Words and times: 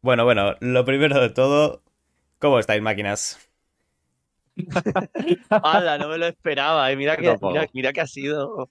Bueno, 0.00 0.24
bueno, 0.24 0.54
lo 0.60 0.84
primero 0.84 1.20
de 1.20 1.30
todo, 1.30 1.82
¿cómo 2.38 2.58
estáis, 2.58 2.80
máquinas? 2.82 3.38
¡Hala! 5.50 5.98
No 5.98 6.08
me 6.08 6.18
lo 6.18 6.26
esperaba. 6.26 6.90
eh. 6.90 6.96
Mira, 6.96 7.16
que, 7.16 7.24
Tampoco. 7.26 7.52
mira, 7.52 7.66
mira 7.72 7.92
que 7.92 8.00
ha 8.00 8.06
sido 8.06 8.68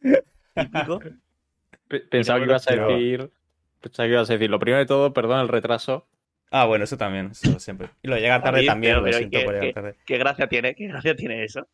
típico. 0.56 1.00
Pe- 1.88 2.02
Pensaba 2.02 2.40
que 2.40 2.46
ibas 2.46 2.68
a 2.68 2.76
decir. 2.76 3.32
Pensaba 3.80 4.08
que 4.08 4.14
ibas 4.14 4.30
a 4.30 4.34
decir. 4.34 4.50
Lo 4.50 4.60
primero 4.60 4.80
de 4.80 4.86
todo, 4.86 5.14
perdón 5.14 5.40
el 5.40 5.48
retraso. 5.48 6.06
Ah, 6.52 6.66
bueno, 6.66 6.84
eso 6.86 6.98
también, 6.98 7.32
eso 7.32 7.60
siempre. 7.60 7.90
Y 8.02 8.08
lo 8.08 8.16
de 8.16 8.22
llegar 8.22 8.42
tarde 8.42 8.66
también, 8.66 8.94
pero- 8.94 9.00
lo 9.02 9.06
pero 9.06 9.18
siento 9.18 9.38
¿qué- 9.40 9.44
por 9.46 9.54
llegar 9.54 9.68
qué- 9.68 9.74
tarde. 9.74 9.96
¿Qué 10.06 10.18
gracia 10.18 10.48
tiene? 10.48 10.76
¿Qué 10.76 10.88
gracia 10.88 11.16
tiene 11.16 11.44
eso? 11.44 11.68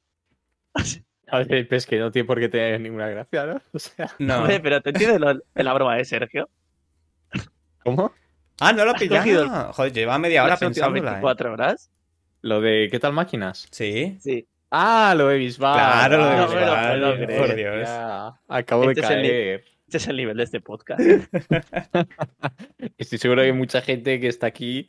A 1.27 1.39
ver, 1.39 1.67
pues 1.67 1.85
que 1.87 1.97
no 1.99 2.11
tiene 2.11 2.27
por 2.27 2.39
qué 2.39 2.49
tener 2.49 2.79
ninguna 2.81 3.07
gracia, 3.07 3.45
¿no? 3.45 3.61
O 3.73 3.79
sea, 3.79 4.11
No. 4.19 4.39
Hombre, 4.39 4.59
pero 4.59 4.81
¿te 4.81 4.89
entiendes 4.91 5.19
lo- 5.19 5.39
la 5.55 5.73
broma 5.73 5.95
de 5.95 6.05
Sergio? 6.05 6.49
¿cómo? 7.83 8.11
Ah, 8.59 8.71
no 8.73 8.85
lo 8.85 8.91
he 8.91 8.95
has 8.95 9.01
cogido 9.01 9.23
pillado. 9.23 9.73
Joder, 9.73 9.93
lleva 9.93 10.17
media 10.19 10.43
hora 10.43 10.57
pensándola. 10.57 11.09
¿eh? 11.09 11.13
24 11.13 11.53
horas. 11.53 11.91
Lo 12.41 12.61
de 12.61 12.87
¿qué 12.91 12.99
tal 12.99 13.13
máquinas? 13.13 13.67
Sí. 13.71 14.17
Sí. 14.19 14.47
Ah, 14.71 15.13
lo 15.17 15.27
de 15.27 15.37
Bisbal. 15.37 15.73
Claro, 15.75 16.17
lo 16.17 16.25
de 16.25 16.31
Ah, 16.65 16.95
No 16.97 17.15
puedo 17.27 17.45
por. 17.47 17.55
Dios. 17.55 17.87
ya, 17.87 18.33
Acabo 18.47 18.83
de 18.83 18.89
Este 18.93 19.01
es 19.01 19.07
caer. 19.07 19.63
Este 19.87 19.97
es 19.97 20.07
el 20.07 20.17
nivel 20.17 20.37
de 20.37 20.43
este 20.43 20.61
podcast. 20.61 21.01
Estoy 22.97 23.17
seguro 23.19 23.41
que 23.43 23.53
mucha 23.53 23.81
gente 23.81 24.19
que 24.19 24.27
está 24.27 24.47
aquí 24.47 24.87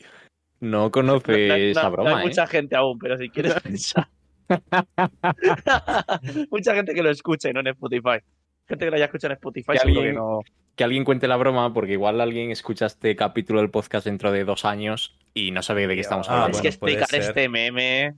no 0.60 0.90
conoce 0.90 1.48
No- 1.48 1.48
no- 1.48 1.54
esa 1.54 1.82
no 1.84 1.90
broma, 1.90 2.10
hay 2.18 2.24
¿eh? 2.24 2.28
mucha 2.28 2.46
gente 2.46 2.76
aún, 2.76 2.98
pero 2.98 3.18
si 3.18 3.28
quieres 3.28 3.54
pensar. 3.62 4.08
mucha 6.50 6.74
gente 6.74 6.94
que 6.94 7.02
lo 7.02 7.10
escuche, 7.10 7.52
no 7.52 7.60
en 7.60 7.68
Spotify. 7.68 8.18
Gente 8.66 8.84
que 8.86 8.90
lo 8.90 8.96
haya 8.96 9.06
escuchado 9.06 9.32
en 9.32 9.36
Spotify, 9.36 9.72
Que 9.72 9.78
seguro 9.78 9.94
que 10.00 10.08
alguien- 10.08 10.14
no. 10.16 10.40
Que 10.76 10.84
alguien 10.84 11.04
cuente 11.04 11.28
la 11.28 11.36
broma, 11.36 11.72
porque 11.72 11.92
igual 11.92 12.20
alguien 12.20 12.50
escucha 12.50 12.86
este 12.86 13.14
capítulo 13.14 13.60
del 13.60 13.70
podcast 13.70 14.06
dentro 14.06 14.32
de 14.32 14.44
dos 14.44 14.64
años 14.64 15.16
y 15.32 15.50
no 15.52 15.62
sabe 15.62 15.86
de 15.86 15.94
qué 15.94 16.00
estamos 16.00 16.28
Ah, 16.28 16.34
hablando. 16.34 16.56
es 16.58 16.62
que 16.62 16.68
explicar 16.68 17.06
este 17.14 17.48
meme. 17.48 18.16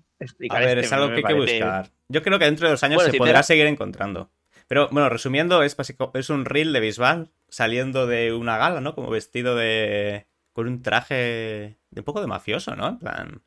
A 0.50 0.58
ver, 0.60 0.78
este 0.78 0.86
es 0.86 0.92
algo 0.92 1.08
que 1.10 1.16
hay 1.16 1.22
que 1.22 1.34
buscar. 1.34 1.90
Yo 2.08 2.22
creo 2.22 2.38
que 2.38 2.46
dentro 2.46 2.66
de 2.66 2.72
dos 2.72 2.82
años 2.82 2.96
Bueno, 2.96 3.06
se 3.08 3.12
si 3.12 3.18
podrá 3.18 3.40
te- 3.40 3.46
seguir 3.48 3.66
encontrando. 3.66 4.30
Pero 4.68 4.88
bueno, 4.90 5.08
resumiendo, 5.08 5.62
es, 5.62 5.76
básico, 5.76 6.10
es 6.14 6.30
un 6.30 6.44
reel 6.44 6.72
de 6.72 6.80
Bisbal 6.80 7.30
saliendo 7.48 8.06
de 8.06 8.32
una 8.32 8.56
gala, 8.58 8.80
¿no? 8.80 8.94
Como 8.94 9.10
vestido 9.10 9.54
de. 9.54 10.26
con 10.52 10.66
un 10.66 10.82
traje 10.82 11.76
de 11.90 12.00
un 12.00 12.04
poco 12.04 12.20
de 12.20 12.26
mafioso, 12.26 12.74
¿no? 12.74 12.88
En 12.88 12.98
plan. 12.98 13.42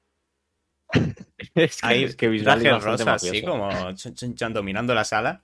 es 1.55 1.81
que, 1.81 1.87
Ahí, 1.87 2.03
es 2.03 2.15
que 2.15 2.27
Bisbal 2.29 2.61
traje 2.61 2.79
rosa, 2.79 3.13
así 3.13 3.41
como 3.41 3.69
chun, 3.93 4.35
chun, 4.35 4.53
dominando 4.53 4.93
la 4.93 5.03
sala. 5.03 5.41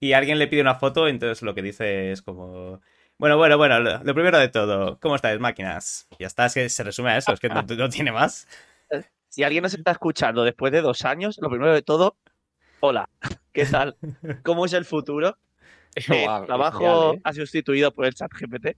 Y 0.00 0.12
alguien 0.12 0.38
le 0.38 0.48
pide 0.48 0.60
una 0.60 0.74
foto, 0.74 1.08
entonces 1.08 1.42
lo 1.42 1.54
que 1.54 1.62
dice 1.62 2.12
es 2.12 2.22
como. 2.22 2.80
Bueno, 3.18 3.36
bueno, 3.36 3.56
bueno, 3.56 3.78
lo, 3.80 4.02
lo 4.02 4.14
primero 4.14 4.38
de 4.38 4.48
todo, 4.48 4.98
¿cómo 5.00 5.14
estáis, 5.16 5.38
máquinas? 5.38 6.08
Ya 6.18 6.26
está, 6.26 6.46
es 6.46 6.54
que 6.54 6.68
se 6.68 6.82
resume 6.82 7.10
a 7.10 7.16
eso, 7.18 7.32
es 7.32 7.40
que 7.40 7.48
no, 7.48 7.62
no 7.62 7.88
tiene 7.88 8.10
más. 8.12 8.48
Si 9.28 9.42
alguien 9.42 9.62
nos 9.62 9.74
está 9.74 9.92
escuchando 9.92 10.44
después 10.44 10.72
de 10.72 10.80
dos 10.80 11.04
años, 11.04 11.38
lo 11.40 11.48
primero 11.48 11.72
de 11.72 11.82
todo, 11.82 12.16
hola, 12.80 13.08
¿qué 13.52 13.66
tal? 13.66 13.96
¿Cómo 14.42 14.66
es 14.66 14.72
el 14.72 14.84
futuro? 14.84 15.36
Eh, 15.96 16.22
Guau, 16.24 16.44
trabajo 16.44 16.78
genial, 16.78 17.14
¿eh? 17.14 17.20
ha 17.22 17.32
sustituido 17.32 17.92
por 17.94 18.04
el 18.06 18.14
chat 18.14 18.28
GPT. 18.32 18.76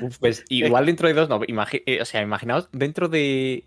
Uf, 0.00 0.18
pues 0.18 0.42
igual 0.48 0.84
dentro 0.86 1.06
de 1.06 1.14
dos, 1.14 1.28
no, 1.28 1.38
imagi- 1.42 1.84
eh, 1.86 2.02
o 2.02 2.04
sea, 2.04 2.22
imaginaos 2.22 2.68
dentro 2.72 3.08
de 3.08 3.62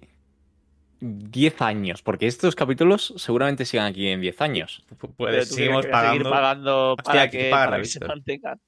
10 1.00 1.62
años, 1.62 2.02
porque 2.02 2.28
estos 2.28 2.53
capítulos 2.53 3.14
seguramente 3.16 3.64
sigan 3.64 3.86
aquí 3.86 4.09
en 4.09 4.19
10 4.19 4.42
años. 4.42 4.84
Pues 5.16 5.47
¿tú 5.47 5.56
seguimos 5.56 5.80
a 5.80 5.81
seguir 5.84 5.92
pagando. 5.92 6.30
pagando 6.30 6.92
Hostia, 6.92 7.03
para 7.06 7.22
hay 7.22 7.30
que 7.30 7.50
para 7.52 7.78
que 7.81 7.86
se 7.86 8.06
mantengan. 8.06 8.59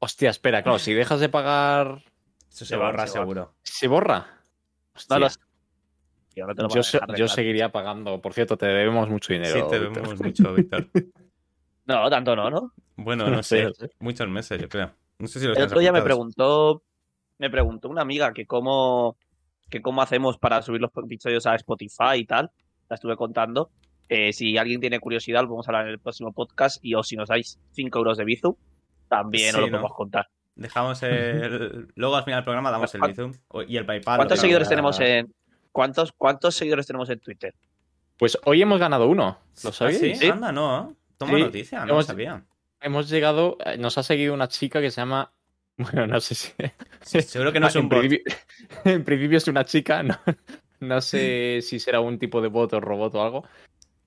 Hostia, 0.00 0.30
espera, 0.30 0.62
claro, 0.62 0.78
si 0.78 0.94
dejas 0.94 1.20
de 1.20 1.28
pagar, 1.28 2.02
Eso 2.50 2.64
se 2.64 2.76
borra 2.76 3.06
se 3.06 3.14
seguro. 3.14 3.54
¿se 3.62 3.88
borra? 3.88 4.26
Hostia, 4.94 5.18
No 5.18 6.46
no 6.46 6.68
yo, 6.68 6.82
se- 6.82 7.28
seguiría 7.28 7.72
pagando. 7.72 8.20
Por 8.20 8.32
cierto, 8.32 8.56
te 8.56 8.66
debemos 8.66 9.08
mucho 9.08 9.32
dinero. 9.32 9.52
Sí, 9.54 9.60
te 9.70 9.78
Víctor. 9.78 10.02
vemos 10.02 10.20
mucho, 10.20 10.54
Víctor. 10.54 10.86
No, 11.86 12.10
tanto 12.10 12.36
no, 12.36 12.50
¿no? 12.50 12.74
Bueno, 12.96 13.30
no 13.30 13.42
sé. 13.42 13.66
Muchos 13.98 14.28
meses, 14.28 14.60
yo 14.60 14.68
creo. 14.68 14.92
No 15.20 15.26
sé 15.26 15.40
si 15.40 15.46
El 15.46 15.62
otro 15.62 15.80
día 15.80 15.90
me 15.90 16.02
preguntó, 16.02 16.82
me 17.38 17.48
preguntó 17.48 17.88
una 17.88 18.02
amiga 18.02 18.34
que 18.34 18.44
cómo, 18.44 19.16
que 19.70 19.80
cómo 19.80 20.02
hacemos 20.02 20.36
para 20.36 20.60
subir 20.60 20.82
los 20.82 20.90
episodios 21.02 21.46
a 21.46 21.54
Spotify 21.54 22.16
y 22.18 22.24
tal. 22.26 22.50
La 22.90 22.96
estuve 22.96 23.16
contando. 23.16 23.70
Eh, 24.10 24.34
si 24.34 24.58
alguien 24.58 24.82
tiene 24.82 25.00
curiosidad, 25.00 25.40
lo 25.44 25.48
vamos 25.48 25.66
a 25.66 25.70
hablar 25.70 25.86
en 25.86 25.92
el 25.92 25.98
próximo 25.98 26.30
podcast. 26.34 26.76
Y 26.84 26.92
o 26.94 27.02
si 27.02 27.16
nos 27.16 27.30
dais 27.30 27.58
5 27.72 27.98
euros 27.98 28.18
de 28.18 28.24
Bizum, 28.26 28.54
también 29.08 29.50
Sí, 29.52 29.56
os 29.56 29.60
lo 29.60 29.66
¿no? 29.66 29.70
podemos 29.72 29.96
contar. 29.96 30.28
Dejamos 30.54 31.02
el. 31.02 31.88
Luego 31.94 32.16
al 32.16 32.24
final 32.24 32.38
del 32.38 32.44
programa 32.44 32.70
damos 32.70 32.92
el 32.94 33.00
¿Cuán- 33.00 33.10
Bizum 33.12 33.32
y 33.68 33.76
el 33.76 33.86
PayPal. 33.86 34.16
¿Cuántos 34.16 34.38
lo 34.38 34.40
seguidores 34.42 34.68
tenemos 34.68 34.98
en 35.00 35.32
cuántos 35.72 36.12
cuántos 36.12 36.54
seguidores 36.56 36.86
tenemos 36.86 37.08
en 37.10 37.20
Twitter? 37.20 37.54
Pues 38.16 38.36
hoy 38.44 38.60
hemos 38.62 38.80
ganado 38.80 39.06
uno. 39.08 39.38
¿Lo 39.62 39.70
¿Ah, 39.70 39.72
sabéis? 39.72 39.98
sí? 40.00 40.14
Sí. 40.16 40.26
Anda, 40.28 40.50
no. 40.50 40.96
Toma 41.16 41.36
Sí, 41.36 41.42
noticia, 41.42 41.84
no 41.84 41.92
hemos- 41.92 42.06
sabía. 42.06 42.44
Hemos 42.80 43.08
llegado. 43.08 43.56
eh, 43.64 43.76
Nos 43.78 43.98
ha 43.98 44.02
seguido 44.02 44.34
una 44.34 44.48
chica 44.48 44.80
que 44.80 44.90
se 44.90 45.00
llama. 45.00 45.32
Bueno, 45.78 46.08
no 46.08 46.20
sé 46.20 46.34
si. 46.34 46.52
Seguro 47.22 47.52
que 47.52 47.60
no 47.60 47.68
es 47.68 47.76
en 47.76 47.82
un 47.82 47.88
bot. 47.88 48.00
principio, 48.00 48.34
en 48.84 49.04
principio 49.04 49.38
es 49.38 49.46
una 49.46 49.64
chica, 49.64 50.02
no, 50.02 50.18
no 50.80 51.00
sé 51.00 51.60
si 51.62 51.78
será 51.78 52.00
un 52.00 52.18
tipo 52.18 52.40
de 52.40 52.48
bot 52.48 52.72
o 52.72 52.80
robot 52.80 53.14
o 53.14 53.22
algo, 53.22 53.44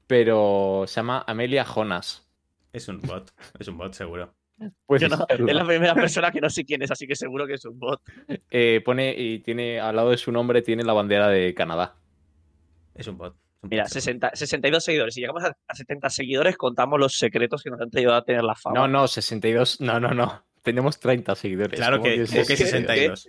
pero 0.05 0.83
se 0.87 0.95
llama 0.95 1.23
Amelia 1.25 1.63
Jonas. 1.63 2.27
Es 2.73 2.89
un 2.89 2.99
bot. 2.99 3.31
Es 3.57 3.69
un 3.69 3.77
bot, 3.77 3.93
seguro. 3.93 4.33
No- 4.61 5.25
serlo. 5.27 5.47
es 5.47 5.55
la 5.55 5.65
primera 5.65 5.93
persona 5.95 6.31
que 6.31 6.39
no 6.41 6.49
sé 6.49 6.63
quién 6.65 6.81
es, 6.83 6.91
así 6.91 7.07
que 7.07 7.15
seguro 7.15 7.47
que 7.47 7.53
es 7.55 7.65
un 7.65 7.79
bot. 7.79 8.01
Eh, 8.49 8.81
pone 8.85 9.13
y 9.17 9.39
tiene 9.39 9.79
al 9.79 9.95
lado 9.95 10.11
de 10.11 10.17
su 10.17 10.31
nombre 10.31 10.61
tiene 10.61 10.83
la 10.83 10.93
bandera 10.93 11.27
de 11.29 11.53
Canadá. 11.53 11.95
Es 12.93 13.07
un 13.07 13.17
bot. 13.17 13.33
es 13.35 13.63
un 13.63 13.69
Mira, 13.69 13.83
bot, 13.83 13.89
seguro. 13.91 14.01
60, 14.03 14.31
62 14.35 14.83
seguidores. 14.83 15.13
Si 15.15 15.21
llegamos 15.21 15.43
a, 15.43 15.55
a 15.67 15.75
70 15.75 16.09
seguidores, 16.09 16.57
contamos 16.57 16.99
los 16.99 17.17
secretos 17.17 17.63
que 17.63 17.69
nos 17.71 17.81
han 17.81 17.89
ayudado 17.95 18.17
a 18.19 18.23
tener 18.23 18.43
la 18.43 18.55
fama. 18.55 18.79
No, 18.79 18.87
no, 18.87 19.07
62. 19.07 19.81
No, 19.81 19.99
no, 19.99 20.13
no. 20.13 20.43
Tenemos 20.61 20.99
30 20.99 21.33
seguidores. 21.35 21.79
Claro 21.79 21.97
¿Cómo 21.97 22.03
que, 22.11 22.21
es 22.21 22.31
que 22.31 22.41
eso? 22.41 22.55
62. 22.55 23.27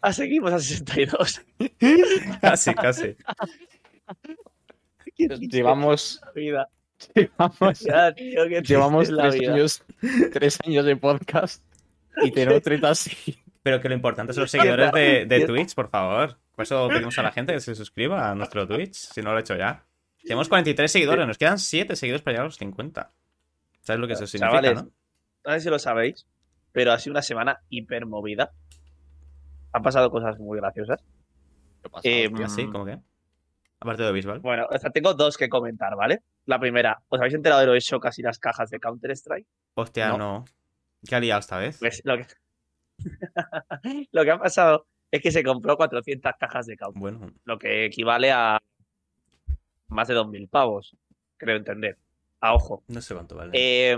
Ah, 0.00 0.12
seguimos 0.12 0.52
a 0.52 0.58
62. 0.58 1.42
Casi, 2.40 2.74
casi. 2.74 3.16
¿Quién 5.16 5.28
dice 5.40 5.56
Llevamos, 5.56 6.20
la 6.24 6.32
vida? 6.32 6.68
Llevamos, 7.14 7.80
Ya, 7.80 8.12
tío, 8.12 8.42
qué 8.44 8.48
triste 8.56 8.74
llevamos 8.74 9.04
es 9.04 9.10
la 9.10 9.22
tres, 9.28 9.40
vida. 9.40 9.52
años, 9.54 9.84
tres 10.32 10.58
años 10.64 10.84
de 10.84 10.96
podcast 10.96 11.62
y 12.22 12.30
tenemos 12.30 12.62
30 12.62 12.94
seguidores. 12.94 13.44
Pero 13.62 13.80
que 13.80 13.88
lo 13.88 13.94
importante 13.94 14.32
son 14.32 14.42
los 14.42 14.50
seguidores 14.50 14.92
de. 14.92 15.44
Twitch, 15.46 15.74
por 15.74 15.88
favor. 15.90 16.36
Por 16.54 16.62
eso 16.62 16.88
pedimos 16.88 17.18
a 17.18 17.22
la 17.22 17.32
gente 17.32 17.52
que 17.52 17.60
se 17.60 17.74
suscriba 17.74 18.30
a 18.30 18.34
nuestro 18.34 18.66
Twitch, 18.66 18.94
si 18.94 19.20
no 19.22 19.32
lo 19.32 19.38
ha 19.38 19.40
hecho 19.40 19.56
ya. 19.56 19.84
Tenemos 20.22 20.48
43 20.48 20.90
seguidores, 20.90 21.26
nos 21.26 21.36
quedan 21.38 21.58
7 21.58 21.94
seguidores 21.96 22.22
para 22.22 22.32
llegar 22.32 22.42
a 22.44 22.46
los 22.46 22.56
50. 22.56 23.12
¿Sabes 23.82 24.00
lo 24.00 24.06
que 24.06 24.14
eso 24.14 24.26
significa, 24.26 24.60
Chavales, 24.62 24.84
no? 24.84 24.90
No 25.44 25.52
sé 25.52 25.60
si 25.60 25.68
lo 25.68 25.78
sabéis, 25.78 26.26
pero 26.72 26.92
ha 26.92 26.98
sido 26.98 27.12
una 27.12 27.22
semana 27.22 27.60
hiper 27.68 28.06
movida. 28.06 28.52
Han 29.72 29.82
pasado 29.82 30.10
cosas 30.10 30.38
muy 30.38 30.58
graciosas. 30.58 31.00
Eh, 32.02 32.28
Hostia, 32.32 32.48
sí, 32.48 32.66
¿cómo 32.66 32.84
que? 32.84 32.98
Aparte 33.78 34.02
de 34.02 34.12
Visual. 34.12 34.40
Bueno, 34.40 34.66
o 34.70 34.78
sea, 34.78 34.90
tengo 34.90 35.14
dos 35.14 35.36
que 35.36 35.48
comentar, 35.48 35.94
¿vale? 35.94 36.22
La 36.46 36.60
primera, 36.60 37.02
¿os 37.08 37.20
habéis 37.20 37.34
enterado 37.34 37.60
de 37.60 37.66
lo 37.66 37.72
de 37.72 37.80
Shokas 37.80 38.18
y 38.18 38.22
las 38.22 38.38
cajas 38.38 38.70
de 38.70 38.78
Counter-Strike? 38.78 39.46
Hostia, 39.74 40.08
no. 40.10 40.18
no. 40.18 40.44
¿Qué 41.06 41.14
ha 41.14 41.20
liado 41.20 41.40
esta 41.40 41.58
vez? 41.58 41.78
Pues 41.78 42.00
lo 42.04 42.16
que... 42.16 42.26
lo 44.12 44.24
que 44.24 44.30
ha 44.30 44.38
pasado 44.38 44.86
es 45.10 45.20
que 45.20 45.30
se 45.30 45.42
compró 45.42 45.76
400 45.76 46.32
cajas 46.38 46.66
de 46.66 46.76
Counter, 46.76 47.00
Bueno, 47.00 47.32
lo 47.44 47.58
que 47.58 47.86
equivale 47.86 48.30
a 48.30 48.58
más 49.88 50.08
de 50.08 50.14
2.000 50.14 50.48
pavos, 50.48 50.96
creo 51.36 51.56
entender. 51.56 51.98
A 52.40 52.54
ojo. 52.54 52.84
no 52.88 53.00
sé 53.00 53.14
cuánto 53.14 53.34
vale. 53.34 53.50
Eh, 53.54 53.96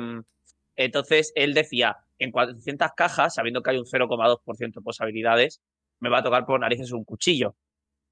entonces 0.76 1.32
él 1.34 1.54
decía, 1.54 1.98
en 2.18 2.30
400 2.30 2.92
cajas, 2.96 3.34
sabiendo 3.34 3.62
que 3.62 3.70
hay 3.70 3.78
un 3.78 3.84
0,2% 3.84 4.74
de 4.74 4.80
posibilidades, 4.80 5.60
me 6.00 6.08
va 6.08 6.18
a 6.18 6.22
tocar 6.22 6.46
por 6.46 6.60
narices 6.60 6.92
un 6.92 7.04
cuchillo. 7.04 7.56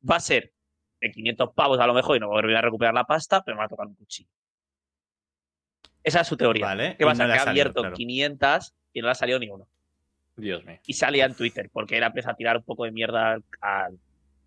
Va 0.08 0.16
a 0.16 0.20
ser 0.20 0.52
de 1.06 1.12
500 1.12 1.50
pavos 1.54 1.78
a 1.80 1.86
lo 1.86 1.94
mejor 1.94 2.16
y 2.16 2.20
no 2.20 2.28
voy 2.28 2.54
a 2.54 2.60
recuperar 2.60 2.94
la 2.94 3.04
pasta, 3.04 3.42
pero 3.42 3.56
me 3.56 3.60
va 3.60 3.64
a 3.66 3.68
tocar 3.68 3.86
un 3.86 3.94
cuchillo. 3.94 4.28
Esa 6.02 6.20
es 6.20 6.26
su 6.28 6.36
teoría. 6.36 6.66
Vale, 6.66 6.96
¿Qué 6.96 7.04
pasa? 7.04 7.26
no 7.26 7.32
que 7.32 7.38
ha 7.38 7.44
salido, 7.44 7.50
abierto 7.62 7.80
claro. 7.80 7.96
500 7.96 8.74
y 8.92 9.00
no 9.00 9.06
le 9.06 9.10
ha 9.10 9.14
salido 9.14 9.38
ni 9.38 9.48
uno. 9.50 9.66
Dios 10.36 10.64
mío. 10.64 10.78
Y 10.86 10.92
salía 10.92 11.24
en 11.24 11.34
Twitter, 11.34 11.68
porque 11.72 11.96
él 11.96 12.02
empieza 12.04 12.30
a 12.30 12.34
tirar 12.36 12.58
un 12.58 12.62
poco 12.62 12.84
de 12.84 12.92
mierda 12.92 13.32
al, 13.32 13.44
al- 13.60 13.98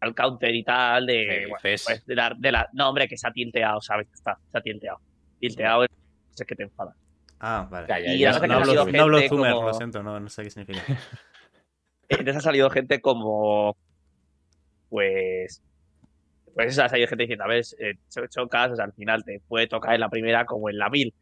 al 0.02 0.16
counter 0.16 0.56
y 0.56 0.64
tal, 0.64 1.06
de, 1.08 1.14
¿Qué 1.14 1.46
bueno, 1.48 1.58
pues, 1.62 2.06
de 2.06 2.16
la, 2.16 2.34
de 2.38 2.52
la- 2.54 2.70
No, 2.74 2.88
hombre, 2.90 3.08
que 3.10 3.18
se 3.18 3.28
ha 3.28 3.32
tilteado, 3.34 3.82
¿sabes? 3.82 4.08
Está, 4.14 4.38
se 4.50 4.58
ha 4.58 4.62
tilteado. 4.62 5.00
Tilteado 5.40 5.84
es 5.84 5.90
es 6.40 6.48
que 6.48 6.56
te 6.56 6.64
enfadas. 6.64 6.96
Ah, 7.42 7.68
vale. 7.70 7.88
Ya, 7.90 8.00
ya, 8.00 8.14
y 8.14 8.20
ya, 8.20 8.32
ahora 8.32 8.48
no, 8.48 8.54
hablo, 8.56 8.74
no 8.86 9.02
hablo 9.04 9.20
Zoomer, 9.28 9.52
como- 9.54 9.68
lo 9.68 9.74
siento, 9.74 10.02
no, 10.02 10.18
no 10.22 10.30
sé 10.30 10.44
qué 10.44 10.50
significa. 10.52 10.82
Entonces 12.08 12.38
ha 12.38 12.42
salido 12.42 12.70
gente 12.70 13.02
como. 13.02 13.76
Pues. 14.90 15.62
Pues 16.54 16.68
eso, 16.74 16.84
ha 16.84 16.90
salido 16.90 17.08
gente 17.08 17.24
diciendo, 17.24 17.46
a 17.46 17.48
ver, 17.48 17.64
eh, 17.80 17.96
cho- 18.10 18.28
chocas, 18.28 18.72
o 18.72 18.76
sea, 18.76 18.86
al 18.86 18.94
final 18.94 19.24
te 19.24 19.40
puede 19.48 19.68
tocar 19.68 19.94
en 19.94 20.02
la 20.02 20.10
primera 20.10 20.46
como 20.46 20.70
en 20.70 20.78
la 20.78 20.90
mil. 20.90 21.14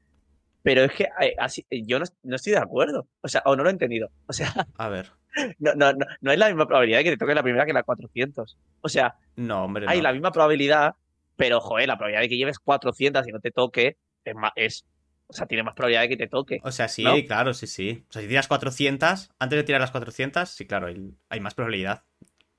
Pero 0.63 0.83
es 0.83 0.91
que 0.91 1.03
eh, 1.21 1.35
así, 1.37 1.65
eh, 1.69 1.83
yo 1.85 1.99
no, 1.99 2.05
no 2.23 2.35
estoy 2.35 2.53
de 2.53 2.59
acuerdo. 2.59 3.07
O 3.21 3.27
sea, 3.27 3.41
o 3.45 3.55
no 3.55 3.63
lo 3.63 3.69
he 3.69 3.71
entendido. 3.73 4.09
O 4.27 4.33
sea, 4.33 4.53
A 4.77 4.89
ver. 4.89 5.11
No, 5.59 5.73
no, 5.75 5.93
no, 5.93 6.05
no 6.21 6.31
es 6.31 6.39
la 6.39 6.47
misma 6.47 6.65
probabilidad 6.67 6.97
de 6.99 7.03
que 7.05 7.11
te 7.11 7.17
toque 7.17 7.35
la 7.35 7.43
primera 7.43 7.65
que 7.65 7.73
la 7.73 7.83
400. 7.83 8.57
O 8.81 8.89
sea, 8.89 9.15
No, 9.35 9.63
hombre, 9.65 9.85
hay 9.87 9.97
no. 9.97 10.03
la 10.03 10.11
misma 10.13 10.31
probabilidad, 10.31 10.95
pero 11.35 11.61
joder, 11.61 11.87
la 11.87 11.95
probabilidad 11.97 12.21
de 12.21 12.29
que 12.29 12.37
lleves 12.37 12.59
400 12.59 13.27
y 13.27 13.31
no 13.31 13.39
te 13.39 13.51
toque 13.51 13.97
es 14.25 14.35
más, 14.35 14.51
es, 14.55 14.85
o 15.27 15.33
sea, 15.33 15.45
tiene 15.45 15.63
más 15.63 15.75
probabilidad 15.75 16.01
de 16.01 16.09
que 16.09 16.17
te 16.17 16.27
toque. 16.27 16.59
O 16.63 16.71
sea, 16.71 16.87
sí, 16.87 17.03
¿No? 17.03 17.15
claro, 17.27 17.53
sí, 17.53 17.67
sí. 17.67 18.03
O 18.09 18.13
sea, 18.13 18.21
si 18.23 18.27
tiras 18.27 18.47
400, 18.47 19.29
antes 19.39 19.57
de 19.57 19.63
tirar 19.63 19.79
las 19.79 19.91
400, 19.91 20.49
sí, 20.49 20.65
claro, 20.65 20.87
hay, 20.87 21.13
hay 21.29 21.39
más 21.39 21.53
probabilidad 21.53 22.03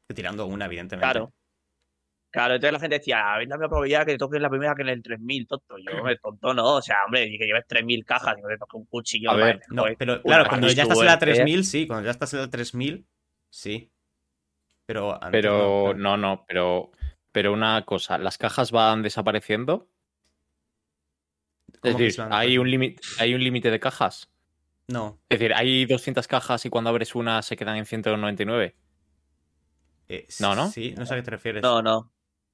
que 0.07 0.15
tirando 0.15 0.47
una, 0.47 0.67
evidentemente. 0.67 1.05
Claro. 1.13 1.33
Claro, 2.31 2.55
entonces 2.55 2.73
la 2.75 2.81
gente 2.81 2.99
decía, 2.99 3.33
a 3.35 3.39
ver 3.39 3.49
la 3.49 3.57
misma 3.57 3.69
probabilidad 3.69 4.05
que 4.05 4.13
te 4.13 4.19
toque 4.19 4.39
la 4.39 4.51
primera 4.51 4.75
que 4.75 4.83
en 4.83 4.91
el 4.91 5.03
3000, 5.03 5.47
tonto. 5.47 5.77
Yo, 5.79 5.97
hombre, 5.97 6.19
tonto 6.19 6.53
no, 6.53 6.75
o 6.77 6.83
sea, 6.83 6.97
hombre, 7.07 7.25
y 7.25 7.39
que 7.39 7.47
lleves 7.47 7.67
3000 7.67 8.05
cajas 8.05 8.37
y 8.39 8.43
no 8.43 8.49
te 8.49 8.59
toque 8.59 8.77
un 8.77 8.85
cuchillo. 8.85 9.31
A 9.31 9.35
me 9.35 9.43
ver, 9.43 9.55
parece, 9.57 9.75
No, 9.75 9.83
joder. 9.83 9.97
pero 9.99 10.23
claro, 10.23 10.45
cuando 10.49 10.69
ya 10.69 10.83
estás 10.83 10.99
en 10.99 11.05
la 11.07 11.13
suerte. 11.13 11.33
3000, 11.33 11.65
sí, 11.65 11.87
cuando 11.87 12.05
ya 12.05 12.11
estás 12.11 12.35
en 12.35 12.41
la 12.41 12.51
3000, 12.51 13.07
sí. 13.49 13.91
Pero 14.85 15.15
antes 15.15 15.31
Pero 15.33 15.95
no, 15.95 16.17
no, 16.17 16.17
no, 16.17 16.45
pero, 16.47 16.91
pero 17.33 17.53
una 17.53 17.85
cosa, 17.87 18.19
las 18.19 18.37
cajas 18.37 18.73
van 18.73 19.03
desapareciendo. 19.03 19.89
Es 21.73 21.81
¿Cómo 21.81 21.97
que 21.99 22.05
decir, 22.05 22.25
hay 22.31 22.59
un 22.59 22.71
límite, 22.71 23.01
hay 23.19 23.35
un 23.35 23.43
límite 23.43 23.71
de 23.71 23.81
cajas. 23.81 24.31
No. 24.87 25.19
Es 25.29 25.39
decir, 25.39 25.55
hay 25.55 25.85
200 25.87 26.27
cajas 26.27 26.65
y 26.67 26.71
cuando 26.71 26.91
abres 26.91 27.15
una 27.15 27.43
se 27.43 27.57
quedan 27.57 27.77
en 27.77 27.87
199. 27.87 28.75
eh, 30.09 30.27
No, 30.41 30.55
¿no? 30.55 30.69
Sí, 30.71 30.95
no 30.97 31.05
sé 31.07 31.15
a 31.15 31.17
qué 31.19 31.23
te 31.23 31.31
refieres. 31.31 31.63
No, 31.63 31.83
no. 31.83 32.11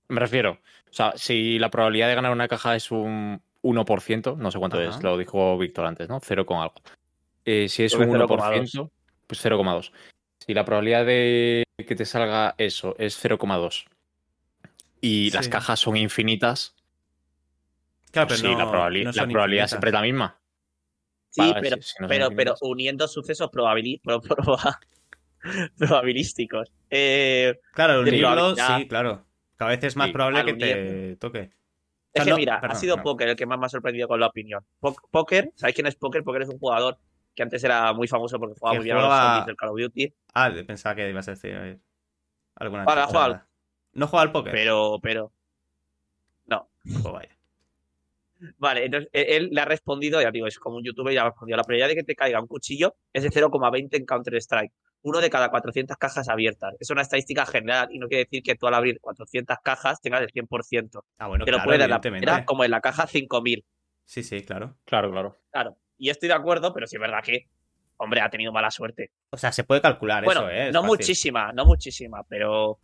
Me 0.08 0.20
refiero, 0.20 0.52
o 0.52 0.92
sea, 0.92 1.12
si 1.16 1.58
la 1.58 1.70
probabilidad 1.70 2.08
de 2.08 2.14
ganar 2.14 2.32
una 2.32 2.48
caja 2.48 2.76
es 2.76 2.90
un 2.90 3.40
1%, 3.62 4.36
no 4.36 4.50
sé 4.50 4.58
cuánto 4.58 4.78
Ajá. 4.78 4.90
es, 4.96 5.02
lo 5.02 5.16
dijo 5.16 5.56
Víctor 5.58 5.86
antes, 5.86 6.08
¿no? 6.08 6.20
0 6.20 6.44
con 6.46 6.58
algo. 6.58 6.74
Eh, 7.44 7.68
si 7.68 7.84
es 7.84 7.94
un 7.94 8.04
que 8.10 8.18
1%, 8.18 8.90
pues 9.26 9.44
0,2. 9.44 9.92
Si 10.38 10.52
la 10.54 10.64
probabilidad 10.64 11.06
de 11.06 11.64
que 11.86 11.94
te 11.96 12.04
salga 12.04 12.54
eso 12.58 12.94
es 12.98 13.16
0,2 13.22 13.86
y 15.00 15.30
las 15.30 15.48
cajas 15.48 15.80
son 15.80 15.96
infinitas, 15.96 16.74
Claro, 18.10 18.28
pues 18.28 18.40
pero 18.42 18.52
sí, 18.52 18.58
la, 18.58 18.64
no- 18.64 18.72
probabili- 18.72 19.04
no 19.04 19.10
la 19.12 19.26
probabilidad 19.26 19.66
siempre 19.68 19.88
es 19.90 19.94
la 19.94 20.02
misma. 20.02 20.38
Sí, 21.30 21.40
Vale, 21.40 21.60
pero, 21.62 21.76
si- 21.76 21.82
si 21.82 21.94
no 21.98 22.04
son 22.04 22.08
pero, 22.08 22.28
pero 22.28 22.32
infinitas. 22.52 22.58
uniendo 22.62 23.08
sucesos 23.08 23.50
probabili- 23.50 24.00
pro- 24.02 24.20
proba- 24.22 24.78
probabilísticos. 25.78 26.70
Eh, 26.90 27.58
Claro, 27.72 27.94
de 28.04 28.10
unirlo, 28.10 28.28
probabilidad. 28.28 28.78
sí, 28.78 28.88
claro. 28.88 29.23
Cada 29.56 29.70
vez 29.70 29.84
es 29.84 29.96
más 29.96 30.08
Sí, 30.08 30.12
probable 30.12 30.44
que 30.44 30.54
te 30.54 31.16
toque. 31.16 31.40
es 31.40 31.50
sea, 32.12 32.24
que 32.24 32.30
no, 32.30 32.36
mira, 32.36 32.56
ha 32.56 32.74
sido 32.74 32.96
no. 32.96 33.02
Poker 33.02 33.28
el 33.28 33.36
que 33.36 33.46
más 33.46 33.58
me 33.58 33.66
ha 33.66 33.68
sorprendido 33.68 34.08
con 34.08 34.18
la 34.20 34.26
opinión. 34.26 34.64
Po- 34.80 34.96
Poker, 35.10 35.50
¿sabéis 35.54 35.74
quién 35.74 35.86
es 35.86 35.96
Poker? 35.96 36.22
Poker 36.24 36.42
es 36.42 36.48
un 36.48 36.58
jugador 36.58 36.98
que 37.34 37.42
antes 37.42 37.62
era 37.64 37.92
muy 37.92 38.06
famoso 38.08 38.38
porque 38.38 38.54
jugaba 38.58 38.76
muy 38.76 38.84
bien 38.84 38.96
a 38.96 39.00
juega- 39.00 39.14
los 39.16 39.24
zombies 39.26 39.46
del 39.46 39.56
Call 39.56 39.68
of 39.70 39.78
Duty, 39.80 40.14
Ah, 40.34 40.52
pensaba 40.66 40.94
que 40.94 41.08
ibas 41.10 41.28
a 41.28 41.32
decir 41.32 41.80
alguna 42.56 42.84
chorrada. 42.86 43.48
¿No 43.92 44.06
juega 44.08 44.22
al 44.22 44.32
póker? 44.32 44.52
pero, 44.52 44.98
pero. 45.02 45.32
Pues 46.84 47.02
vaya. 47.02 47.30
Vale, 48.58 48.84
entonces 48.84 49.08
e- 49.12 49.36
él 49.36 49.48
le 49.52 49.60
ha 49.60 49.64
respondido, 49.64 50.20
ya 50.20 50.30
digo, 50.30 50.46
es 50.46 50.58
como 50.58 50.76
un 50.76 50.84
youtuber 50.84 51.14
y 51.14 51.16
ha 51.16 51.24
respondido. 51.24 51.56
La 51.56 51.62
probabilidad 51.62 51.88
de 51.88 51.94
que 51.94 52.02
te 52.04 52.14
caiga 52.14 52.40
un 52.42 52.46
cuchillo 52.46 52.94
es 53.12 53.22
de 53.22 53.30
0,20 53.30 53.96
en 53.96 54.04
Counter-Strike. 54.04 54.72
Uno 55.04 55.20
de 55.20 55.28
cada 55.28 55.50
400 55.50 55.96
cajas 55.98 56.28
abiertas. 56.30 56.74
Es 56.80 56.88
una 56.90 57.02
estadística 57.02 57.44
general 57.44 57.88
y 57.92 57.98
no 57.98 58.08
quiere 58.08 58.24
decir 58.24 58.42
que 58.42 58.54
tú 58.56 58.66
al 58.66 58.74
abrir 58.74 58.98
400 59.00 59.58
cajas 59.62 60.00
tengas 60.00 60.22
el 60.22 60.32
100%. 60.32 61.02
Ah, 61.18 61.28
bueno, 61.28 61.44
claro, 61.44 61.62
puede 61.62 61.76
dar 61.78 61.90
la 61.90 61.96
evidentemente. 61.96 62.26
primera 62.26 62.44
como 62.46 62.64
en 62.64 62.70
la 62.70 62.80
caja 62.80 63.06
5000. 63.06 63.64
Sí, 64.06 64.22
sí, 64.22 64.42
claro. 64.42 64.76
Claro, 64.86 65.10
claro. 65.10 65.38
Claro. 65.52 65.76
Y 65.98 66.08
estoy 66.08 66.28
de 66.28 66.34
acuerdo, 66.34 66.72
pero 66.72 66.86
sí 66.86 66.96
es 66.96 67.00
verdad 67.00 67.22
que, 67.22 67.48
hombre, 67.98 68.22
ha 68.22 68.30
tenido 68.30 68.50
mala 68.50 68.70
suerte. 68.70 69.10
O 69.30 69.36
sea, 69.36 69.52
se 69.52 69.64
puede 69.64 69.82
calcular 69.82 70.24
bueno, 70.24 70.40
eso, 70.42 70.50
¿eh? 70.50 70.68
Es 70.68 70.72
no 70.72 70.80
fácil. 70.80 70.96
muchísima, 70.96 71.52
no 71.52 71.66
muchísima, 71.66 72.22
pero 72.26 72.78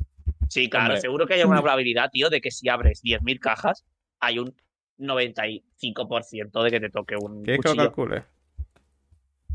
sí, 0.49 0.69
claro, 0.69 0.87
Hombre. 0.89 1.01
seguro 1.01 1.27
que 1.27 1.35
hay 1.35 1.43
una 1.43 1.61
probabilidad, 1.63 2.11
tío, 2.11 2.29
de 2.29 2.41
que 2.43 2.51
si 2.51 2.69
abres 2.69 3.03
10.000 3.03 3.39
cajas, 3.41 3.87
hay 4.21 4.39
un 4.39 4.55
95% 4.99 6.63
de 6.63 6.71
que 6.71 6.81
te 6.81 6.91
toque 6.91 7.17
un 7.17 7.43
¿Quieres 7.43 7.61
que 7.63 7.69
lo 7.69 7.75
cuchillo. 7.75 7.85
calcule? 7.89 8.25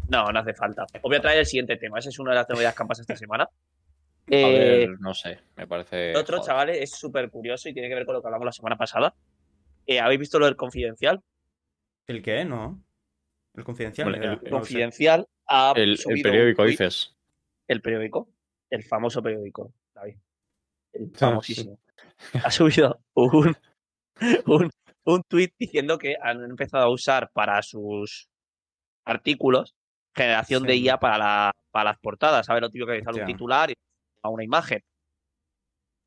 No, 0.09 0.25
no 0.31 0.39
hace 0.39 0.53
falta. 0.53 0.83
Os 0.83 1.01
voy 1.01 1.15
a 1.15 1.21
traer 1.21 1.39
el 1.39 1.45
siguiente 1.45 1.77
tema. 1.77 1.99
Esa 1.99 2.09
es 2.09 2.19
una 2.19 2.31
de 2.31 2.35
las 2.37 2.49
novedades 2.49 2.75
que 2.75 2.83
han 2.83 2.87
pasado 2.87 3.01
esta 3.03 3.15
semana. 3.17 3.43
A 4.27 4.31
Eh, 4.31 4.87
ver, 4.87 4.99
no 5.01 5.13
sé, 5.13 5.39
me 5.55 5.67
parece. 5.67 6.09
el 6.11 6.17
otro, 6.17 6.37
joder. 6.37 6.47
chavales, 6.47 6.77
es 6.81 6.91
súper 6.97 7.29
curioso 7.29 7.69
y 7.69 7.73
tiene 7.73 7.89
que 7.89 7.95
ver 7.95 8.05
con 8.07 8.15
lo 8.15 8.21
que 8.21 8.27
hablamos 8.27 8.45
la 8.45 8.51
semana 8.51 8.75
pasada. 8.75 9.13
Eh, 9.85 9.99
¿Habéis 9.99 10.19
visto 10.19 10.39
lo 10.39 10.45
del 10.45 10.55
confidencial? 10.55 11.21
¿El 12.07 12.23
qué? 12.23 12.43
No. 12.43 12.83
El 13.53 13.63
confidencial. 13.63 14.09
Bueno, 14.09 14.23
el- 14.23 14.29
No 14.31 14.35
lo 14.37 14.41
sé. 14.43 14.49
Confidencial 14.49 15.27
ha 15.47 15.73
El, 15.75 15.91
el 15.91 15.99
un 16.07 16.21
periódico, 16.23 16.63
dices. 16.65 17.15
El 17.67 17.81
periódico. 17.83 18.27
El 18.71 18.83
famoso 18.83 19.21
periódico, 19.21 19.71
David. 19.93 20.17
El 20.93 21.11
famosísimo. 21.15 21.77
Ha 22.43 22.49
subido 22.49 22.99
un, 23.13 23.55
un, 24.47 24.71
un 25.03 25.23
tuit 25.27 25.53
diciendo 25.59 25.99
que 25.99 26.15
han 26.19 26.43
empezado 26.43 26.85
a 26.85 26.89
usar 26.89 27.29
para 27.31 27.61
sus 27.61 28.27
artículos 29.05 29.75
generación 30.15 30.63
de. 30.63 30.75
IA 30.77 30.97
para, 30.97 31.17
la, 31.17 31.51
para 31.71 31.91
las 31.91 31.99
portadas. 31.99 32.45
¿Sabes? 32.45 32.61
Lo 32.61 32.69
típico 32.69 32.91
que 32.91 33.03
sale 33.03 33.21
un 33.21 33.27
titular 33.27 33.69
y 33.71 33.75
a 34.23 34.29
una 34.29 34.43
imagen. 34.43 34.81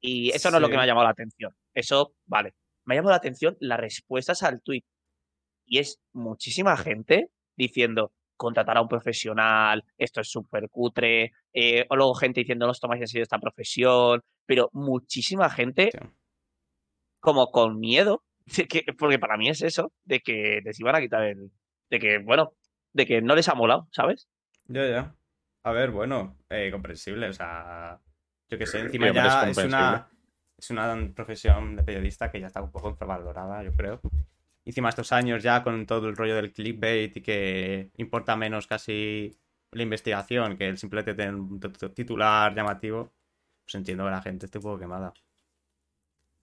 Y 0.01 0.31
eso 0.31 0.51
no 0.51 0.59
es 0.59 0.63
lo 0.63 0.69
que 0.69 0.77
me 0.77 0.83
ha 0.83 0.87
llamado 0.87 1.05
la 1.05 1.11
atención. 1.13 1.55
Eso, 1.75 2.15
vale. 2.27 2.55
Me 2.85 2.95
ha 2.95 2.97
llamado 2.99 3.11
la 3.11 3.17
atención 3.17 3.57
las 3.61 3.81
respuestas 3.81 4.43
al 4.43 4.63
tuit. 4.63 4.85
Y 5.67 5.79
es 5.79 6.01
muchísima 6.13 6.77
gente 6.77 7.31
diciendo 7.57 8.13
contratar 8.37 8.77
a 8.79 8.83
un 8.83 8.89
profesional, 8.89 9.85
esto 9.99 10.21
es 10.21 10.31
súper 10.31 10.71
cutre, 10.71 11.33
eh, 11.53 11.85
o 11.91 11.97
luego 11.97 12.15
gente 12.15 12.41
diciendo 12.41 12.67
no 12.67 12.71
os 12.71 12.79
tomáis 12.81 13.01
en 13.03 13.09
serio 13.09 13.25
esta 13.25 13.41
profesión, 13.41 14.23
pero 14.47 14.71
muchísima 14.73 15.51
gente 15.51 15.91
Sí. 15.93 15.99
como 17.21 17.51
con 17.51 17.81
miedo, 17.81 18.23
de 18.47 18.69
que, 18.69 18.85
porque 18.97 19.19
para 19.19 19.37
mí 19.37 19.49
es 19.49 19.61
eso, 19.63 19.93
de 20.05 20.21
que 20.21 20.61
les 20.65 20.79
iban 20.79 20.95
a 20.95 21.01
quitar 21.01 21.25
el, 21.25 21.51
de 21.91 21.99
que, 21.99 22.19
bueno, 22.19 22.53
de 22.93 23.07
que 23.07 23.23
no 23.23 23.35
les 23.35 23.49
ha 23.49 23.55
molado, 23.55 23.89
¿sabes? 23.93 24.29
Ya, 24.67 24.87
ya. 24.87 25.15
A 25.65 25.73
ver, 25.73 25.91
bueno, 25.91 26.37
eh, 26.49 26.71
comprensible, 26.71 27.29
o 27.29 27.33
sea, 27.33 28.01
yo 28.49 28.59
que 28.59 28.67
sé, 28.67 28.81
encima 28.81 29.13
ya 29.13 29.51
es 29.51 29.59
una, 29.59 30.09
es 30.57 30.71
una 30.71 31.13
profesión 31.15 31.77
de 31.77 31.83
periodista 31.83 32.31
que 32.31 32.41
ya 32.41 32.47
está 32.47 32.63
un 32.63 32.71
poco 32.71 32.91
infravalorada, 32.91 33.63
yo 33.63 33.73
creo. 33.73 34.01
Encima 34.65 34.91
estos 34.91 35.13
años 35.13 35.43
ya 35.43 35.63
con 35.63 35.87
todo 35.87 36.09
el 36.09 36.17
rollo 36.17 36.37
del 36.37 36.53
clickbait 36.53 37.17
y 37.17 37.23
que 37.23 37.91
importa 37.97 38.37
menos 38.37 38.67
casi 38.67 39.39
la 39.73 39.83
investigación 39.83 40.57
que 40.57 40.69
el 40.69 40.79
simplemente 40.79 41.15
tener 41.15 41.35
un 41.35 41.61
titular 41.95 42.55
llamativo, 42.55 43.13
pues 43.65 43.75
entiendo 43.75 44.05
que 44.05 44.11
la 44.11 44.23
gente 44.23 44.47
esté 44.47 44.59
un 44.59 44.65
poco 44.65 44.79
quemada. 44.79 45.13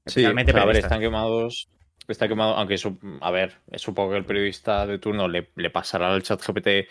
Sí, 0.05 0.25
o 0.25 0.33
sea, 0.33 0.61
a 0.61 0.65
ver, 0.65 0.77
están 0.77 0.99
quemados. 0.99 1.69
Está 2.07 2.27
quemado, 2.27 2.55
aunque 2.55 2.77
su- 2.77 2.97
a 3.21 3.31
ver, 3.31 3.53
supongo 3.75 4.11
que 4.11 4.17
el 4.17 4.25
periodista 4.25 4.85
de 4.85 4.99
turno 4.99 5.27
le, 5.27 5.49
le 5.55 5.69
pasará 5.71 6.13
al 6.13 6.23
chat 6.23 6.41
GPT 6.41 6.87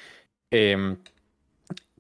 em, 0.50 0.99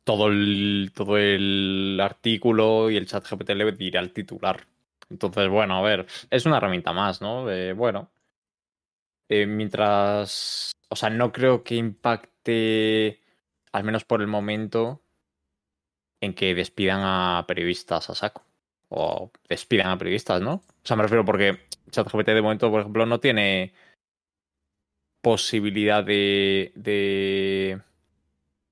todo, 0.04 0.28
el, 0.28 0.92
todo 0.94 1.16
el 1.18 1.98
artículo 2.02 2.90
y 2.90 2.96
el 2.96 3.06
chat 3.06 3.24
GPT 3.26 3.54
le 3.54 3.72
dirá 3.72 4.00
el 4.00 4.12
titular. 4.12 4.66
Entonces, 5.10 5.48
bueno, 5.48 5.76
a 5.78 5.82
ver, 5.82 6.06
es 6.30 6.46
una 6.46 6.56
herramienta 6.58 6.92
más, 6.92 7.20
¿no? 7.20 7.50
Eh, 7.50 7.72
bueno, 7.72 8.10
eh, 9.28 9.46
mientras, 9.46 10.72
o 10.88 10.96
sea, 10.96 11.10
no 11.10 11.32
creo 11.32 11.62
que 11.64 11.76
impacte, 11.76 13.20
al 13.72 13.84
menos 13.84 14.04
por 14.04 14.20
el 14.20 14.26
momento, 14.28 15.02
en 16.20 16.34
que 16.34 16.54
despidan 16.54 17.00
a 17.02 17.44
periodistas 17.46 18.10
a 18.10 18.14
saco. 18.14 18.42
O 18.88 19.30
despidan 19.48 19.88
a 19.88 19.98
periodistas, 19.98 20.40
¿no? 20.40 20.62
O 20.84 20.86
sea, 20.86 20.96
me 20.96 21.02
refiero 21.02 21.24
porque 21.24 21.60
ChatGPT 21.90 22.28
de 22.28 22.42
momento, 22.42 22.70
por 22.70 22.80
ejemplo, 22.80 23.06
no 23.06 23.18
tiene 23.18 23.72
posibilidad 25.22 26.04
de, 26.04 26.72
de 26.74 27.80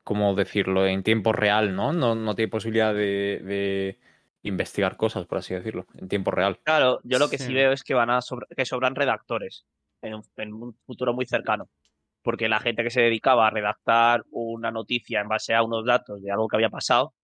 ¿cómo 0.04 0.35
decirlo? 0.35 0.87
En 0.87 1.02
tiempo 1.02 1.33
real, 1.33 1.75
¿no? 1.75 1.95
No, 1.95 2.14
no 2.14 2.35
tiene 2.35 2.50
posibilidad 2.50 2.92
de, 2.92 3.40
de 3.42 3.99
investigar 4.42 4.99
cosas, 4.99 5.25
por 5.26 5.38
así 5.38 5.54
decirlo, 5.54 5.87
en 5.97 6.09
tiempo 6.09 6.31
real. 6.31 6.61
Claro, 6.64 7.00
yo 7.04 7.19
lo 7.19 7.31
que 7.31 7.38
sí, 7.38 7.45
Sí. 7.47 7.54
veo 7.54 7.73
es 7.73 7.83
que 7.83 7.95
van 7.95 8.11
a 8.11 8.21
sobra- 8.21 8.47
que 8.54 8.66
sobran 8.66 8.95
redactores 8.95 9.64
en 10.02 10.14
un, 10.16 10.23
en 10.37 10.52
un 10.52 10.75
futuro 10.85 11.14
muy 11.14 11.25
cercano. 11.25 11.71
Porque 12.23 12.49
la 12.49 12.61
gente 12.61 12.85
que 12.85 12.90
se 12.90 13.00
dedicaba 13.00 13.47
a 13.47 13.50
redactar 13.50 14.25
una 14.31 14.71
noticia 14.71 15.21
en 15.23 15.28
base 15.28 15.54
a 15.54 15.62
unos 15.62 15.85
datos 15.87 16.23
de 16.23 16.31
algo 16.31 16.47
que 16.47 16.57
había 16.57 16.69
pasado, 16.71 17.14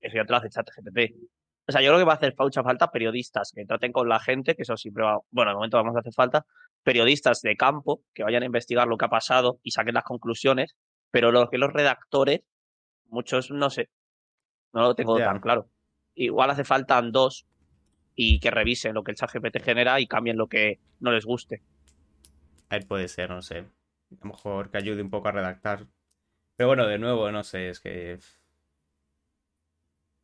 eso 0.00 0.16
ya 0.16 0.24
te 0.24 0.32
lo 0.32 0.36
hace 0.38 0.50
ChatGPT. 0.50 1.14
O 1.66 1.72
sea, 1.72 1.80
yo 1.80 1.88
creo 1.88 1.98
que 1.98 2.04
va 2.04 2.14
a 2.14 2.16
hacer 2.16 2.34
mucha 2.38 2.62
falta 2.62 2.90
periodistas 2.90 3.52
que 3.54 3.64
traten 3.64 3.92
con 3.92 4.08
la 4.08 4.18
gente, 4.18 4.56
que 4.56 4.62
eso 4.62 4.76
siempre 4.76 5.04
va, 5.04 5.18
bueno, 5.30 5.52
de 5.52 5.54
momento 5.54 5.76
vamos 5.76 5.96
a 5.96 6.00
hacer 6.00 6.12
falta, 6.12 6.44
periodistas 6.82 7.40
de 7.42 7.56
campo 7.56 8.02
que 8.12 8.24
vayan 8.24 8.42
a 8.42 8.46
investigar 8.46 8.88
lo 8.88 8.96
que 8.96 9.04
ha 9.04 9.08
pasado 9.08 9.60
y 9.62 9.70
saquen 9.70 9.94
las 9.94 10.04
conclusiones, 10.04 10.76
pero 11.10 11.30
lo 11.30 11.48
que 11.48 11.58
los 11.58 11.72
redactores, 11.72 12.40
muchos 13.08 13.50
no 13.50 13.70
sé, 13.70 13.90
no 14.72 14.82
lo 14.82 14.94
tengo 14.94 15.16
tan 15.18 15.40
claro. 15.40 15.68
Igual 16.14 16.50
hace 16.50 16.64
falta 16.64 17.00
dos 17.00 17.46
y 18.14 18.40
que 18.40 18.50
revisen 18.50 18.94
lo 18.94 19.04
que 19.04 19.12
el 19.12 19.16
ChatGPT 19.16 19.62
genera 19.62 20.00
y 20.00 20.06
cambien 20.06 20.36
lo 20.36 20.48
que 20.48 20.80
no 21.00 21.12
les 21.12 21.24
guste. 21.24 21.62
A 22.68 22.76
ver, 22.76 22.86
puede 22.86 23.08
ser, 23.08 23.30
no 23.30 23.42
sé. 23.42 23.58
A 23.58 24.24
lo 24.24 24.30
mejor 24.30 24.70
que 24.70 24.78
ayude 24.78 25.02
un 25.02 25.10
poco 25.10 25.28
a 25.28 25.32
redactar. 25.32 25.86
Pero 26.56 26.68
bueno, 26.68 26.86
de 26.86 26.98
nuevo, 26.98 27.30
no 27.30 27.42
sé, 27.44 27.68
es 27.68 27.80
que. 27.80 28.18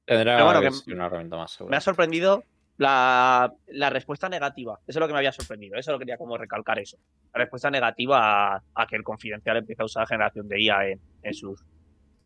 Tendrá 0.09 0.37
Pero 0.37 0.45
bueno, 0.47 0.61
que 0.63 0.69
que 0.69 0.73
ser 0.73 0.95
una 0.95 1.07
herramienta 1.07 1.37
más 1.37 1.51
segura. 1.51 1.71
Me 1.71 1.77
ha 1.77 1.81
sorprendido 1.83 2.43
la, 2.79 3.53
la 3.67 3.91
respuesta 3.91 4.31
negativa. 4.31 4.79
Eso 4.87 4.99
es 4.99 5.01
lo 5.01 5.07
que 5.07 5.13
me 5.13 5.19
había 5.19 5.33
sorprendido. 5.33 5.77
Eso 5.77 5.93
lo 5.93 5.99
quería 5.99 6.17
como 6.17 6.39
recalcar 6.39 6.79
eso. 6.79 6.97
La 7.35 7.41
respuesta 7.41 7.71
negativa 7.71 8.55
a, 8.55 8.63
a 8.75 8.87
que 8.87 8.97
el 8.97 9.03
confidencial 9.05 9.59
empiece 9.59 9.83
a 9.83 9.85
usar 9.85 10.09
generación 10.09 10.49
de 10.49 10.63
IA 10.63 10.89
en, 10.89 11.01
en 11.23 11.35
sus. 11.35 11.63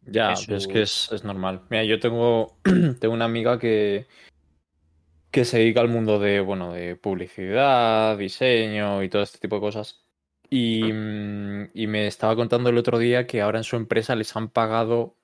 Ya, 0.02 0.30
en 0.30 0.36
pero 0.46 0.58
es 0.58 0.68
que 0.68 0.82
es, 0.82 1.10
es 1.10 1.24
normal. 1.24 1.62
Mira, 1.70 1.82
yo 1.82 1.98
tengo, 1.98 2.56
tengo 3.00 3.14
una 3.14 3.24
amiga 3.24 3.58
que, 3.58 4.06
que 5.32 5.44
se 5.44 5.58
dedica 5.58 5.80
al 5.80 5.88
mundo 5.88 6.20
de, 6.20 6.38
bueno, 6.38 6.72
de 6.72 6.94
publicidad, 6.94 8.16
diseño 8.16 9.02
y 9.02 9.08
todo 9.08 9.22
este 9.22 9.38
tipo 9.38 9.56
de 9.56 9.60
cosas. 9.60 10.04
Y, 10.48 10.92
mm, 10.92 11.70
y 11.74 11.88
me 11.88 12.06
estaba 12.06 12.36
contando 12.36 12.70
el 12.70 12.78
otro 12.78 12.98
día 12.98 13.26
que 13.26 13.40
ahora 13.40 13.58
en 13.58 13.64
su 13.64 13.74
empresa 13.74 14.14
les 14.14 14.36
han 14.36 14.50
pagado 14.50 15.16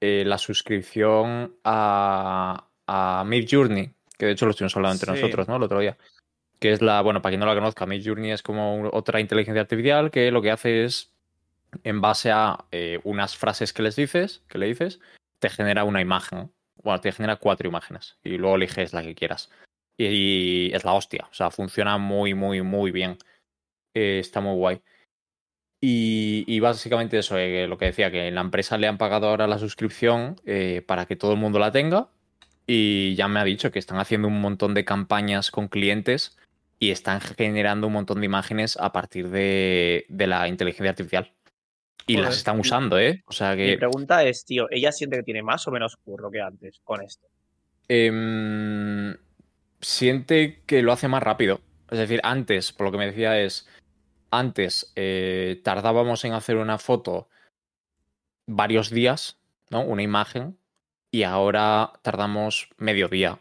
eh, 0.00 0.24
la 0.26 0.38
suscripción 0.38 1.56
a, 1.64 2.68
a 2.86 3.24
Midjourney, 3.26 3.90
que 4.18 4.26
de 4.26 4.32
hecho 4.32 4.46
lo 4.46 4.50
estuvimos 4.52 4.76
hablando 4.76 4.94
entre 4.94 5.14
Sí. 5.14 5.20
nosotros, 5.22 5.48
¿no? 5.48 5.56
El 5.56 5.62
otro 5.62 5.80
día. 5.80 5.96
Que 6.58 6.72
es 6.72 6.80
la, 6.80 7.02
bueno, 7.02 7.20
para 7.20 7.32
quien 7.32 7.40
no 7.40 7.46
la 7.46 7.54
conozca, 7.54 7.86
Midjourney 7.86 8.30
es 8.32 8.42
como 8.42 8.88
otra 8.92 9.20
inteligencia 9.20 9.60
artificial 9.60 10.10
que 10.10 10.30
lo 10.30 10.40
que 10.42 10.50
hace 10.50 10.84
es 10.84 11.12
en 11.84 12.00
base 12.00 12.30
a 12.30 12.64
eh, 12.72 13.00
unas 13.04 13.36
frases 13.36 13.72
que 13.72 13.82
les 13.82 13.96
dices, 13.96 14.42
que 14.48 14.58
le 14.58 14.66
dices, 14.66 15.00
te 15.38 15.50
genera 15.50 15.84
una 15.84 16.00
imagen. 16.00 16.50
Bueno, 16.82 17.00
te 17.00 17.12
genera 17.12 17.36
cuatro 17.36 17.68
imágenes 17.68 18.18
y 18.22 18.38
luego 18.38 18.56
eliges 18.56 18.92
la 18.92 19.02
que 19.02 19.14
quieras. 19.14 19.50
Y, 19.98 20.70
es 20.74 20.84
la 20.84 20.92
hostia. 20.92 21.26
O 21.30 21.34
sea, 21.34 21.50
funciona 21.50 21.98
muy, 21.98 22.34
muy, 22.34 22.62
muy 22.62 22.90
bien. 22.90 23.18
Eh, 23.94 24.18
está 24.20 24.40
muy 24.40 24.54
guay. 24.54 24.82
Y, 25.80 26.44
y 26.46 26.60
básicamente 26.60 27.18
eso, 27.18 27.36
eh, 27.38 27.66
lo 27.66 27.78
que 27.78 27.86
decía, 27.86 28.10
que 28.10 28.28
en 28.28 28.34
la 28.34 28.40
empresa 28.40 28.78
le 28.78 28.88
han 28.88 28.98
pagado 28.98 29.28
ahora 29.28 29.46
la 29.46 29.58
suscripción 29.58 30.36
eh, 30.46 30.82
para 30.86 31.06
que 31.06 31.16
todo 31.16 31.32
el 31.32 31.38
mundo 31.38 31.58
la 31.58 31.72
tenga. 31.72 32.08
Y 32.66 33.14
ya 33.14 33.28
me 33.28 33.40
ha 33.40 33.44
dicho 33.44 33.70
que 33.70 33.78
están 33.78 33.98
haciendo 33.98 34.28
un 34.28 34.40
montón 34.40 34.74
de 34.74 34.84
campañas 34.84 35.50
con 35.50 35.68
clientes 35.68 36.36
y 36.78 36.90
están 36.90 37.20
generando 37.20 37.86
un 37.86 37.92
montón 37.92 38.20
de 38.20 38.26
imágenes 38.26 38.76
a 38.76 38.92
partir 38.92 39.30
de, 39.30 40.04
de 40.08 40.26
la 40.26 40.48
inteligencia 40.48 40.90
artificial. 40.90 41.32
Y 42.06 42.14
Joder. 42.14 42.28
las 42.28 42.36
están 42.38 42.58
usando, 42.60 42.98
¿eh? 42.98 43.22
O 43.26 43.32
sea 43.32 43.54
Mi 43.54 43.76
pregunta 43.76 44.24
es, 44.24 44.44
tío, 44.44 44.68
¿ella 44.70 44.92
siente 44.92 45.16
que 45.16 45.22
tiene 45.22 45.42
más 45.42 45.66
o 45.66 45.70
menos 45.70 45.96
curro 45.96 46.30
que 46.30 46.40
antes 46.40 46.80
con 46.84 47.02
esto? 47.02 47.26
em, 47.88 49.16
siente 49.80 50.60
que 50.66 50.82
lo 50.82 50.92
hace 50.92 51.08
más 51.08 51.22
rápido. 51.22 51.60
Es 51.90 51.98
decir, 51.98 52.20
antes, 52.24 52.72
por 52.72 52.86
lo 52.86 52.92
que 52.92 52.98
me 52.98 53.06
decía 53.06 53.40
es, 53.40 53.68
antes 54.30 54.92
eh, 54.96 55.60
tardábamos 55.64 56.24
en 56.24 56.32
hacer 56.32 56.56
una 56.56 56.78
foto 56.78 57.28
varios 58.46 58.90
días, 58.90 59.38
¿no? 59.70 59.82
Una 59.82 60.02
imagen, 60.02 60.58
y 61.10 61.22
ahora 61.22 61.92
tardamos 62.02 62.68
medio 62.76 63.08
día 63.08 63.38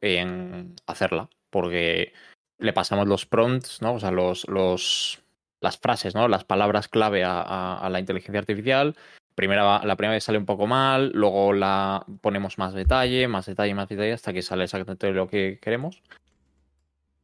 en 0.00 0.76
hacerla, 0.86 1.28
porque 1.50 2.12
le 2.58 2.72
pasamos 2.72 3.08
los 3.08 3.26
prompts, 3.26 3.82
¿no? 3.82 3.94
O 3.94 4.00
sea, 4.00 4.10
los, 4.10 4.46
los, 4.48 5.20
las 5.60 5.78
frases, 5.78 6.14
¿no? 6.14 6.28
Las 6.28 6.44
palabras 6.44 6.88
clave 6.88 7.24
a, 7.24 7.88
la 7.90 8.00
inteligencia 8.00 8.38
artificial. 8.38 8.96
Primera, 9.34 9.84
la 9.84 9.96
primera 9.96 10.14
vez 10.14 10.24
sale 10.24 10.38
un 10.38 10.46
poco 10.46 10.66
mal, 10.66 11.10
luego 11.12 11.52
la 11.52 12.04
ponemos 12.20 12.58
más 12.58 12.72
detalle, 12.72 13.26
más 13.26 13.46
detalle, 13.46 13.74
más 13.74 13.88
detalle, 13.88 14.12
hasta 14.12 14.32
que 14.32 14.42
sale 14.42 14.64
exactamente 14.64 15.10
lo 15.10 15.26
que 15.26 15.58
queremos. 15.60 16.02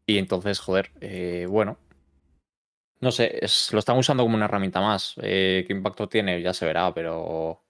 Y 0.07 0.19
entonces, 0.19 0.59
joder, 0.59 0.91
eh, 1.01 1.47
bueno. 1.49 1.79
No 3.01 3.11
sé, 3.13 3.39
es- 3.45 3.73
lo 3.73 3.79
están 3.79 3.97
usando 3.97 4.23
como 4.23 4.37
una 4.37 4.45
herramienta 4.45 4.81
más. 4.81 5.15
Eh, 5.23 5.65
¿Qué 5.67 5.73
impacto 5.73 6.09
tiene? 6.09 6.41
Ya 6.43 6.53
se 6.53 6.67
verá, 6.67 6.93
pero. 6.93 7.63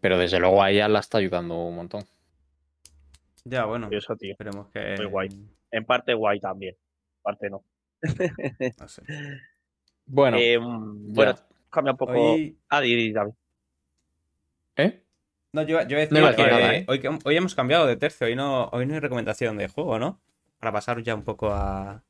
Pero 0.00 0.18
desde 0.18 0.38
luego 0.40 0.62
a 0.62 0.70
ella 0.70 0.88
la 0.88 0.98
está 1.00 1.18
ayudando 1.18 1.54
un 1.56 1.76
montón. 1.76 2.04
Ya, 3.44 3.64
bueno. 3.64 3.86
Curioso, 3.86 4.16
tío. 4.16 4.32
Esperemos 4.32 4.68
que. 4.70 4.96
Muy 4.96 5.06
guay. 5.06 5.28
En 5.70 5.84
parte 5.84 6.12
guay 6.14 6.40
también. 6.40 6.74
En 6.74 7.22
parte 7.22 7.50
no. 7.50 7.62
No 8.80 8.88
sé. 8.88 9.02
Bueno, 10.06 10.36
Eh, 10.38 10.58
bueno, 10.60 11.34
ya. 11.34 11.46
cambia 11.70 11.92
un 11.92 11.98
poco. 11.98 12.12
Hoy. 12.12 12.56
Ah, 12.68 12.80
di, 12.80 13.12
David. 13.12 13.32
¿Eh? 14.76 15.02
No, 15.52 15.62
yo, 15.62 15.80
yo 15.88 15.96
decía 15.96 16.08
No 16.12 16.18
iba 16.18 16.28
a 16.28 16.30
decir 16.32 16.44
que 16.44 16.50
nada, 16.50 16.74
¿eh? 16.74 16.84
hoy, 16.88 17.00
que- 17.00 17.18
hoy 17.24 17.36
hemos 17.36 17.54
cambiado 17.54 17.86
de 17.86 17.96
tercio. 17.96 18.26
Hoy 18.26 18.36
no, 18.36 18.66
hoy 18.72 18.86
no 18.86 18.94
hay 18.94 19.00
recomendación 19.00 19.56
de 19.56 19.68
juego, 19.68 19.98
¿no? 19.98 20.20
Para 20.58 20.72
pasar 20.72 21.02
ya 21.02 21.14
un 21.14 21.22
poco 21.24 21.50
a. 21.52 22.02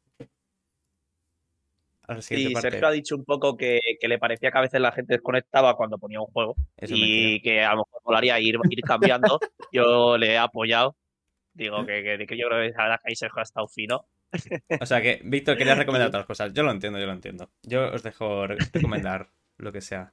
A 2.08 2.14
la 2.14 2.22
siguiente 2.22 2.48
Sí, 2.48 2.54
parte. 2.54 2.70
Sergio 2.70 2.88
ha 2.88 2.92
dicho 2.92 3.16
un 3.16 3.24
poco 3.24 3.56
que, 3.56 3.80
que 4.00 4.08
le 4.08 4.18
parecía 4.18 4.50
que 4.50 4.58
a 4.58 4.62
veces 4.62 4.80
la 4.80 4.92
gente 4.92 5.14
desconectaba 5.14 5.76
cuando 5.76 5.98
ponía 5.98 6.20
un 6.20 6.26
juego 6.26 6.54
Eso 6.76 6.94
es 6.94 7.00
y 7.02 7.40
que 7.42 7.62
a 7.62 7.70
lo 7.72 7.78
mejor 7.84 8.02
molaría 8.04 8.38
ir, 8.40 8.56
ir 8.70 8.80
cambiando. 8.82 9.38
Yo 9.72 10.16
le 10.18 10.32
he 10.34 10.38
apoyado. 10.38 10.96
Digo 11.52 11.84
que, 11.86 12.02
que, 12.02 12.26
que 12.26 12.36
yo 12.36 12.48
creo 12.48 12.60
que 12.60 12.76
la 12.76 12.82
verdad 12.84 13.00
que 13.02 13.10
ahí 13.10 13.16
Sergio 13.16 13.40
ha 13.40 13.42
estado 13.44 13.66
fino. 13.66 14.06
O 14.80 14.84
sea 14.86 15.00
que, 15.00 15.20
Víctor, 15.24 15.56
querías 15.56 15.78
recomendar 15.78 16.08
otras 16.10 16.26
cosas. 16.26 16.52
Yo 16.52 16.62
lo 16.62 16.70
entiendo, 16.70 16.98
yo 16.98 17.06
lo 17.06 17.12
entiendo. 17.12 17.50
Yo 17.62 17.90
os 17.92 18.02
dejo 18.02 18.46
re- 18.46 18.58
recomendar 18.72 19.30
lo 19.56 19.72
que 19.72 19.80
sea. 19.80 20.12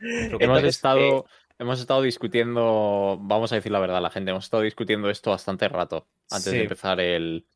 Hemos 0.00 0.62
estado, 0.62 1.26
hemos 1.58 1.80
estado 1.80 2.02
discutiendo, 2.02 3.18
vamos 3.20 3.52
a 3.52 3.56
decir 3.56 3.72
la 3.72 3.80
verdad, 3.80 4.00
la 4.02 4.10
gente, 4.10 4.30
hemos 4.30 4.44
estado 4.44 4.62
discutiendo 4.62 5.10
esto 5.10 5.30
bastante 5.30 5.68
rato 5.68 6.06
antes 6.30 6.50
Sí. 6.50 6.56
de 6.58 6.62
empezar 6.62 7.00
el, 7.00 7.46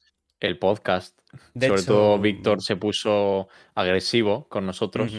el 0.40 0.59
podcast. 0.59 1.18
De 1.54 1.68
Sobre 1.68 1.80
hecho, 1.80 1.92
todo 1.92 2.18
Víctor 2.18 2.62
se 2.62 2.76
puso 2.76 3.49
agresivo 3.75 4.49
con 4.49 4.66
nosotros. 4.66 5.12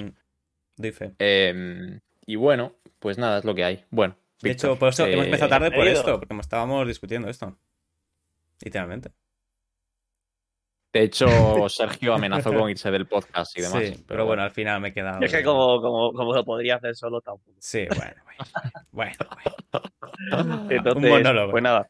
fe. 0.77 1.13
Em, 1.19 1.99
y 2.25 2.35
bueno, 2.35 2.75
pues 2.99 3.17
nada, 3.17 3.39
es 3.39 3.45
lo 3.45 3.53
que 3.55 3.63
hay. 3.63 3.85
Bueno, 3.91 4.15
De 4.41 4.49
Víctor, 4.49 4.71
hecho, 4.71 4.79
por 4.79 4.89
eso 4.89 5.05
hemos 5.05 5.25
eh, 5.25 5.27
empezado 5.27 5.49
tarde 5.49 5.71
por 5.71 5.87
esto, 5.87 6.19
porque 6.19 6.35
estábamos 6.39 6.87
discutiendo 6.87 7.29
esto. 7.29 7.55
Literalmente. 8.61 9.11
De 10.91 11.03
hecho, 11.03 11.27
Sergio 11.69 12.13
amenazó 12.13 12.53
con 12.53 12.69
irse 12.69 12.89
del 12.89 13.05
podcast 13.05 13.57
y 13.57 13.61
demás. 13.61 13.83
sí, 13.83 14.03
pero 14.07 14.25
bueno, 14.25 14.41
al 14.41 14.51
final 14.51 14.81
me 14.81 14.89
he 14.89 14.93
quedado. 14.93 15.21
Es 15.21 15.31
que 15.31 15.43
como, 15.43 15.81
como, 15.81 16.13
como 16.13 16.33
lo 16.33 16.43
podría 16.43 16.75
hacer 16.75 16.95
solo 16.95 17.21
tampoco. 17.21 17.57
Sí, 17.59 17.85
bueno, 17.95 18.15
bueno. 18.91 19.13
bueno, 19.13 19.15
bueno. 20.43 20.67
Entonces, 20.69 21.09
monólogo. 21.11 21.51
pues 21.51 21.63
nada. 21.63 21.89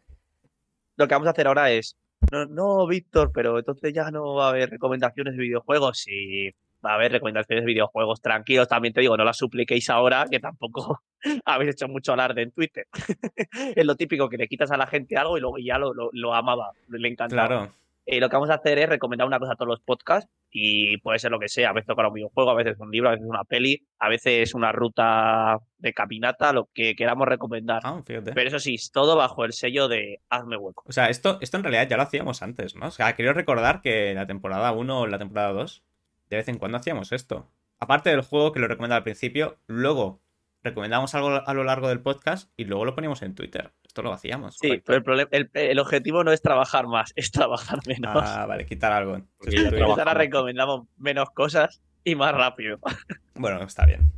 Lo 0.98 1.08
que 1.08 1.16
vamos 1.16 1.28
a 1.28 1.32
hacer 1.32 1.48
ahora 1.48 1.72
es. 1.72 1.96
No, 2.32 2.46
no, 2.46 2.88
Víctor, 2.88 3.32
pero 3.34 3.58
entonces 3.58 3.94
ya 3.94 4.12
no 4.12 4.36
va 4.36 4.48
a 4.48 4.50
haber 4.50 4.70
recomendaciones 4.70 5.36
de 5.36 5.44
videojuegos. 5.44 6.00
Sí, 6.00 6.52
va 6.86 6.92
a 6.92 6.96
haber 6.96 7.12
recomendaciones 7.12 7.64
de 7.64 7.72
videojuegos. 7.72 8.22
Tranquilos, 8.22 8.68
también 8.68 8.94
te 8.94 9.02
digo, 9.02 9.18
no 9.18 9.24
las 9.24 9.38
supliquéis 9.38 9.90
ahora, 9.90 10.26
que 10.30 10.40
tampoco 10.40 11.02
habéis 11.46 11.72
hecho 11.72 11.88
mucho 11.88 12.14
alarde 12.14 12.44
en 12.44 12.52
Twitter. 12.52 12.88
es 13.76 13.86
lo 13.86 13.96
típico 13.96 14.30
que 14.30 14.38
le 14.38 14.48
quitas 14.48 14.72
a 14.72 14.78
la 14.78 14.88
gente 14.88 15.18
algo 15.18 15.38
y 15.38 15.42
luego 15.42 15.58
ya 15.58 15.78
lo, 15.78 15.94
lo, 15.94 16.10
lo 16.14 16.34
amaba, 16.34 16.72
le 16.90 17.08
encantaba. 17.08 17.48
Claro. 17.48 17.74
Eh, 18.12 18.20
lo 18.20 18.28
que 18.28 18.38
vamos 18.38 18.50
a 18.50 18.56
hacer 18.56 18.80
es 18.80 18.90
recomendar 18.90 19.28
una 19.28 19.38
cosa 19.38 19.54
a 19.54 19.56
todos 19.56 19.68
los 19.68 19.82
podcasts 19.82 20.32
y 20.50 20.98
puede 20.98 21.20
ser 21.20 21.30
lo 21.30 21.38
que 21.38 21.48
sea. 21.48 21.70
A 21.70 21.74
veces 21.74 21.86
tocar 21.86 22.08
un 22.08 22.14
videojuego, 22.14 22.50
a 22.50 22.56
veces 22.56 22.76
un 22.80 22.90
libro, 22.90 23.10
a 23.10 23.12
veces 23.12 23.28
una 23.28 23.44
peli, 23.44 23.86
a 24.00 24.10
veces 24.10 24.56
una 24.56 24.72
ruta 24.72 25.60
de 25.78 25.94
caminata, 25.94 26.52
lo 26.52 26.70
que 26.74 26.96
queramos 26.96 27.28
recomendar. 27.28 27.82
Ah, 27.84 28.02
fíjate. 28.04 28.34
Pero 28.34 28.48
eso 28.48 28.58
sí, 28.58 28.78
todo 28.92 29.16
bajo 29.16 29.46
el 29.46 29.54
sello 29.54 29.88
de 29.88 30.22
hazme 30.28 30.58
hueco. 30.58 30.84
O 30.88 30.92
sea, 30.92 31.10
esto, 31.10 31.38
esto 31.40 31.58
en 31.58 31.64
realidad 31.64 31.88
ya 31.88 31.98
lo 31.98 32.04
hacíamos 32.04 32.42
antes, 32.42 32.76
¿no? 32.76 32.88
O 32.88 32.92
sea, 32.92 33.14
quiero 33.16 33.34
recordar 33.34 33.82
que 33.82 34.16
la 34.16 34.26
temporada 34.26 34.72
1 34.72 35.02
o 35.02 35.06
la 35.06 35.20
temporada 35.20 35.52
2, 35.54 35.84
de 36.32 36.38
vez 36.38 36.48
en 36.48 36.58
cuando 36.58 36.80
hacíamos 36.80 37.12
esto. 37.12 37.48
Aparte 37.78 38.10
del 38.10 38.22
juego 38.22 38.52
que 38.52 38.60
lo 38.60 38.68
recomendaba 38.68 38.98
al 38.98 39.04
principio, 39.04 39.60
luego 39.68 40.20
recomendamos 40.64 41.16
algo 41.16 41.42
a 41.46 41.54
lo 41.54 41.64
largo 41.64 41.88
del 41.88 42.02
podcast 42.02 42.52
y 42.58 42.66
luego 42.66 42.86
lo 42.86 42.96
poníamos 42.96 43.22
en 43.22 43.36
Twitter. 43.36 43.72
Esto 43.86 44.02
lo 44.02 44.12
hacíamos. 44.14 44.56
Sí, 44.58 44.68
correcto. 44.68 44.84
pero 44.86 44.98
el, 44.98 45.04
problema, 45.04 45.30
el, 45.32 45.50
el 45.54 45.80
objetivo 45.80 46.24
no 46.24 46.32
es 46.32 46.42
trabajar 46.42 46.88
más, 46.88 47.14
es 47.16 47.32
trabajar 47.32 47.80
menos. 47.88 48.12
Ah, 48.16 48.46
vale, 48.46 48.66
quitar 48.66 48.92
algo. 48.92 49.22
Ahora 49.88 50.14
recomendamos 50.14 50.88
menos 50.98 51.30
cosas 51.32 51.82
y 52.04 52.16
más 52.16 52.34
rápido. 52.34 52.80
Bueno, 53.36 53.62
está 53.64 53.86
bien. 53.86 54.12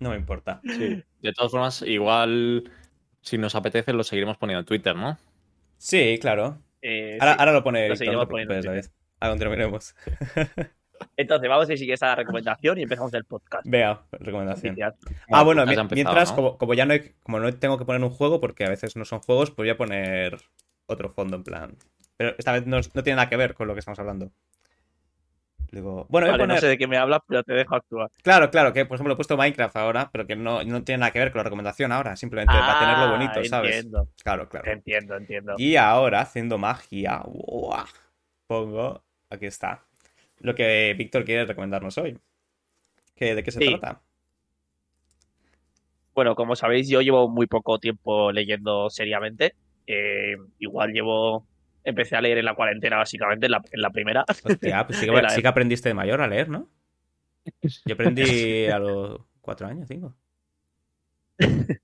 No 0.00 0.10
me 0.10 0.16
importa. 0.16 0.60
Sí. 0.64 1.02
De 1.20 1.32
todas 1.32 1.52
formas, 1.52 1.82
igual 1.82 2.70
si 3.20 3.38
nos 3.38 3.54
apetece 3.54 3.92
lo 3.92 4.02
seguiremos 4.02 4.36
poniendo 4.38 4.60
en 4.60 4.66
Twitter, 4.66 4.96
¿no? 4.96 5.18
Sí, 5.76 6.18
claro. 6.20 6.58
Eh, 6.82 7.18
Ahora, 7.20 7.34
sí. 7.34 7.38
ahora 7.40 7.52
lo 7.52 7.62
pone 7.62 7.88
Lo 7.88 7.94
no 7.94 8.20
te 8.20 8.26
poniendo 8.26 8.54
en 8.54 8.62
David. 8.62 8.84
Ahora 9.20 9.38
terminemos. 9.38 9.94
Entonces 11.16 11.48
vamos 11.48 11.68
a 11.68 11.72
ir 11.72 11.78
siguiendo 11.78 11.94
esa 11.94 12.14
recomendación 12.14 12.78
y 12.78 12.82
empezamos 12.82 13.12
el 13.14 13.24
podcast. 13.24 13.66
Vea, 13.66 14.00
recomendación. 14.12 14.76
Ah, 15.30 15.42
bueno, 15.42 15.62
empezado, 15.62 15.88
mientras, 15.92 16.30
¿no? 16.30 16.36
como, 16.36 16.58
como 16.58 16.74
ya 16.74 16.84
no 16.86 16.92
hay, 16.94 17.12
como 17.22 17.38
no 17.40 17.52
tengo 17.54 17.78
que 17.78 17.84
poner 17.84 18.02
un 18.02 18.10
juego, 18.10 18.40
porque 18.40 18.64
a 18.64 18.68
veces 18.68 18.96
no 18.96 19.04
son 19.04 19.20
juegos, 19.20 19.50
pues 19.50 19.64
voy 19.66 19.70
a 19.70 19.76
poner 19.76 20.38
otro 20.86 21.10
fondo 21.10 21.36
en 21.36 21.44
plan. 21.44 21.76
Pero 22.16 22.34
esta 22.38 22.52
vez 22.52 22.66
no, 22.66 22.76
no 22.76 23.02
tiene 23.02 23.16
nada 23.16 23.28
que 23.28 23.36
ver 23.36 23.54
con 23.54 23.66
lo 23.66 23.74
que 23.74 23.80
estamos 23.80 23.98
hablando. 23.98 24.30
Digo, 25.72 26.06
bueno, 26.08 26.26
voy 26.26 26.34
a 26.34 26.38
poner. 26.38 26.56
no 26.56 26.60
sé 26.60 26.66
de 26.66 26.76
qué 26.78 26.88
me 26.88 26.96
hablas, 26.96 27.20
pero 27.28 27.44
te 27.44 27.52
dejo 27.52 27.76
actuar. 27.76 28.10
Claro, 28.22 28.50
claro, 28.50 28.72
que 28.72 28.84
por 28.86 28.96
ejemplo 28.96 29.12
he 29.12 29.16
puesto 29.16 29.36
Minecraft 29.36 29.76
ahora, 29.76 30.10
pero 30.10 30.26
que 30.26 30.34
no, 30.34 30.64
no 30.64 30.82
tiene 30.82 30.98
nada 30.98 31.12
que 31.12 31.20
ver 31.20 31.30
con 31.30 31.38
la 31.38 31.44
recomendación 31.44 31.92
ahora, 31.92 32.16
simplemente 32.16 32.52
para 32.52 32.80
tenerlo 32.80 33.04
Ah, 33.04 33.10
bonito, 33.12 33.44
¿sabes? 33.44 33.76
Entiendo, 33.76 34.08
Claro, 34.22 34.48
claro. 34.48 34.68
entiendo, 34.70 35.16
entiendo. 35.16 35.54
Y 35.58 35.76
ahora, 35.76 36.22
haciendo 36.22 36.58
magia, 36.58 37.22
¡buah! 37.24 37.84
pongo. 38.48 39.04
Aquí 39.30 39.46
está. 39.46 39.84
Lo 40.40 40.54
que 40.54 40.94
Víctor 40.96 41.24
quiere 41.24 41.44
recomendarnos 41.44 41.96
hoy. 41.98 42.18
¿Qué, 43.14 43.34
¿De 43.34 43.42
qué 43.42 43.50
se 43.50 43.58
Sí. 43.60 43.68
trata? 43.78 44.02
bueno, 46.12 46.34
como 46.34 46.54
sabéis, 46.56 46.88
yo 46.88 47.00
llevo 47.00 47.28
muy 47.30 47.46
poco 47.46 47.78
tiempo 47.78 48.30
leyendo 48.30 48.90
seriamente. 48.90 49.54
Eh, 49.86 50.36
igual 50.58 50.92
llevo. 50.92 51.46
Empecé 51.82 52.14
a 52.16 52.20
leer 52.20 52.36
en 52.38 52.44
la 52.44 52.54
cuarentena, 52.54 52.98
básicamente, 52.98 53.46
en 53.46 53.52
la, 53.52 53.62
en 53.72 53.80
la 53.80 53.90
primera. 53.90 54.24
Hostia, 54.44 54.86
pues 54.86 55.00
que, 55.00 55.06
sí 55.30 55.40
que 55.40 55.48
aprendiste 55.48 55.88
de 55.88 55.94
mayor 55.94 56.20
a 56.20 56.28
leer, 56.28 56.50
¿no? 56.50 56.68
Yo 57.86 57.94
aprendí 57.94 58.66
a 58.66 58.78
los 58.78 59.20
cuatro 59.40 59.66
años, 59.66 59.88
cinco. 59.88 60.14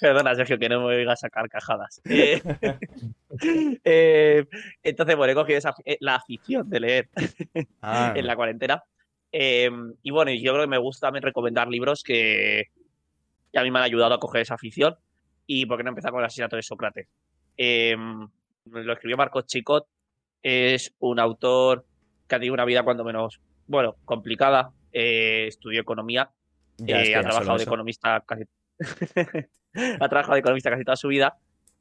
Perdona, 0.00 0.34
Sergio, 0.34 0.58
que 0.58 0.68
no 0.68 0.80
me 0.80 0.96
oiga 0.96 1.14
sacar 1.16 1.48
cajadas. 1.50 2.00
Eh, 2.08 2.40
eh, 3.84 4.44
entonces, 4.82 5.16
bueno, 5.16 5.32
he 5.32 5.34
cogido 5.34 5.58
esa, 5.58 5.74
eh, 5.84 5.96
la 6.00 6.16
afición 6.16 6.68
de 6.68 6.80
leer 6.80 7.08
Ah, 7.82 8.12
en 8.16 8.26
la 8.26 8.36
cuarentena. 8.36 8.82
Eh, 9.32 9.70
y 10.02 10.10
bueno, 10.10 10.30
yo 10.32 10.52
creo 10.52 10.64
que 10.64 10.68
me 10.70 10.78
gusta 10.78 11.06
también 11.08 11.22
recomendar 11.22 11.68
libros 11.68 12.02
que, 12.02 12.64
que 13.52 13.58
a 13.58 13.62
mí 13.62 13.70
me 13.70 13.78
han 13.80 13.84
ayudado 13.84 14.14
a 14.14 14.20
coger 14.20 14.42
esa 14.42 14.54
afición. 14.54 14.96
Y 15.46 15.66
por 15.66 15.76
qué 15.76 15.84
no 15.84 15.90
empezar 15.90 16.10
con 16.10 16.20
el 16.20 16.26
asesinato 16.26 16.56
de 16.56 16.62
Sócrates. 16.62 17.08
Eh, 17.56 17.96
lo 18.66 18.92
escribió 18.92 19.16
Marcos 19.16 19.46
Chicot. 19.46 19.86
Es 20.42 20.94
un 20.98 21.18
autor 21.18 21.84
que 22.28 22.34
ha 22.34 22.38
tenido 22.38 22.54
una 22.54 22.64
vida 22.64 22.82
cuando 22.82 23.04
menos, 23.04 23.40
bueno, 23.66 23.96
complicada. 24.04 24.70
Estudió 24.92 25.80
economía. 25.80 26.30
ya, 26.78 27.02
es 27.02 27.08
que 27.08 27.16
ha 27.16 27.20
trabajado 27.22 27.58
de 27.58 27.64
economista 27.64 28.22
casi. 28.26 28.44
ha 30.00 30.08
trabajado 30.08 30.34
de 30.34 30.40
economista 30.40 30.70
casi 30.70 30.84
toda 30.84 30.96
su 30.96 31.08
vida. 31.08 31.36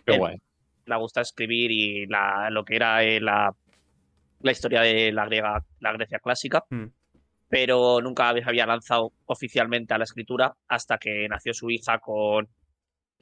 Qué 0.06 0.14
Él- 0.14 0.20
guay. 0.20 0.42
Le 0.86 0.96
gusta 0.98 1.22
escribir 1.22 1.72
y 1.72 2.06
la, 2.08 2.50
lo 2.50 2.64
que 2.66 2.76
era 2.76 3.04
eh, 3.04 3.20
la, 3.22 3.56
la 4.42 4.52
historia 4.52 4.82
de 4.82 5.12
la, 5.12 5.26
griega, 5.26 5.64
la 5.80 5.94
Grecia 5.94 6.20
clásica, 6.20 6.64
Mm. 6.70 6.86
pero 7.50 8.02
nunca 8.02 8.34
se 8.34 8.44
había 8.46 8.66
lanzado 8.66 9.14
oficialmente 9.26 9.94
a 9.94 9.98
la 9.98 10.04
escritura 10.06 10.54
hasta 10.68 10.98
que 10.98 11.28
nació 11.30 11.54
su 11.54 11.70
hija 11.70 12.00
con. 12.00 12.48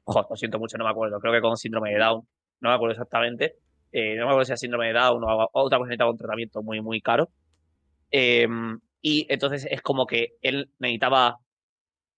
Joder, 0.04 0.26
lo 0.30 0.36
siento 0.36 0.58
mucho, 0.60 0.78
no 0.78 0.86
me 0.86 0.90
acuerdo, 0.92 1.20
creo 1.20 1.34
que 1.34 1.42
con 1.42 1.58
síndrome 1.58 1.92
de 1.92 2.00
Down, 2.00 2.28
no 2.62 2.70
me 2.70 2.76
acuerdo 2.76 2.94
exactamente. 2.94 3.56
eh, 3.92 4.16
no 4.16 4.26
me 4.26 4.32
acuerdo 4.32 4.46
si 4.46 4.52
era 4.52 4.58
síndrome 4.58 4.88
de 4.88 4.94
Down 4.94 5.24
o, 5.24 5.28
o 5.28 5.50
otra 5.54 5.78
cosa 5.78 5.90
necesitaba 5.90 6.12
un 6.12 6.18
tratamiento 6.18 6.64
muy, 6.64 6.82
muy 6.82 7.02
caro. 7.02 7.30
Em, 8.10 8.80
y 9.02 9.26
entonces 9.30 9.68
es 9.70 9.82
como 9.82 10.06
que 10.06 10.34
él 10.42 10.70
necesitaba 10.80 11.38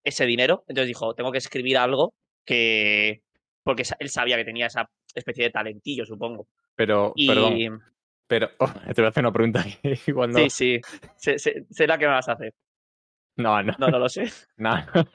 ese 0.03 0.25
dinero, 0.25 0.63
entonces 0.67 0.87
dijo, 0.87 1.13
tengo 1.15 1.31
que 1.31 1.37
escribir 1.39 1.77
algo 1.77 2.13
que. 2.45 3.21
Porque 3.63 3.83
él 3.99 4.09
sabía 4.09 4.35
que 4.37 4.43
tenía 4.45 4.65
esa 4.67 4.89
especie 5.13 5.45
de 5.45 5.49
talentillo, 5.51 6.05
supongo. 6.05 6.47
Pero, 6.75 7.13
Y 7.15 7.27
perdón, 7.27 7.81
pero 8.27 8.49
oh, 8.59 8.67
te 8.67 8.93
voy 9.01 9.05
a 9.05 9.09
hacer 9.09 9.23
una 9.23 9.31
pregunta 9.33 9.63
que 9.81 9.99
igual 10.07 10.31
no. 10.31 10.39
sí, 10.39 10.49
sí, 10.49 10.81
sé, 11.17 11.37
sé- 11.39 11.65
sé 11.69 11.87
la 11.87 11.97
que 11.97 12.05
me 12.05 12.11
vas 12.13 12.29
a 12.29 12.33
hacer. 12.33 12.53
No, 13.35 13.63
no, 13.63 13.73
No, 13.79 13.87
no 13.87 13.99
lo 13.99 14.09
sé. 14.09 14.25
no, 14.57 14.71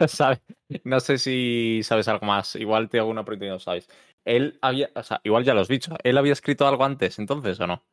sabe- 0.08 0.42
no 0.84 0.98
sé 1.00 1.18
si 1.18 1.80
sabes 1.84 2.08
algo 2.08 2.26
más. 2.26 2.56
Igual 2.56 2.88
te 2.88 2.98
hago 2.98 3.10
una 3.10 3.24
pregunta 3.24 3.46
y 3.46 3.48
no 3.50 3.58
sabes. 3.60 3.88
Él 4.24 4.58
había, 4.60 4.90
o 4.94 5.02
sea, 5.02 5.20
igual 5.24 5.44
ya 5.44 5.54
lo 5.54 5.60
has 5.60 5.68
dicho. 5.68 5.96
¿Él 6.02 6.18
había 6.18 6.32
escrito 6.32 6.66
algo 6.66 6.84
antes 6.84 7.18
entonces 7.18 7.58
o 7.60 7.66
no? 7.66 7.84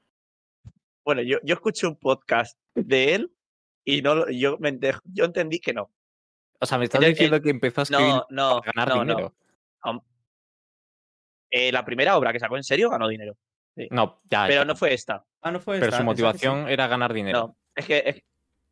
Bueno, 1.06 1.22
yo, 1.22 1.38
yo 1.44 1.54
escuché 1.54 1.86
un 1.88 1.96
podcast 1.98 2.58
de 2.74 3.14
él 3.14 3.32
y 3.86 4.02
no 4.02 4.28
yo, 4.32 4.58
me 4.58 4.70
ente- 4.70 5.00
yo 5.04 5.26
entendí 5.26 5.60
que 5.60 5.74
no. 5.74 5.92
O 6.60 6.66
sea, 6.66 6.78
me 6.80 6.86
estás 6.86 7.02
Él- 7.04 7.10
diciendo 7.12 7.36
él- 7.38 7.42
que 7.44 7.50
empezó 7.52 7.82
a 7.82 7.84
escribir 7.84 8.08
No, 8.08 8.26
no, 8.32 8.62
para 8.62 8.72
ganar 8.74 8.90
no, 8.90 8.96
no. 8.96 9.02
dinero. 9.16 9.36
Eh, 11.58 11.72
la 11.72 11.86
primera 11.86 12.18
obra 12.18 12.34
que 12.34 12.40
sacó 12.40 12.58
en 12.58 12.66
serio 12.66 12.90
ganó 12.90 13.08
dinero, 13.08 13.38
No, 13.90 14.20
ya, 14.30 14.44
pero 14.46 14.62
ya, 14.62 14.66
no 14.66 14.76
fue 14.76 14.94
esta. 14.94 15.24
Ah, 15.42 15.52
no 15.52 15.62
fue 15.62 15.76
pero 15.76 15.86
esta, 15.86 15.98
su 16.00 16.02
sí. 16.02 16.06
motivación 16.06 16.68
era 16.68 16.86
ganar 16.88 17.14
dinero. 17.14 17.40
No, 17.40 17.58
es 17.74 17.86
que 17.86 18.04
es, 18.06 18.22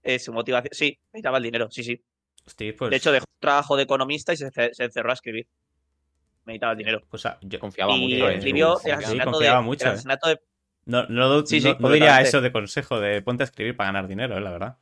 es 0.02 0.26
su 0.26 0.34
motivación. 0.34 0.74
Sí, 0.74 1.00
necesitaba 1.14 1.38
el 1.38 1.44
dinero, 1.44 1.72
sí, 1.72 1.82
sí. 1.82 2.04
Hostia, 2.46 2.76
pues, 2.78 2.92
De 2.92 2.98
hecho, 2.98 3.14
dejó 3.14 3.24
un 3.24 3.40
trabajo 3.40 3.78
de 3.78 3.84
economista 3.84 4.34
y 4.34 4.36
se, 4.36 4.52
se 4.52 4.84
encerró 4.84 5.12
a 5.12 5.14
escribir. 5.14 5.48
Necesitaba 6.46 6.74
el 6.74 6.78
dinero. 6.78 7.02
pues, 7.10 7.26
ah, 7.26 7.38
yo 7.42 7.58
Confiaba 7.58 7.96
y 7.96 8.02
mucho 8.02 8.30
en 8.30 8.38
escribió 8.40 8.74
el. 8.74 8.80
Sí, 8.82 8.88
de, 8.88 8.92
eh. 8.92 8.96
asesinato 8.96 10.28
de 10.28 10.40
no, 10.86 11.08
no, 11.08 11.46
Sí, 11.46 11.62
sí, 11.62 11.70
no- 11.70 11.88
no 11.88 11.90
diría 11.90 12.20
eso 12.20 12.42
de 12.42 12.52
consejo 12.52 13.00
de 13.00 13.22
ponte 13.22 13.44
a 13.44 13.46
escribir 13.46 13.78
para 13.78 13.94
ganar 13.94 14.10
dinero, 14.10 14.38
eh, 14.38 14.42
la 14.42 14.52
verdad. 14.52 14.78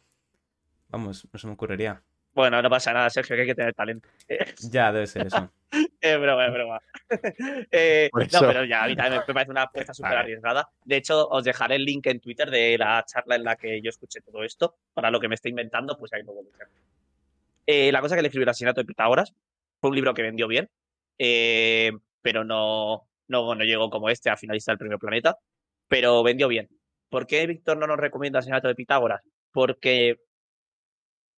Vamos, 0.89 1.28
no 1.32 1.38
se 1.38 1.45
me 1.45 1.54
ocurriría. 1.54 2.02
Bueno, 2.34 2.62
no 2.62 2.70
pasa 2.70 2.94
nada, 2.94 3.10
Sergio, 3.10 3.36
que 3.36 3.41
hay 3.41 3.48
que 3.48 3.56
tener 3.56 3.74
talento. 3.74 4.08
Ya, 4.72 4.91
debe 4.91 5.08
ser 5.08 5.28
eso. 5.28 5.52
Es 6.02 6.20
broma, 6.20 6.48
es 6.48 6.54
broma. 6.54 6.82
Eh, 7.72 8.10
Por 8.12 8.22
no, 8.22 8.28
eso. 8.28 8.48
pero 8.48 8.65
ya, 8.65 8.84
a 8.84 8.88
mí 8.88 8.96
también 8.96 9.22
me 9.26 9.34
parece 9.34 9.52
una 9.52 9.63
apuesta 9.63 9.94
súper 9.94 10.17
arriesgada. 10.17 10.70
De 10.84 10.98
hecho, 10.98 11.28
os 11.30 11.44
dejaré 11.44 11.76
el 11.76 11.86
link 11.86 12.08
en 12.08 12.20
Twitter 12.20 12.50
de 12.50 12.78
la 12.78 13.04
charla 13.06 13.36
en 13.36 13.44
la 13.44 13.56
que 13.56 13.82
yo 13.82 13.89
escuché 13.89 14.22
todo 14.22 14.44
esto. 14.44 14.76
Para 14.94 15.12
lo 15.12 15.20
que 15.20 15.28
me 15.28 15.36
estoy 15.36 15.50
inventando, 15.52 15.98
pues 15.98 16.12
ahí 16.13 16.24
lo 16.24 16.34
voy 16.34 16.46
a. 16.60 16.65
Eh, 17.67 17.91
la 17.91 18.02
cosa 18.02 18.15
que 18.15 18.22
le 18.22 18.28
escribió 18.28 18.44
el 18.44 18.50
asesinato 18.50 18.82
de 18.82 18.86
Pitágoras 18.86 19.34
fue 19.80 19.89
un 19.91 19.96
libro 19.96 20.13
que 20.13 20.24
vendió 20.24 20.48
bien, 20.48 20.70
eh, 21.20 21.91
pero 22.22 22.44
no, 22.44 23.08
no, 23.28 23.56
no 23.56 23.63
llegó 23.63 23.89
como 23.89 24.10
este 24.10 24.30
a 24.30 24.38
finalista 24.38 24.72
del 24.72 24.80
Premio 24.80 25.00
Planeta, 25.00 25.38
pero 25.88 26.24
vendió 26.24 26.48
bien. 26.48 26.70
¿Por 27.10 27.28
qué 27.28 27.46
Víctor 27.46 27.78
no 27.78 27.88
nos 27.88 27.98
recomienda 27.98 28.39
el 28.39 28.41
asesinato 28.41 28.67
de 28.67 28.76
Pitágoras? 28.76 29.22
Porque 29.52 30.17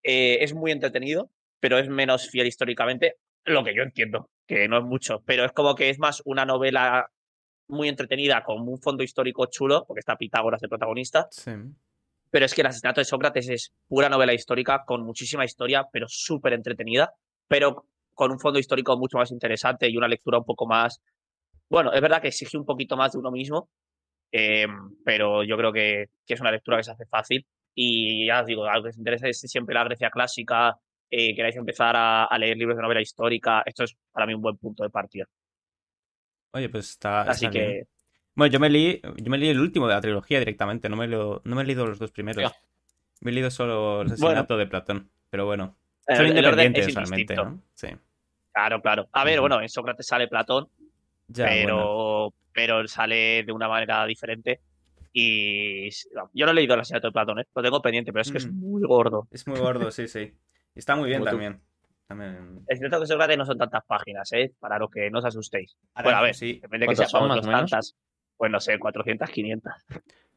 eh, 0.04 0.38
es 0.42 0.54
muy 0.54 0.72
entretenido, 0.72 1.30
pero 1.60 1.78
es 1.78 1.88
menos 1.90 2.30
fiel 2.30 2.48
históricamente, 2.48 3.16
lo 3.46 3.64
que 3.64 3.76
yo 3.76 3.84
entiendo, 3.84 4.30
que 4.48 4.68
no 4.68 4.78
es 4.78 4.84
mucho, 4.84 5.22
pero 5.26 5.46
es 5.46 5.52
como 5.52 5.76
que 5.76 5.90
es 5.90 6.00
más 6.00 6.22
una 6.26 6.46
novela 6.46 7.10
muy 7.68 7.88
entretenida 7.90 8.44
con 8.44 8.68
un 8.68 8.80
fondo 8.80 9.04
histórico 9.04 9.46
chulo, 9.48 9.86
porque 9.88 10.00
está 10.02 10.16
Pitágoras 10.18 10.62
de 10.62 10.68
protagonista, 10.68 11.28
Sí. 11.32 11.52
pero 12.30 12.46
es 12.46 12.54
que 12.54 12.62
el 12.62 12.68
asesinato 12.68 13.02
de 13.02 13.06
Sócrates 13.06 13.50
es 13.50 13.74
pura 13.88 14.10
novela 14.10 14.34
histórica 14.34 14.84
con 14.86 15.04
muchísima 15.06 15.46
historia, 15.46 15.86
pero 15.92 16.06
súper 16.10 16.54
entretenida, 16.54 17.14
pero 17.48 17.86
con 18.14 18.32
un 18.32 18.40
fondo 18.40 18.60
histórico 18.60 18.98
mucho 18.98 19.18
más 19.18 19.32
interesante 19.32 19.90
y 19.90 19.98
una 19.98 20.08
lectura 20.08 20.38
un 20.38 20.46
poco 20.46 20.68
más... 20.68 21.02
Bueno, 21.70 21.92
es 21.94 22.02
verdad 22.02 22.22
que 22.22 22.28
exige 22.28 22.58
un 22.58 22.66
poquito 22.66 22.96
más 22.98 23.14
de 23.14 23.18
uno 23.20 23.32
mismo, 23.32 23.70
eh, 24.32 24.68
pero 25.04 25.44
yo 25.44 25.58
creo 25.58 25.72
que, 25.72 26.10
que 26.26 26.34
es 26.34 26.42
una 26.42 26.52
lectura 26.52 26.78
que 26.78 26.84
se 26.84 26.92
hace 26.92 27.06
fácil. 27.06 27.46
Y 27.76 28.28
ya 28.28 28.42
os 28.42 28.46
digo, 28.48 28.66
algo 28.66 28.84
que 28.84 28.90
os 28.90 28.98
interesa 28.98 29.28
es 29.28 29.40
siempre 29.40 29.74
la 29.76 29.84
Grecia 29.84 30.10
clásica, 30.10 30.78
eh, 31.10 31.36
queráis 31.36 31.56
empezar 31.56 31.96
a, 31.96 32.26
a 32.26 32.38
leer 32.38 32.58
libros 32.58 32.76
de 32.78 32.84
novela 32.84 33.02
histórica, 33.02 33.64
esto 33.66 33.84
es 33.84 33.96
para 34.12 34.26
mí 34.26 34.34
un 34.34 34.42
buen 34.42 34.58
punto 34.58 34.84
de 34.84 34.90
partida. 34.90 35.26
Oye, 36.52 36.70
pues 36.70 36.90
está. 36.92 37.22
Así 37.22 37.46
está 37.46 37.58
bien. 37.60 37.72
que, 37.82 37.88
Bueno, 38.36 38.52
yo 38.54 38.60
me 38.60 38.70
leí, 38.70 39.02
yo 39.18 39.30
me 39.32 39.38
leí 39.38 39.50
el 39.50 39.60
último 39.60 39.88
de 39.88 39.96
la 39.96 40.02
trilogía 40.02 40.40
directamente, 40.40 40.88
no 40.90 40.96
me, 40.96 41.08
lo, 41.08 41.42
no 41.46 41.56
me 41.56 41.64
he 41.64 41.66
leído 41.66 41.86
los 41.88 42.00
dos 42.00 42.12
primeros. 42.12 42.52
Me 43.22 43.32
he 43.32 43.34
leído 43.34 43.50
solo 43.50 44.02
el 44.02 44.08
asesinato 44.12 44.58
de 44.58 44.68
Platón, 44.68 45.10
pero 45.30 45.46
bueno. 45.46 45.76
eh, 46.08 46.16
Son 46.16 46.26
el 46.26 46.38
independientes 46.38 46.88
es 46.88 46.96
realmente. 46.96 47.36
¿no? 47.36 47.62
Sí. 47.74 47.88
Claro, 48.52 48.82
claro. 48.82 49.08
A 49.14 49.24
ver, 49.24 49.40
bueno, 49.40 49.62
en 49.62 49.70
Sócrates 49.70 50.06
sale 50.06 50.28
Platón, 50.28 50.68
Ya, 51.28 51.46
pero, 51.46 51.76
bueno. 51.76 52.34
pero 52.54 52.88
sale 52.88 53.44
de 53.44 53.52
una 53.52 53.68
manera 53.68 54.06
diferente. 54.06 54.62
Y 55.14 55.90
yo 56.34 56.46
no 56.46 56.52
he 56.52 56.56
leído 56.56 56.74
el 56.74 56.80
asesinato 56.82 57.08
de 57.08 57.12
Platón, 57.14 57.40
¿eh? 57.40 57.46
lo 57.54 57.62
tengo 57.62 57.82
pendiente, 57.82 58.12
pero 58.12 58.22
es 58.24 58.32
que 58.32 58.40
es 58.40 58.48
Mm. 58.52 58.60
muy 58.60 58.82
gordo. 58.84 59.28
Es 59.32 59.48
muy 59.48 59.60
gordo, 59.60 59.92
sí, 59.92 60.08
sí. 60.08 60.34
Y 60.76 60.80
está 60.80 60.96
muy 60.96 61.08
bien 61.08 61.20
Como 61.20 61.30
tú. 61.32 61.38
también. 61.38 61.62
También. 62.08 62.60
Es 62.68 62.80
cierto 62.80 63.00
que 63.00 63.06
Sócrates 63.06 63.38
no 63.38 63.46
son 63.46 63.58
tantas 63.58 63.84
páginas, 63.86 64.32
¿eh? 64.34 64.54
para 64.60 64.78
lo 64.80 64.90
que 64.90 65.10
no 65.12 65.20
os 65.20 65.26
asustéis. 65.26 65.78
Ahora 65.94 66.04
bueno, 66.04 66.18
a 66.18 66.22
ver, 66.24 66.36
sí. 66.36 66.54
depende 66.62 66.86
de 66.86 66.90
que 66.92 66.96
¿Cuántas 66.96 67.12
seamos 67.12 67.42
tantas. 67.42 67.96
Pues 68.36 68.52
no 68.52 68.60
sé, 68.60 68.78
400, 68.80 69.30
500. 69.30 69.74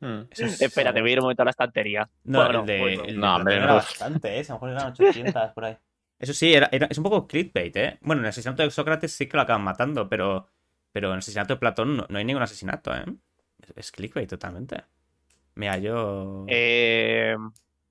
Mm. 0.00 0.20
Eso 0.30 0.44
es- 0.44 0.60
Espérate, 0.94 1.00
voy 1.00 1.10
a 1.10 1.12
ir 1.14 1.18
un 1.20 1.24
momento 1.24 1.42
a 1.42 1.46
la 1.46 1.50
estantería. 1.50 2.08
No, 2.24 2.44
Bueno, 2.44 2.60
el 2.60 2.66
de, 2.66 2.78
bueno. 2.78 3.00
el 3.04 3.14
de 3.14 3.20
No, 3.20 3.36
hombre, 3.36 3.54
Platón 3.54 3.58
no. 3.60 3.64
era 3.64 3.74
bastante, 3.74 4.28
¿eh? 4.38 4.40
A 4.40 4.48
lo 4.48 4.54
mejor 4.54 4.70
eran 4.70 4.86
800 4.92 5.52
por 5.54 5.64
ahí. 5.64 5.76
Eso 6.18 6.32
sí, 6.34 6.52
era, 6.52 6.68
era- 6.70 6.86
es 6.86 6.98
un 6.98 7.04
poco 7.04 7.26
clickbait, 7.26 7.76
¿eh? 7.76 7.98
Bueno, 8.02 8.20
en 8.20 8.26
el 8.26 8.28
asesinato 8.30 8.62
de 8.62 8.70
Sócrates 8.70 9.12
sí 9.12 9.26
que 9.26 9.36
lo 9.36 9.42
acaban 9.42 9.62
matando, 9.64 10.08
pero, 10.08 10.46
pero 10.92 11.08
en 11.08 11.14
el 11.14 11.18
asesinato 11.18 11.54
de 11.54 11.60
Platón 11.60 11.96
no, 11.96 12.06
no 12.08 12.18
hay 12.18 12.24
ningún 12.24 12.42
asesinato, 12.42 12.94
¿eh? 12.94 13.04
Es, 13.74 13.92
clickbait 13.92 14.28
totalmente. 14.28 14.84
Mira, 15.54 15.78
yo... 15.78 16.44
Eh, 16.48 17.36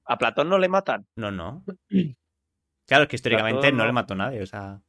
¿A 0.05 0.17
Platón 0.17 0.49
no 0.49 0.57
le 0.57 0.69
matan? 0.69 1.05
No, 1.15 1.31
no. 1.31 1.63
Claro, 2.87 3.03
es 3.05 3.09
que 3.09 3.15
históricamente 3.15 3.61
Platón 3.61 3.77
no 3.77 3.83
no- 3.83 3.87
le 3.87 3.93
mató 3.93 4.13
a 4.13 4.17
nadie, 4.17 4.43
o 4.43 4.45
sea... 4.45 4.79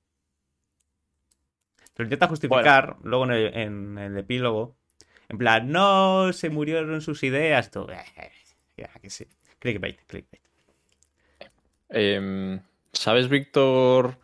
Lo 1.97 2.05
intenta 2.05 2.29
justificar 2.29 2.99
luego 3.03 3.25
en 3.25 3.31
el, 3.31 3.57
en 3.57 3.99
el 3.99 4.19
epílogo. 4.19 4.77
En 5.31 5.39
plan, 5.39 5.71
no, 5.73 6.31
se 6.35 6.51
murieron 6.51 7.01
sus 7.01 7.23
ideas. 7.23 7.71
Tú, 7.71 7.87
ya, 8.77 8.89
que 9.01 9.09
sí. 9.09 9.27
Clickbait, 9.59 9.99
clickbait. 10.07 10.43
Em, 11.89 12.61
¿Sabes, 12.93 13.29
Víctor? 13.29 14.19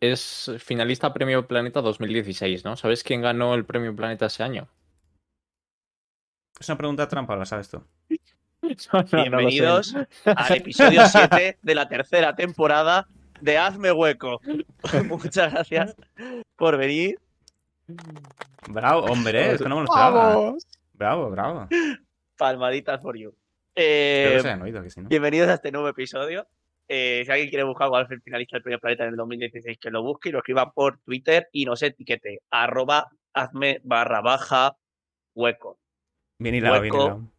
Es 0.00 0.50
finalista 0.58 1.14
Premio 1.14 1.46
Planeta 1.46 1.80
2016, 1.80 2.64
¿no? 2.64 2.76
¿Sabes 2.76 3.04
quién 3.04 3.22
ganó 3.22 3.54
el 3.54 3.64
Premio 3.64 3.94
Planeta 3.94 4.26
ese 4.26 4.42
año? 4.42 4.68
Es 6.58 6.68
una 6.68 6.78
pregunta 6.78 7.06
trampa, 7.08 7.36
¿lo 7.36 7.44
sabes 7.44 7.68
tú? 7.68 7.82
Bienvenidos 9.12 9.94
al 10.24 10.56
episodio 10.56 11.06
7 11.06 11.58
de 11.62 11.74
la 11.74 11.88
tercera 11.88 12.34
temporada 12.34 13.06
de 13.40 13.58
Hazme 13.58 13.92
Hueco. 13.92 14.40
Muchas 15.08 15.52
gracias 15.52 15.94
por 16.56 16.76
venir. 16.78 17.18
Bravo, 18.68 19.04
hombre, 19.06 19.52
es 19.52 19.62
que 19.62 19.68
no 19.68 19.76
me 19.76 19.82
lo 19.82 19.84
esperaba. 19.88 20.34
¡Vamos! 20.34 20.66
Bravo, 20.94 21.30
bravo. 21.30 21.68
Palmaditas 22.36 23.00
for 23.02 23.16
you. 23.16 23.34
Espero 23.74 24.30
Eh, 24.30 24.32
que 24.36 24.40
se 24.40 24.48
hayan 24.48 24.62
oído, 24.62 24.82
que 24.82 24.90
si 24.90 25.00
no. 25.00 25.08
bienvenidos 25.08 25.48
a 25.50 25.54
este 25.54 25.70
nuevo 25.70 25.88
episodio 25.88 26.46
eh, 26.88 27.22
si 27.26 27.30
alguien 27.30 27.50
quiere 27.50 27.64
buscar 27.64 27.90
el 28.10 28.22
finalista 28.22 28.56
del 28.56 28.62
Premio 28.62 28.78
Planeta 28.80 29.04
en 29.04 29.10
el 29.10 29.16
2016, 29.16 29.78
que 29.78 29.90
lo 29.90 30.02
busque 30.02 30.28
y 30.30 30.32
lo 30.32 30.38
escriba 30.38 30.72
por 30.72 30.98
Twitter 30.98 31.48
y 31.52 31.64
nos 31.66 31.82
etiquete. 31.82 32.40
Arroba 32.50 33.10
hazme 33.34 33.80
barra 33.84 34.20
baja 34.22 34.76
hueco. 35.34 35.78
Bien 36.38 36.54
hilado, 36.54 36.80
bien 36.80 36.94
Hueco. 36.94 37.04
hilado. 37.06 37.32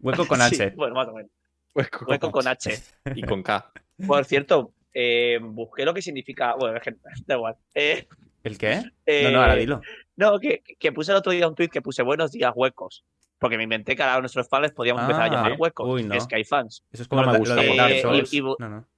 Hueco 0.00 0.26
con 0.28 0.40
Sí, 0.40 0.62
H. 0.62 0.70
bueno, 0.76 0.94
más 0.94 1.08
o 1.08 1.12
menos. 1.14 1.30
Hueco, 1.74 2.04
Hueco 2.06 2.30
con 2.30 2.46
H. 2.46 2.82
Y 3.14 3.22
con 3.22 3.42
K. 3.42 3.70
Por 4.06 4.24
cierto, 4.24 4.72
eh, 4.94 5.38
busqué 5.42 5.84
lo 5.84 5.92
que 5.94 6.02
significa. 6.02 6.54
Bueno, 6.54 6.76
es 6.78 6.82
que 6.84 6.94
da 7.26 7.34
igual. 7.34 7.56
Eh, 7.74 8.06
¿El 8.42 8.58
qué? 8.58 8.76
No, 8.76 8.90
eh, 9.06 9.30
no, 9.32 9.40
ahora 9.42 9.54
dilo. 9.56 9.80
No, 10.16 10.38
que, 10.38 10.62
que 10.78 10.92
puse 10.92 11.12
el 11.12 11.18
otro 11.18 11.32
día 11.32 11.48
un 11.48 11.54
tweet 11.54 11.68
que 11.68 11.82
puse 11.82 12.02
buenos 12.02 12.32
días 12.32 12.52
huecos. 12.54 13.04
Porque 13.38 13.58
me 13.58 13.64
inventé 13.64 13.94
que 13.96 14.02
ahora 14.02 14.20
nuestros 14.20 14.48
fans 14.48 14.72
podíamos 14.72 15.02
empezar 15.02 15.22
a 15.22 15.26
Ah, 15.26 15.28
llamar 15.28 15.56
huecos. 15.58 15.86
uy, 15.88 16.04
no. 16.04 16.14
Es 16.14 16.26
que 16.26 16.36
hay 16.36 16.44
fans. 16.44 16.82
Eso 16.90 17.02
es 17.02 17.08
como 17.08 17.20
no 17.22 17.32
me 17.32 17.38
de- 17.38 17.44
lo 17.48 17.54
de 17.54 17.66
gusta. 17.68 17.82
Dark 17.82 18.00
Souls. 18.00 18.32
y- 18.32 18.36
y 18.38 18.40
bu- 18.40 18.56
No, 18.58 18.68
no. 18.70 18.88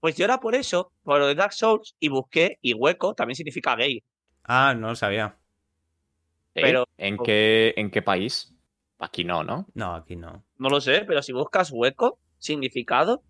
Pues 0.00 0.16
yo 0.16 0.24
era 0.24 0.38
por 0.40 0.54
eso, 0.54 0.92
por 1.02 1.18
lo 1.18 1.26
de 1.26 1.34
Dark 1.34 1.52
Souls, 1.52 1.94
y 2.00 2.08
busqué, 2.08 2.58
y 2.62 2.72
hueco 2.72 3.12
también 3.14 3.34
significa 3.36 3.76
gay. 3.76 4.02
Ah, 4.44 4.74
no 4.74 4.88
lo 4.88 4.96
sabía. 4.96 5.36
¿Eh? 6.54 6.62
Pero- 6.62 6.84
¿En, 6.98 7.16
qué, 7.18 7.74
¿En 7.76 7.90
qué 7.90 8.02
país? 8.02 8.54
Aquí 8.98 9.24
no, 9.24 9.42
¿no? 9.44 9.66
No, 9.74 9.94
aquí 9.94 10.16
no. 10.16 10.44
No 10.58 10.68
lo 10.68 10.80
sé, 10.80 11.04
pero 11.06 11.22
si 11.22 11.32
buscas 11.32 11.70
hueco, 11.72 12.18
significado, 12.38 13.22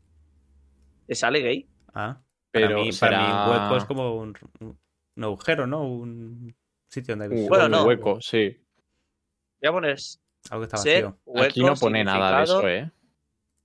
te 1.07 1.15
sale 1.15 1.41
gay. 1.41 1.69
Ah, 1.95 2.21
Pero 2.51 2.69
para, 2.71 2.81
mí, 2.81 2.93
será... 2.93 3.11
para 3.19 3.29
mí 3.29 3.51
hueco 3.63 3.77
es 3.77 3.85
como 3.85 4.15
un, 4.17 4.35
un 4.61 5.25
agujero, 5.25 5.67
¿no? 5.67 5.85
Un 5.85 6.55
sitio 6.89 7.15
donde 7.17 7.35
hay 7.37 7.43
un, 7.43 7.49
Bueno, 7.49 7.69
no. 7.69 7.85
hueco, 7.85 8.21
sí. 8.21 8.57
Voy 9.63 9.69
a 9.69 9.73
poner 9.73 9.97
algo 10.51 10.61
que 10.63 10.65
está 10.67 10.77
ser 10.79 11.05
vacío. 11.05 11.19
hueco. 11.27 11.47
Aquí 11.47 11.61
no 11.63 11.75
pone 11.75 12.03
nada 12.05 12.39
de 12.39 12.45
eso, 12.45 12.69
¿eh? 12.69 12.91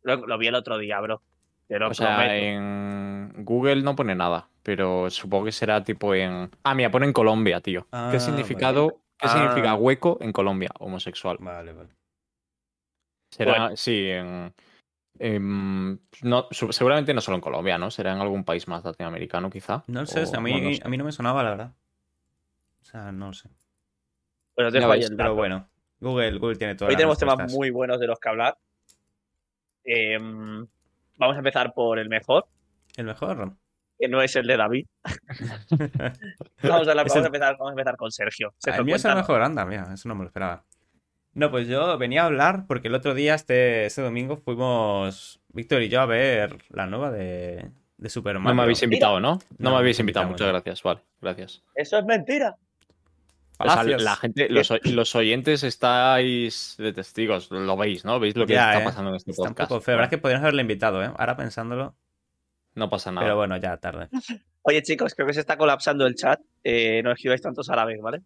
Lo, 0.03 0.17
lo 0.27 0.37
vi 0.37 0.47
el 0.47 0.55
otro 0.55 0.77
día, 0.77 0.99
bro. 0.99 1.21
Te 1.67 1.79
lo 1.79 1.89
O 1.89 1.93
sea, 1.95 2.17
prometo. 2.17 2.33
en 2.45 3.33
Google 3.43 3.81
no 3.81 3.95
pone 3.95 4.13
nada, 4.13 4.47
pero 4.61 5.09
supongo 5.09 5.45
que 5.45 5.51
será 5.51 5.83
tipo 5.83 6.13
en... 6.13 6.51
Ah, 6.63 6.75
mira, 6.75 6.91
pone 6.91 7.07
en 7.07 7.13
Colombia, 7.13 7.59
tío. 7.61 7.87
Ah, 7.91 8.09
¿Qué 8.11 8.19
significado? 8.19 9.01
¿Qué 9.17 9.27
Ah. 9.27 9.29
significa 9.29 9.75
hueco 9.75 10.17
en 10.21 10.31
Colombia? 10.31 10.69
Homosexual. 10.79 11.37
Vale, 11.39 11.73
vale. 11.73 11.89
Será, 13.31 13.51
Bueno. 13.59 13.77
sí, 13.77 14.07
en... 14.09 14.53
en- 15.19 16.01
no, 16.23 16.47
su- 16.51 16.71
seguramente 16.73 17.13
no 17.13 17.21
solo 17.21 17.35
en 17.35 17.41
Colombia, 17.41 17.77
¿no? 17.77 17.89
Será 17.91 18.11
en 18.13 18.19
algún 18.19 18.43
país 18.43 18.67
más 18.67 18.83
latinoamericano, 18.83 19.49
quizá. 19.49 19.83
No 19.87 20.05
sé, 20.05 20.23
O- 20.23 20.37
a, 20.37 20.41
mí, 20.41 20.51
no, 20.61 20.69
no 20.69 20.75
sé. 20.75 20.81
a 20.83 20.89
mí 20.89 20.97
no 20.97 21.05
me 21.05 21.11
sonaba, 21.11 21.43
la 21.43 21.49
verdad. 21.51 21.71
O 22.81 22.85
sea, 22.85 23.11
no 23.11 23.27
lo 23.27 23.33
sé. 23.33 23.49
Pero 24.55 24.71
ves, 24.71 25.09
el 25.09 25.17
Pero 25.17 25.35
bueno, 25.35 25.67
Google, 25.99 26.37
Google 26.37 26.55
tiene 26.57 26.75
todo. 26.75 26.87
Hoy 26.89 26.95
tenemos 26.95 27.17
temas 27.17 27.51
muy 27.53 27.69
buenos 27.71 27.99
de 27.99 28.07
los 28.07 28.19
que 28.19 28.29
hablar. 28.29 28.57
Em, 29.83 30.65
vamos 31.17 31.35
a 31.35 31.39
empezar 31.39 31.73
por 31.73 31.99
el 31.99 32.09
mejor, 32.09 32.47
El 32.95 33.05
mejor. 33.05 33.53
Que 33.99 34.07
no 34.07 34.21
es 34.21 34.35
el 34.35 34.47
de 34.47 34.57
David. 34.57 34.85
Vamos 36.63 36.87
a, 36.87 36.91
Es 36.91 36.95
vamos 36.95 37.15
el- 37.15 37.23
a 37.23 37.25
empezar, 37.27 37.53
vamos 37.57 37.69
a 37.69 37.71
empezar 37.71 37.97
con 37.97 38.11
Sergio. 38.11 38.53
Sergio, 38.57 38.79
el 38.81 38.85
mío 38.85 38.95
es 38.95 39.05
el 39.05 39.15
mejor, 39.15 39.41
anda, 39.41 39.65
mira, 39.65 39.87
eso 39.93 40.07
no 40.09 40.15
me 40.15 40.21
lo 40.21 40.27
esperaba. 40.27 40.63
No, 41.33 41.51
pues 41.51 41.67
yo 41.67 41.97
venía 41.97 42.23
a 42.23 42.25
hablar 42.27 42.65
porque 42.67 42.87
el 42.87 42.95
otro 42.95 43.13
día, 43.13 43.35
este, 43.35 43.85
este 43.85 44.01
domingo, 44.01 44.37
fuimos 44.37 45.41
Víctor 45.49 45.81
y 45.81 45.89
yo 45.89 45.99
a 46.01 46.05
ver 46.05 46.57
la 46.69 46.85
nueva 46.85 47.11
de, 47.11 47.71
de 47.97 48.09
Super 48.09 48.35
Mario. 48.39 48.49
No 48.49 48.55
me 48.55 48.63
habéis 48.63 48.81
invitado, 48.83 49.19
¿no? 49.19 49.33
No, 49.33 49.39
No, 49.57 49.71
me 49.71 49.77
habéis 49.77 49.99
invitado, 49.99 50.27
muchas 50.29 50.47
gracias. 50.47 50.81
Vale, 50.81 51.01
gracias. 51.21 51.61
Eso 51.75 51.97
es 51.99 52.05
mentira. 52.05 52.55
O 53.57 53.69
sea, 53.69 53.83
la 53.83 54.15
gente, 54.17 54.47
los, 54.49 54.69
oy- 54.71 54.81
los 54.83 55.15
oyentes 55.15 55.63
estáis 55.63 56.75
de 56.77 56.91
testigos, 56.93 57.49
lo 57.51 57.77
veis, 57.77 58.03
¿no? 58.05 58.19
Veis 58.19 58.35
lo 58.35 58.45
que 58.45 58.53
Ya, 58.53 58.69
está 58.71 58.81
eh. 58.81 58.85
pasando 58.85 59.09
en 59.11 59.15
este 59.17 59.31
Está 59.31 59.43
un 59.43 59.49
podcast. 59.49 59.69
poco 59.69 59.81
feo. 59.81 59.93
La 59.93 59.97
verdad 60.01 60.13
es 60.13 60.17
que 60.17 60.21
podríamos 60.21 60.43
haberle 60.43 60.61
invitado, 60.61 61.03
¿eh? 61.03 61.09
Ahora 61.17 61.35
pensándolo. 61.37 61.95
No 62.75 62.89
pasa 62.89 63.11
nada. 63.11 63.25
Pero 63.25 63.35
bueno, 63.37 63.57
ya 63.57 63.77
tarde. 63.77 64.09
Oye, 64.63 64.81
chicos, 64.83 65.15
creo 65.15 65.27
que 65.27 65.33
se 65.33 65.39
está 65.39 65.57
colapsando 65.57 66.05
el 66.05 66.15
chat. 66.15 66.39
Eh, 66.63 67.01
no 67.03 67.11
escribáis 67.11 67.41
tantos 67.41 67.69
árabes, 67.69 67.99
¿vale? 68.01 68.21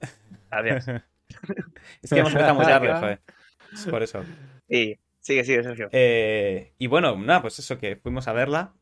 Gracias. 0.52 1.04
Es 2.02 2.10
que 2.10 2.20
hemos 2.20 2.32
empezado 2.32 2.56
muy 2.56 2.66
tarde, 2.66 2.92
joder. 2.94 3.22
Es 3.72 3.86
por 3.86 4.02
eso. 4.02 4.24
Sí, 4.68 4.98
sigue, 5.20 5.44
sigue, 5.44 5.62
Sergio. 5.64 5.88
Eh, 5.92 6.74
y 6.80 6.88
bueno, 6.88 7.16
nada, 7.18 7.42
pues 7.44 7.60
eso, 7.60 7.78
que 7.78 7.96
fuimos 7.98 8.28
a 8.28 8.34
verla. 8.34 8.74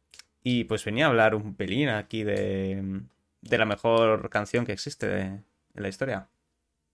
Y 0.43 0.63
pues 0.63 0.85
venía 0.85 1.05
a 1.05 1.09
hablar 1.09 1.35
un 1.35 1.55
pelín 1.55 1.89
aquí 1.89 2.23
de, 2.23 3.01
de 3.41 3.57
la 3.57 3.65
mejor 3.65 4.29
canción 4.29 4.65
que 4.65 4.71
existe 4.71 5.07
de- 5.07 5.21
en 5.23 5.43
la 5.75 5.89
historia. 5.89 6.29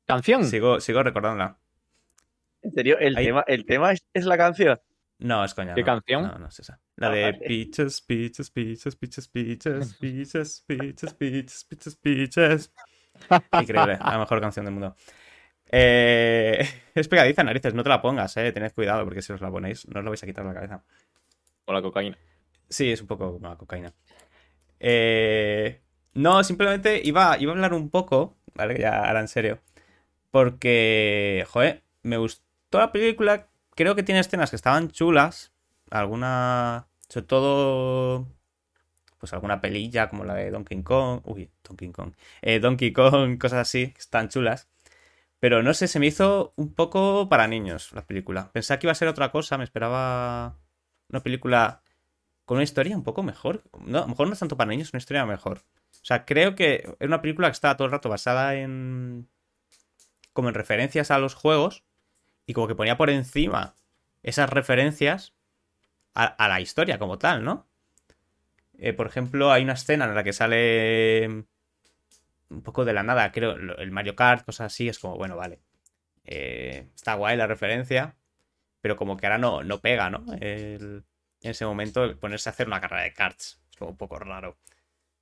¿Canción? 0.08 0.44
Sigo, 0.46 0.80
sigo 0.80 1.04
recordándola. 1.04 1.58
En 2.64 2.72
serio, 2.72 2.98
el 2.98 3.16
Ahí- 3.16 3.26
tema, 3.28 3.44
el 3.48 3.66
tema 3.66 3.92
es, 3.92 4.04
es 4.14 4.26
la 4.26 4.38
canción. 4.38 4.80
No, 5.20 5.46
es 5.46 5.54
coña. 5.54 5.76
¿Qué 5.76 5.82
no. 5.82 5.86
canción? 5.86 6.24
No, 6.24 6.40
no 6.40 6.48
es 6.48 6.60
esa. 6.60 6.80
La 6.96 7.10
de 7.10 7.24
vale. 7.24 7.40
Peaches, 7.40 8.02
Peaches, 8.02 8.50
Peaches, 8.52 8.96
Peaches, 8.96 9.28
Peaches, 9.28 9.94
Peaches, 10.00 10.64
Peaches, 10.68 11.14
Peaches, 11.14 11.64
Peaches, 11.66 11.96
Peaches. 11.96 12.74
Increíble, 13.60 13.98
la 14.00 14.20
mejor 14.20 14.42
canción 14.42 14.66
del 14.66 14.74
mundo. 14.74 14.96
Eh, 15.72 16.68
es 16.94 17.08
pegadiza, 17.08 17.44
narices, 17.44 17.74
no 17.74 17.84
te 17.84 17.90
la 17.90 18.02
pongas, 18.02 18.38
eh. 18.38 18.52
Tened 18.52 18.74
cuidado, 18.74 19.04
porque 19.06 19.22
si 19.22 19.34
os 19.34 19.42
la 19.42 19.50
ponéis, 19.50 19.88
no 19.88 20.00
os 20.00 20.04
la 20.04 20.10
vais 20.10 20.24
a 20.24 20.28
quitar 20.28 20.44
de 20.44 20.50
la 20.50 20.56
cabeza. 20.56 20.84
Con 21.66 21.76
la 21.76 21.82
cocaína. 21.82 22.18
Sí, 22.70 22.92
es 22.92 23.02
un 23.02 23.08
poco 23.08 23.34
como 23.34 23.48
la 23.48 23.58
cocaína. 23.58 23.94
Eh, 24.80 25.82
no, 26.14 26.44
simplemente 26.44 27.02
iba, 27.04 27.38
iba 27.40 27.52
a 27.52 27.56
hablar 27.56 27.74
un 27.74 27.90
poco, 27.90 28.38
¿vale? 28.54 28.80
Ya 28.80 29.06
ahora 29.06 29.22
en 29.22 29.28
serio. 29.28 29.60
Porque, 30.30 31.46
joder, 31.50 31.84
me 32.02 32.18
gustó 32.18 32.80
la 32.80 32.92
película. 32.92 33.48
Creo 33.76 33.96
que 33.96 34.04
tiene 34.04 34.20
escenas 34.22 34.50
que 34.50 34.56
estaban 34.56 34.90
chulas. 34.90 35.53
Alguna. 35.94 36.88
Sobre 37.08 37.28
todo. 37.28 38.28
Pues 39.20 39.32
alguna 39.34 39.62
pelilla 39.62 40.10
como 40.10 40.26
la 40.26 40.34
de 40.36 40.52
Donkey 40.52 40.82
Kong. 40.84 41.22
Uy, 41.26 41.52
Donkey 41.64 41.92
Kong. 41.92 42.14
Eh, 42.42 42.60
Donkey 42.60 42.92
Kong, 42.94 43.38
cosas 43.40 43.60
así, 43.60 43.92
que 43.92 44.00
están 44.00 44.30
chulas. 44.30 44.70
Pero 45.40 45.62
no 45.64 45.74
sé, 45.74 45.88
se 45.88 46.00
me 46.00 46.08
hizo 46.08 46.54
un 46.56 46.74
poco 46.74 47.30
para 47.30 47.48
niños 47.48 47.92
la 47.94 48.06
película. 48.08 48.52
Pensaba 48.54 48.80
que 48.80 48.88
iba 48.88 48.92
a 48.94 48.96
ser 48.96 49.08
otra 49.08 49.32
cosa, 49.32 49.58
me 49.58 49.64
esperaba 49.66 50.58
una 51.10 51.22
película 51.22 51.84
con 52.46 52.58
una 52.58 52.64
historia 52.64 52.96
un 52.98 53.04
poco 53.04 53.24
mejor. 53.24 53.64
No, 53.86 54.00
a 54.00 54.02
lo 54.02 54.08
mejor 54.08 54.28
no 54.28 54.34
es 54.34 54.40
tanto 54.40 54.58
para 54.58 54.70
niños, 54.70 54.92
una 54.94 55.00
historia 55.00 55.26
mejor. 55.26 55.60
O 55.60 56.06
sea, 56.06 56.26
creo 56.26 56.56
que 56.56 56.96
es 57.00 57.08
una 57.08 57.22
película 57.22 57.50
que 57.50 57.54
está 57.54 57.78
todo 57.78 57.86
el 57.86 57.92
rato 57.92 58.10
basada 58.10 58.56
en. 58.56 59.30
como 60.34 60.50
en 60.50 60.56
referencias 60.56 61.12
a 61.12 61.20
los 61.20 61.36
juegos. 61.36 61.84
Y 62.48 62.54
como 62.54 62.68
que 62.68 62.76
ponía 62.76 62.98
por 62.98 63.10
encima 63.10 63.76
esas 64.24 64.50
referencias 64.50 65.34
a, 66.14 66.48
la 66.48 66.62
historia 66.62 67.00
como 67.00 67.18
tal, 67.18 67.44
¿no? 67.44 67.68
Eh, 68.78 68.94
por 68.94 69.08
ejemplo, 69.08 69.52
hay 69.52 69.64
una 69.64 69.74
escena 69.74 70.06
en 70.06 70.16
la 70.16 70.24
que 70.24 70.34
sale 70.34 71.46
un 72.50 72.62
poco 72.64 72.86
de 72.86 72.94
la 72.94 73.04
nada, 73.04 73.32
creo, 73.32 73.54
el 73.54 73.92
Mario 73.92 74.16
Kart, 74.16 74.46
cosas 74.46 74.74
así, 74.74 74.88
es 74.88 75.00
como, 75.00 75.18
bueno, 75.18 75.36
vale. 75.36 75.60
Eh, 76.26 76.90
está 76.96 77.16
guay 77.16 77.36
la 77.38 77.48
referencia, 77.48 78.16
pero 78.82 78.96
como 78.96 79.18
que 79.18 79.26
ahora 79.26 79.38
no, 79.38 79.64
no 79.64 79.80
pega, 79.80 80.10
¿no? 80.10 80.26
En 80.40 81.04
ese 81.42 81.66
momento 81.66 82.04
el 82.04 82.18
ponerse 82.18 82.50
a 82.50 82.52
hacer 82.52 82.68
una 82.68 82.80
carrera 82.80 83.04
de 83.04 83.14
karts. 83.14 83.62
Es 83.70 83.78
como 83.78 83.92
un 83.92 83.98
poco 83.98 84.18
raro. 84.20 84.58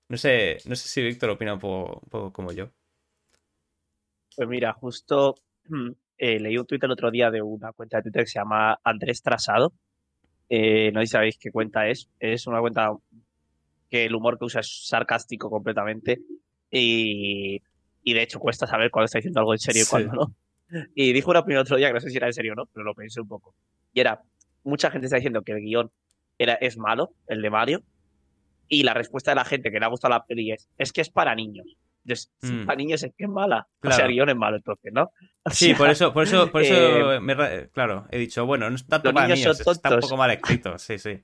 No 0.08 0.18
sé, 0.18 0.58
no 0.66 0.76
sé 0.76 0.90
si 0.90 1.02
Víctor 1.02 1.30
opina 1.30 1.54
un 1.54 1.60
poco, 1.60 2.34
como 2.34 2.52
yo. 2.52 2.70
Pues 4.36 4.48
mira, 4.48 4.74
justo 4.74 5.36
eh, 6.18 6.40
leí 6.40 6.58
un 6.58 6.66
tuit 6.66 6.84
el 6.84 6.92
otro 6.92 7.12
día 7.12 7.32
de 7.32 7.42
una 7.42 7.72
cuenta 7.72 7.98
de 7.98 8.04
Twitter 8.04 8.24
que 8.24 8.30
se 8.30 8.40
llama 8.40 8.80
Andrés 8.84 9.24
Trasado. 9.24 9.74
Eh, 10.54 10.92
no 10.92 11.00
sé 11.00 11.06
si 11.06 11.12
sabéis 11.14 11.38
qué 11.40 11.50
cuenta 11.50 11.88
es. 11.88 12.10
Es 12.20 12.46
una 12.46 12.60
cuenta 12.60 12.92
que 13.90 14.06
el 14.06 14.14
humor 14.16 14.38
que 14.38 14.46
usa 14.46 14.60
es 14.60 14.86
sarcástico 14.88 15.50
completamente. 15.50 16.20
Y, 16.70 17.62
y 18.04 18.14
de 18.14 18.22
hecho 18.22 18.40
cuesta 18.40 18.68
saber 18.68 18.92
cuándo 18.92 19.06
está 19.06 19.20
diciendo 19.20 19.40
algo 19.40 19.54
en 19.54 19.60
serio 19.60 19.82
y 19.82 19.86
Sí. 19.86 19.90
cuándo 19.90 20.12
no. 20.14 20.36
Y 20.96 21.14
dijo 21.14 21.32
una 21.32 21.40
opinión 21.42 21.62
otro 21.62 21.78
día 21.78 21.88
que 21.88 21.94
no 21.96 22.00
sé 22.02 22.10
si 22.10 22.18
era 22.18 22.28
en 22.28 22.34
serio 22.34 22.54
o 22.54 22.56
no, 22.56 22.66
pero 22.66 22.84
lo 22.86 22.94
pensé 22.96 23.22
un 23.22 23.28
poco. 23.28 23.54
Y 23.94 24.00
era, 24.02 24.22
mucha 24.64 24.90
gente 24.92 25.06
está 25.08 25.18
diciendo 25.18 25.42
que 25.42 25.52
el 25.54 25.60
guion 25.62 25.90
era, 26.38 26.54
es 26.56 26.78
malo, 26.78 27.12
el 27.28 27.42
de 27.42 27.50
Mario. 27.50 27.82
Y 28.68 28.84
la 28.84 28.94
respuesta 28.94 29.32
de 29.32 29.36
la 29.36 29.46
gente 29.46 29.70
que 29.72 29.80
le 29.80 29.86
ha 29.86 29.90
gustado 29.90 30.14
la 30.14 30.26
peli 30.26 30.52
es, 30.52 30.70
es 30.78 30.92
que 30.94 31.02
es 31.02 31.10
para 31.10 31.34
niños. 31.36 31.76
Mm. 32.04 32.66
para 32.66 32.76
niños 32.78 33.04
es 33.04 33.14
que 33.18 33.26
es 33.26 33.30
mala. 33.30 33.68
O 33.80 33.88
sea, 33.88 33.90
Claro. 33.98 34.06
el 34.06 34.12
guion 34.14 34.30
es 34.30 34.36
malo 34.36 34.58
entonces, 34.58 34.92
¿no? 34.94 35.12
O 35.44 35.50
Sí, 35.52 35.68
sea, 35.68 35.78
por 35.78 35.90
eso, 35.90 36.14
por 36.14 36.24
eso, 36.24 36.52
por 36.52 36.62
eso, 36.64 37.14
eh, 37.14 37.20
me 37.20 37.34
ra- 37.34 37.68
claro, 37.68 38.06
he 38.12 38.18
dicho, 38.18 38.46
bueno, 38.46 38.70
no 38.70 38.76
es 38.76 38.86
tanto 38.88 39.10
los 39.10 39.14
para 39.14 39.28
niños 39.28 39.40
niños, 39.40 39.58
son 39.58 39.74
está 39.76 39.94
un 39.96 40.00
poco 40.02 40.18
mal 40.18 40.32
escrito, 40.32 40.78
sí, 40.80 40.98
sí. 40.98 41.20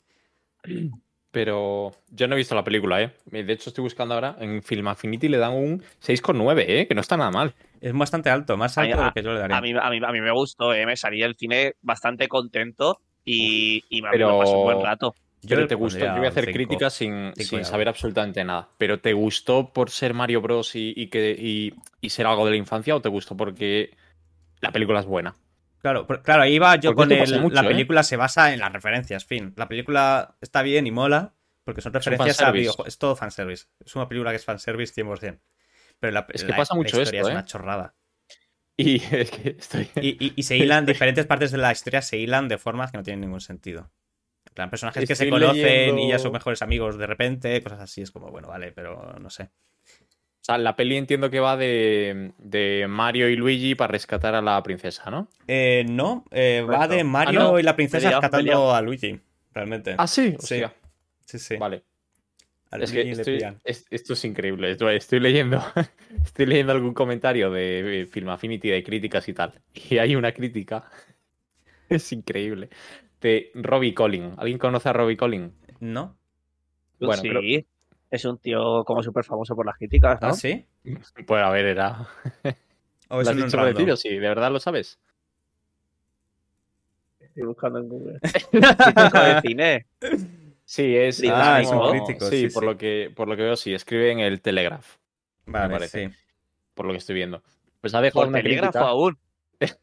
Pero 1.31 1.91
yo 2.09 2.27
no 2.27 2.33
he 2.33 2.37
visto 2.37 2.55
la 2.55 2.63
película, 2.63 3.01
¿eh? 3.01 3.11
De 3.25 3.53
hecho, 3.53 3.69
estoy 3.69 3.83
buscando 3.83 4.13
ahora. 4.15 4.37
En 4.39 4.63
Film 4.63 4.87
Affinity 4.87 5.27
le 5.27 5.37
dan 5.37 5.53
un 5.53 5.83
6,9, 6.01 6.63
¿eh? 6.67 6.87
Que 6.87 6.95
no 6.95 7.01
está 7.01 7.17
nada 7.17 7.29
mal. 7.31 7.53
Es 7.81 7.93
bastante 7.93 8.29
alto, 8.29 8.55
más 8.57 8.77
A 8.77 8.81
mí- 8.83 8.87
alto 8.91 8.97
de 8.97 9.03
a- 9.03 9.07
lo 9.07 9.13
que 9.13 9.23
yo 9.23 9.33
le 9.33 9.39
daría. 9.41 9.57
A 9.57 9.61
mí, 9.61 9.71
a, 9.79 9.89
mí, 9.89 9.99
a 10.03 10.11
mí 10.13 10.21
me 10.21 10.31
gustó, 10.31 10.73
¿eh? 10.73 10.85
me 10.85 10.95
salí 10.95 11.19
del 11.19 11.35
cine 11.35 11.75
bastante 11.81 12.27
contento 12.27 13.01
y, 13.25 13.83
y 13.89 14.01
me, 14.01 14.09
Pero- 14.11 14.33
me 14.33 14.39
pasé 14.39 14.55
un 14.55 14.63
buen 14.63 14.81
rato. 14.81 15.13
Yo 15.47 15.55
Pero 15.55 15.67
te 15.67 15.75
gustó. 15.75 16.05
Yo 16.05 16.17
voy 16.17 16.25
a 16.25 16.29
hacer 16.29 16.45
cinco. 16.45 16.55
críticas 16.57 16.93
sin, 16.93 17.33
saber 17.63 17.87
absolutamente 17.89 18.43
nada. 18.43 18.69
Pero 18.77 18.99
¿te 18.99 19.13
gustó 19.13 19.71
por 19.73 19.89
ser 19.89 20.13
Mario 20.13 20.41
Bros. 20.41 20.75
y, 20.75 20.93
y 20.95 21.07
que, 21.07 21.31
y, 21.37 21.73
y 22.01 22.09
ser 22.09 22.27
algo 22.27 22.45
de 22.45 22.51
la 22.51 22.57
infancia 22.57 22.95
o 22.95 23.01
te 23.01 23.09
gustó 23.09 23.35
porque 23.37 23.95
la 24.61 24.71
película 24.71 24.99
es 24.99 25.05
buena? 25.05 25.35
Claro, 25.79 26.05
claro, 26.07 26.41
ahí 26.41 26.59
va 26.59 26.75
yo 26.75 26.93
Porque 26.93 27.17
con 27.17 27.33
el. 27.33 27.39
mucho, 27.41 27.55
la 27.55 27.61
¿eh? 27.61 27.67
película 27.67 28.03
se 28.03 28.17
basa 28.17 28.53
en 28.53 28.59
las 28.59 28.73
referencias, 28.73 29.25
fin. 29.25 29.53
La 29.55 29.67
película 29.67 30.35
está 30.41 30.61
bien 30.63 30.85
y 30.87 30.91
mola 30.91 31.35
porque 31.63 31.81
son 31.81 31.93
referencias 31.93 32.41
a 32.41 32.51
videojuegos. 32.51 32.87
Es 32.87 32.97
todo 32.97 33.15
fanservice. 33.15 33.67
Es 33.85 33.95
una 33.95 34.07
película 34.09 34.31
que 34.31 34.37
es 34.37 34.45
fanservice 34.45 34.93
100%. 34.93 35.39
Pero 35.99 36.13
la, 36.13 36.27
Es 36.33 36.43
que 36.43 36.51
la- 36.51 36.57
pasa 36.57 36.73
la 36.73 36.77
mucho 36.79 36.99
historia 37.01 37.19
esto, 37.21 37.27
es 37.29 37.31
¿eh? 37.31 37.35
una 37.37 37.45
chorrada. 37.45 37.95
Y 38.79 39.01
es 39.15 39.31
que 39.31 39.55
estoy. 39.57 39.89
Y, 40.01 40.23
y- 40.23 40.33
y 40.35 40.43
se 40.43 40.55
hilan, 40.57 40.85
diferentes 40.85 41.25
partes 41.25 41.51
de 41.51 41.57
la 41.57 41.71
historia 41.71 42.01
se 42.03 42.17
hilan 42.17 42.47
de 42.47 42.57
formas 42.59 42.91
que 42.91 42.97
no 42.97 43.03
tienen 43.03 43.21
ningún 43.21 43.41
sentido. 43.41 43.91
Plan, 44.57 44.71
personajes 44.71 45.01
que 45.07 45.15
se 45.15 45.25
Estoy 45.25 45.29
conocen 45.29 45.61
leyendo- 45.63 46.01
y 46.01 46.09
ya 46.09 46.17
son 46.17 46.31
mejores 46.31 46.63
amigos 46.63 46.97
de 46.97 47.05
repente, 47.05 47.61
cosas 47.61 47.79
así. 47.79 48.01
Es 48.01 48.09
como, 48.09 48.31
bueno, 48.31 48.47
vale, 48.47 48.71
pero 48.71 49.13
no 49.19 49.29
sé. 49.29 49.43
O 49.43 50.41
sea, 50.47 50.57
la 50.57 50.75
peli 50.75 50.97
entiendo 50.97 51.29
que 51.29 51.39
va 51.39 51.55
de, 51.57 52.31
de 52.39 52.87
Mario 52.89 53.29
y 53.29 53.35
Luigi 53.35 53.75
para 53.75 53.91
rescatar 53.91 54.33
a 54.33 54.41
la 54.41 54.63
princesa, 54.63 55.11
¿no? 55.11 55.29
Eh, 55.47 55.85
no, 55.87 56.25
eh, 56.31 56.65
va 56.67 56.87
de 56.87 57.03
Mario 57.03 57.39
Ah, 57.39 57.43
no. 57.51 57.59
y 57.59 57.63
la 57.63 57.75
princesa 57.75 57.99
Peleado, 58.07 58.21
rescatando 58.21 58.43
peleado. 58.45 58.73
a 58.73 58.81
Luigi, 58.81 59.19
realmente. 59.53 59.93
Ah, 59.95 60.07
sí. 60.07 60.29
Sí. 60.39 60.55
Hostia. 60.63 60.73
Sí, 61.23 61.37
sí. 61.37 61.57
Vale. 61.57 61.83
Es 62.71 62.91
que 62.91 63.11
estoy- 63.11 63.43
es- 63.63 63.85
esto 63.91 64.13
es 64.13 64.25
increíble. 64.25 64.71
Esto- 64.71 64.89
Estoy 64.89 65.19
leyendo, 65.19 65.61
estoy 66.25 66.47
leyendo 66.47 66.71
algún 66.71 66.95
comentario 66.95 67.51
de 67.51 68.01
eh, 68.01 68.05
Film 68.07 68.29
Affinity 68.29 68.69
de 68.69 68.83
críticas 68.83 69.29
y 69.29 69.33
tal. 69.33 69.53
Y 69.91 69.99
hay 69.99 70.15
una 70.15 70.31
crítica. 70.31 70.83
Es 71.89 72.11
increíble. 72.11 72.69
De 73.21 73.51
Robbie 73.55 73.93
Collin. 73.93 74.33
¿Alguien 74.37 74.57
conoce 74.57 74.89
a 74.89 74.93
Robbie 74.93 75.17
Collin? 75.17 75.53
¿No? 75.79 76.17
Bueno, 76.99 77.21
sí, 77.21 77.65
es 78.09 78.25
un 78.25 78.37
tío 78.39 78.83
como 78.85 79.03
súper 79.03 79.23
famoso 79.23 79.55
por 79.55 79.65
las 79.65 79.75
críticas, 79.77 80.21
¿no? 80.21 80.27
¿Ah, 80.29 80.33
sí? 80.33 80.65
Pues 81.27 81.43
a 81.43 81.49
ver, 81.49 81.65
era. 81.65 82.07
¿O 83.09 83.21
es 83.21 83.25
¿Lo 83.27 83.31
has 83.31 83.37
un 83.37 83.43
dicho 83.43 83.57
por 83.57 83.65
random? 83.65 83.73
decir 83.73 83.91
o 83.91 83.97
sí? 83.97 84.09
¿De 84.09 84.19
verdad 84.27 84.51
lo 84.51 84.59
sabes? 84.59 84.99
Estoy 87.19 87.43
buscando 87.43 87.79
en 87.79 87.89
Google. 87.89 88.19
Crítico 88.51 89.19
de 89.19 89.41
cine. 89.41 89.85
Sí, 90.65 90.95
es. 90.95 91.23
Ah, 91.29 91.61
es 91.61 91.67
es 91.67 91.71
un 91.73 91.79
como- 91.79 91.91
crítico, 91.91 92.25
Sí, 92.25 92.47
sí, 92.49 92.53
por, 92.53 92.63
sí. 92.63 92.69
Lo 92.69 92.77
que, 92.77 93.11
por 93.15 93.27
lo 93.27 93.35
que 93.35 93.43
veo, 93.43 93.55
sí. 93.55 93.73
Escribe 93.73 94.11
en 94.11 94.19
el 94.19 94.41
Telegraph, 94.41 94.95
Vale, 95.45 95.73
parece. 95.73 96.09
sí. 96.09 96.15
por 96.73 96.85
lo 96.85 96.91
que 96.93 96.97
estoy 96.97 97.15
viendo. 97.15 97.41
Pues 97.81 97.93
ha 97.93 98.01
dejado 98.01 98.21
Por 98.25 98.29
una 98.29 98.41
crítica. 98.41 98.71
aún. 98.81 99.17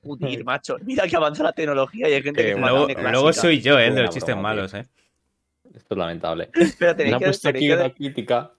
Joder, 0.02 0.44
macho. 0.44 0.76
Mira 0.84 1.06
que 1.08 1.16
avanza 1.16 1.42
la 1.42 1.52
tecnología 1.52 2.08
y 2.08 2.12
hay 2.14 2.22
gente 2.22 2.42
que 2.42 2.54
se 2.54 2.58
Luego, 2.60 2.86
luego 3.10 3.32
soy 3.32 3.60
yo, 3.60 3.78
eh, 3.78 3.88
el 3.88 3.94
de 3.94 4.02
los 4.02 4.10
chistes 4.14 4.34
broma, 4.34 4.50
malos, 4.50 4.74
eh. 4.74 4.86
Esto 5.74 5.94
es 5.94 5.98
lamentable. 5.98 6.50
Pero 6.78 6.92
Me 6.92 6.94
tenéis 6.94 7.14
ha 7.14 7.18
que, 7.18 7.24
puesto 7.24 7.48
aquí 7.48 7.58
que- 7.66 7.74
una 7.74 7.90
crítica. 7.92 8.52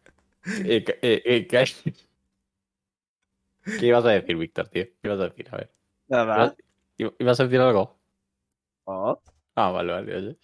eh, 0.65 0.83
que- 0.83 0.99
eh, 1.01 1.21
eh, 1.25 1.47
que 1.47 1.65
¿Qué 3.79 3.85
ibas 3.87 4.05
a 4.05 4.09
decir, 4.09 4.35
Víctor, 4.37 4.67
tío? 4.67 4.85
¿Qué 4.85 4.95
ibas 5.03 5.19
a 5.19 5.23
decir? 5.29 5.47
A 5.51 5.57
ver. 5.57 5.71
Nada. 6.07 6.55
¿Ibas 6.97 7.39
a 7.39 7.43
decir 7.45 7.59
algo? 7.59 7.97
Oh, 8.85 9.19
Ah, 9.55 9.71
vale, 9.71 9.91
vale. 9.93 10.15
oye. 10.15 10.37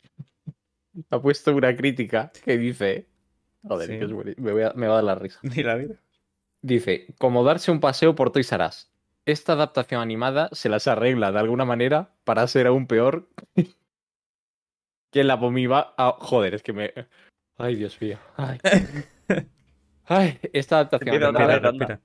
Me 0.93 1.03
ha 1.11 1.21
puesto 1.21 1.53
una 1.55 1.75
crítica 1.75 2.31
que 2.43 2.57
dice. 2.57 3.07
Joder, 3.63 3.87
Sí. 3.89 3.99
que 3.99 4.05
es 4.05 4.11
buenísimo, 4.11 4.45
me, 4.47 4.53
voy 4.53 4.63
a, 4.63 4.73
me 4.73 4.87
va 4.87 4.93
a 4.93 4.95
dar 4.95 5.03
la 5.03 5.15
risa. 5.15 5.39
Ni 5.43 5.61
la 5.61 5.75
vida. 5.75 5.95
Dice: 6.61 7.13
Como 7.19 7.43
darse 7.43 7.71
un 7.71 7.79
paseo 7.79 8.15
por 8.15 8.31
Toys 8.31 8.51
R 8.51 8.65
Us. 8.65 8.90
Esta 9.31 9.53
adaptación 9.53 10.01
animada 10.01 10.49
se 10.51 10.67
las 10.67 10.89
arregla 10.89 11.31
de 11.31 11.39
alguna 11.39 11.63
manera 11.63 12.09
para 12.25 12.45
ser 12.47 12.67
aún 12.67 12.85
peor 12.85 13.29
que 15.09 15.23
la 15.23 15.39
pomiva. 15.39 15.93
ah, 15.97 16.17
joder, 16.19 16.53
es 16.53 16.63
que 16.63 16.73
me. 16.73 16.93
Ay, 17.57 17.75
Dios 17.75 18.01
mío. 18.01 18.17
Ay. 18.35 18.59
Ay, 20.05 20.37
esta 20.51 20.79
adaptación 20.79 21.23
otra 21.23 21.55
animada, 21.55 22.01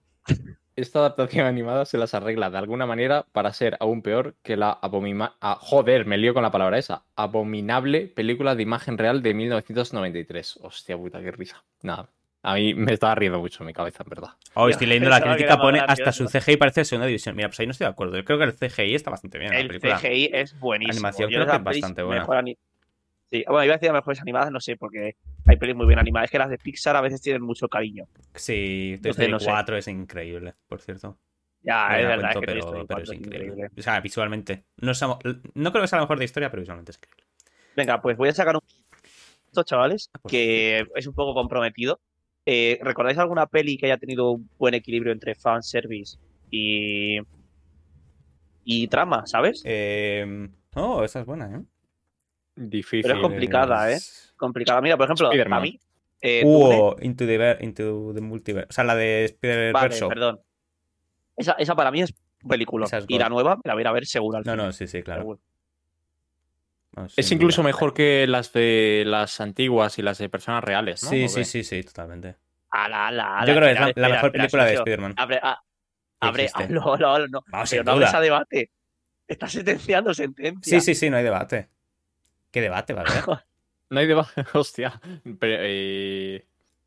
esta 0.77 1.01
adaptación 1.01 1.47
animada 1.47 1.85
se 1.85 1.99
las 1.99 2.15
arregla 2.15 2.49
de 2.49 2.59
alguna 2.59 2.87
manera 2.87 3.27
para 3.33 3.53
ser 3.53 3.77
aún 3.81 4.03
peor 4.03 4.37
que 4.45 4.57
la 4.57 4.71
abomina... 4.71 5.35
ah, 5.41 5.59
joder, 5.61 6.07
me 6.07 6.19
lío 6.19 6.33
con 6.33 6.45
la 6.45 6.53
palabra 6.53 6.79
esa. 6.79 7.07
Abominable 7.17 8.07
película 8.07 8.55
de 8.55 8.63
imagen 8.63 8.99
real 8.99 9.21
de 9.21 9.35
1993. 9.35 10.61
Hostia 10.63 10.97
puta, 10.97 11.21
qué 11.21 11.33
risa. 11.33 11.65
Nada. 11.83 12.09
A 12.49 12.55
mí 12.55 12.75
me 12.75 12.93
estaba 12.93 13.13
riendo 13.17 13.41
mucho 13.41 13.65
en 13.65 13.67
mi 13.67 13.73
cabeza, 13.73 14.05
en 14.05 14.09
verdad. 14.09 14.31
Oh, 14.55 14.69
estoy 14.69 14.87
leyendo 14.87 15.11
la 15.11 15.21
crítica, 15.21 15.59
pone 15.59 15.81
hasta 15.81 16.13
su 16.13 16.27
CGI 16.29 16.57
parece 16.57 16.85
segunda 16.85 17.09
división. 17.09 17.35
Mira, 17.35 17.49
pues 17.49 17.59
ahí 17.59 17.67
no 17.67 17.73
estoy 17.73 17.87
de 17.87 17.91
acuerdo. 17.91 18.17
Yo 18.17 18.25
creo 18.25 18.39
que 18.39 18.45
el 18.45 18.53
CGI 18.53 18.95
está 18.95 19.11
bastante 19.11 19.37
bien 19.39 19.51
en 19.53 19.55
la 19.55 19.61
El 19.63 19.67
película. 19.67 19.99
CGI 19.99 20.31
es 20.33 20.57
buenísimo. 20.61 20.93
Animación 20.93 21.29
Yo 21.29 21.39
creo 21.39 21.51
que 21.51 21.57
es 21.57 21.65
bastante 21.65 22.03
buena. 22.05 22.25
Sí, 23.29 23.45
bueno, 23.49 23.65
iba 23.65 23.75
a 23.75 23.79
decir 23.79 23.93
mejores 23.93 24.21
animadas, 24.21 24.53
no 24.53 24.61
sé, 24.61 24.77
porque 24.77 25.17
hay 25.45 25.57
pelis 25.57 25.75
muy 25.75 25.87
bien 25.87 25.99
animadas. 25.99 26.27
Es 26.27 26.31
que 26.31 26.39
las 26.39 26.49
de 26.49 26.59
Pixar 26.59 26.95
a 26.95 27.01
veces 27.01 27.21
tienen 27.21 27.43
mucho 27.43 27.69
cariño. 27.69 28.05
Sí, 28.37 28.97
Toy 29.03 29.11
Story 29.11 29.33
no 29.33 29.41
sé. 29.41 29.47
4 29.47 29.77
es 29.77 29.89
increíble, 29.89 30.55
por 30.69 30.81
cierto. 30.81 31.19
Ya, 31.63 31.89
No 31.89 31.97
es 31.97 32.03
la 32.05 32.09
verdad, 32.11 32.33
cuento, 32.35 32.39
es 32.39 32.47
que 32.47 32.61
pero, 32.61 32.71
pero 32.71 32.87
4 32.87 33.03
es 33.03 33.19
increíble. 33.19 33.71
O 33.77 33.83
sea, 33.83 34.01
visualmente. 34.01 34.63
No, 34.77 34.93
es 34.93 35.03
no 35.03 35.19
creo 35.73 35.83
que 35.83 35.89
sea 35.89 35.99
la 35.99 36.05
mejor 36.05 36.21
de 36.21 36.25
historia, 36.27 36.49
pero 36.49 36.61
visualmente 36.61 36.93
es 36.93 36.99
increíble. 36.99 37.25
Venga, 37.75 38.01
pues 38.01 38.17
voy 38.17 38.29
a 38.29 38.33
sacar 38.35 38.55
un 38.55 38.63
esto, 39.49 39.65
chavales, 39.65 40.11
Ah, 40.15 40.19
pues 40.23 40.31
que 40.31 40.87
es 40.95 41.07
un 41.09 41.15
poco 41.15 41.35
comprometido. 41.35 41.99
Eh, 42.47 42.79
¿Recordáis 42.81 43.19
alguna 43.19 43.47
peli 43.47 43.77
que 43.77 43.87
haya 43.87 43.99
tenido 43.99 44.31
un 44.31 44.49
buen 44.57 44.75
equilibrio 44.75 45.13
entre 45.13 45.35
fanservice 45.35 46.17
y. 46.51 47.19
y 48.65 48.87
trama, 48.89 49.27
¿sabes? 49.27 49.63
Eh, 49.65 50.49
oh, 50.75 51.03
esa 51.03 51.21
es 51.21 51.27
buena, 51.27 51.57
¿eh? 51.57 51.63
Difícil. 52.55 53.03
Pero 53.03 53.15
es 53.15 53.21
complicada, 53.21 53.93
¿eh? 53.93 53.99
Complicada. 54.37 54.81
Mira, 54.81 54.97
por 54.97 55.07
ejemplo, 55.07 55.31
a 55.31 55.61
mí. 55.61 55.79
Eh, 56.23 56.43
Dune- 56.45 56.81
Uh, 56.81 56.97
into 57.03 57.27
the, 57.27 57.59
into 57.61 58.13
the 58.15 58.21
Multiverse. 58.21 58.69
O 58.71 58.73
sea, 58.73 58.85
la 58.85 58.95
de 58.95 59.25
Spider-Verse. 59.27 60.05
Vale, 60.05 60.15
perdón. 60.15 60.41
Esa, 61.37 61.53
esa 61.53 61.75
para 61.77 61.91
mí 61.91 62.01
es 62.01 62.15
película. 62.49 62.87
Esa 62.87 62.99
es 62.99 63.05
Y 63.09 63.19
la 63.19 63.29
nueva 63.29 63.57
me 63.57 63.63
la 63.65 63.75
voy 63.75 63.85
a 63.85 63.93
ver 63.93 64.07
seguro 64.07 64.39
al 64.39 64.45
No, 64.45 64.53
final, 64.53 64.67
no, 64.67 64.73
sí, 64.73 64.87
sí, 64.87 65.03
claro. 65.03 65.21
seguro. 65.23 65.41
No, 66.97 67.07
Es 67.17 67.31
incluso 67.33 67.61
duda. 67.63 67.69
mejor 67.69 67.93
que 67.95 68.27
las 68.27 68.53
de 68.53 69.05
las 69.07 69.41
antiguas 69.41 69.99
y 69.99 70.03
las 70.03 70.19
de 70.19 70.29
personas 70.29 70.65
reales, 70.65 71.03
¿no? 71.03 71.11
Sí, 71.11 71.25
¿O 71.25 71.29
sí, 71.29 71.45
sí, 71.45 71.63
sí, 71.63 71.83
totalmente. 71.83 72.37
Ala, 72.71 73.09
ala, 73.09 73.39
ala, 73.39 73.47
Yo 73.47 73.55
creo 73.59 73.69
que 73.69 73.75
es 73.75 73.81
la, 73.81 73.89
espera, 73.89 74.09
la 74.09 74.09
espera, 74.09 74.09
mejor 74.09 74.27
espera, 74.29 74.43
película 74.43 74.65
de. 74.65 74.75
Spider-Man. 74.75 75.15
Abre, 75.17 75.41
a- 75.43 75.63
abre, 76.21 76.43
existe. 76.45 76.65
hablo, 76.65 76.93
hablo, 76.95 77.09
hablo, 77.09 77.29
no. 77.29 77.45
Vamos, 77.49 77.71
Pero 77.71 77.85
no 77.85 77.93
a 78.07 78.21
debate. 78.21 78.71
Estás 79.29 79.53
sentenciando 79.53 80.15
sentencia. 80.15 80.81
Sí, 80.81 80.85
sí, 80.85 80.95
sí, 80.95 81.11
no 81.11 81.17
hay 81.17 81.25
debate. 81.25 81.69
¿Qué 82.51 82.61
debate 82.61 82.93
va 82.95 83.03
a 83.03 83.05
haber? 83.05 83.25
No 83.91 84.01
hay 84.01 84.07
debate. 84.09 84.45
Hostia. 84.55 85.01
Pero, 85.39 85.57
eh, 85.63 86.45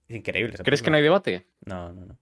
Es 0.07 0.15
increíble. 0.17 0.55
esa 0.55 0.63
¿Crees 0.63 0.81
que 0.81 0.89
no 0.91 0.97
hay 0.97 1.03
debate? 1.03 1.47
No, 1.65 1.93
no, 1.93 2.05
no. 2.07 2.19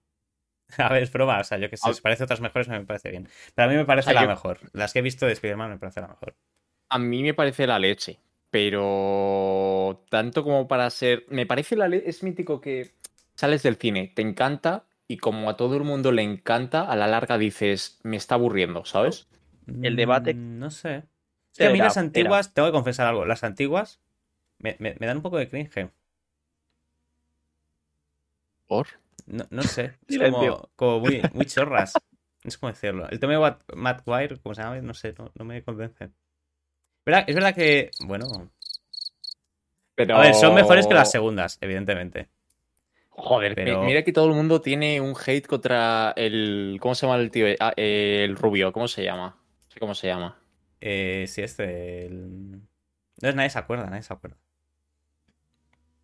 A 0.78 0.88
ver, 0.92 1.02
es 1.02 1.10
broma. 1.12 1.40
O 1.40 1.44
sea, 1.44 1.58
yo 1.58 1.68
que 1.68 1.76
sé, 1.76 1.88
A- 1.90 1.94
si 1.94 2.00
parece 2.00 2.22
otras 2.24 2.40
mejores, 2.40 2.68
me 2.68 2.84
parece 2.84 3.10
bien. 3.10 3.28
Pero 3.56 3.66
a 3.66 3.70
mí 3.72 3.76
me 3.76 3.84
parece 3.86 4.12
la 4.14 4.22
yo- 4.22 4.28
mejor. 4.28 4.60
Las 4.72 4.92
que 4.92 5.00
he 5.00 5.02
visto 5.02 5.26
de 5.26 5.32
Spider-Man 5.32 5.70
me 5.70 5.78
parece 5.78 6.00
la 6.00 6.06
mejor. 6.08 6.36
A 6.90 6.98
mí 6.98 7.22
me 7.22 7.34
parece 7.34 7.66
la 7.66 7.78
leche. 7.78 8.18
Pero 8.50 10.04
tanto 10.10 10.42
como 10.42 10.68
para 10.68 10.88
ser. 10.90 11.26
Me 11.28 11.46
parece 11.46 11.76
la 11.76 11.88
leche. 11.88 12.08
Es 12.08 12.22
mítico 12.22 12.60
que 12.60 12.92
sales 13.34 13.62
del 13.62 13.76
cine, 13.76 14.10
te 14.14 14.22
encanta. 14.22 14.84
Y 15.06 15.16
como 15.18 15.48
a 15.48 15.56
todo 15.56 15.76
el 15.76 15.84
mundo 15.84 16.12
le 16.12 16.22
encanta, 16.22 16.82
a 16.82 16.94
la 16.96 17.06
larga 17.06 17.38
dices, 17.38 17.98
me 18.02 18.16
está 18.16 18.34
aburriendo, 18.34 18.84
¿sabes? 18.84 19.28
El 19.82 19.96
debate- 19.96 20.34
Mm, 20.34 20.58
No 20.58 20.70
sé. 20.70 20.96
Es 21.52 21.58
que 21.58 21.66
a 21.66 21.70
mí 21.70 21.78
las 21.78 21.96
antiguas, 21.96 22.52
tengo 22.54 22.68
que 22.68 22.72
confesar 22.72 23.06
algo, 23.06 23.24
las 23.24 23.42
antiguas 23.44 24.00
me, 24.58 24.76
me- 24.80 24.96
me 24.98 25.06
dan 25.06 25.16
un 25.18 25.22
poco 25.22 25.38
de 25.38 25.48
cringe. 25.48 25.90
¿Por? 28.66 28.86
No, 29.26 29.46
no 29.50 29.62
sé. 29.62 29.94
Es 30.08 30.18
como, 30.18 30.68
como 30.76 31.00
muy, 31.00 31.22
muy 31.32 31.46
chorras. 31.46 31.94
No 32.44 32.50
sé 32.50 32.58
cómo 32.58 32.72
decirlo. 32.72 33.08
El 33.08 33.18
tema 33.20 33.32
de 33.34 33.56
Matt 33.76 34.02
Wire, 34.06 34.38
como 34.38 34.54
se 34.54 34.62
llama, 34.62 34.80
no 34.80 34.94
sé, 34.94 35.14
no, 35.18 35.30
no 35.34 35.44
me 35.44 35.62
convence. 35.62 36.10
¿Verdad? 37.08 37.24
Es 37.26 37.34
verdad 37.34 37.54
que, 37.54 37.90
bueno, 38.00 38.50
Pero... 39.94 40.16
a 40.16 40.20
ver, 40.20 40.34
son 40.34 40.54
mejores 40.54 40.86
que 40.86 40.92
las 40.92 41.10
segundas, 41.10 41.56
evidentemente. 41.62 42.28
Joder, 43.08 43.54
Pero- 43.54 43.82
mira 43.82 44.02
que 44.04 44.12
todo 44.12 44.26
el 44.26 44.34
mundo 44.34 44.60
tiene 44.60 45.00
un 45.00 45.14
hate 45.16 45.46
contra 45.46 46.12
el. 46.16 46.76
¿Cómo 46.82 46.94
se 46.94 47.06
llama 47.06 47.18
el 47.18 47.30
tío? 47.30 47.46
Ah, 47.60 47.72
el 47.76 48.36
rubio, 48.36 48.74
¿cómo 48.74 48.88
se 48.88 49.04
llama? 49.04 49.38
No 49.38 49.70
sé 49.72 49.80
cómo 49.80 49.94
se 49.94 50.08
llama. 50.08 50.38
Eh, 50.82 51.24
sí, 51.28 51.40
este. 51.40 52.04
el- 52.04 52.60
No 53.22 53.28
es 53.30 53.34
nadie 53.34 53.48
se 53.48 53.58
acuerda, 53.58 53.86
nadie 53.86 54.02
se 54.02 54.12
acuerda. 54.12 54.36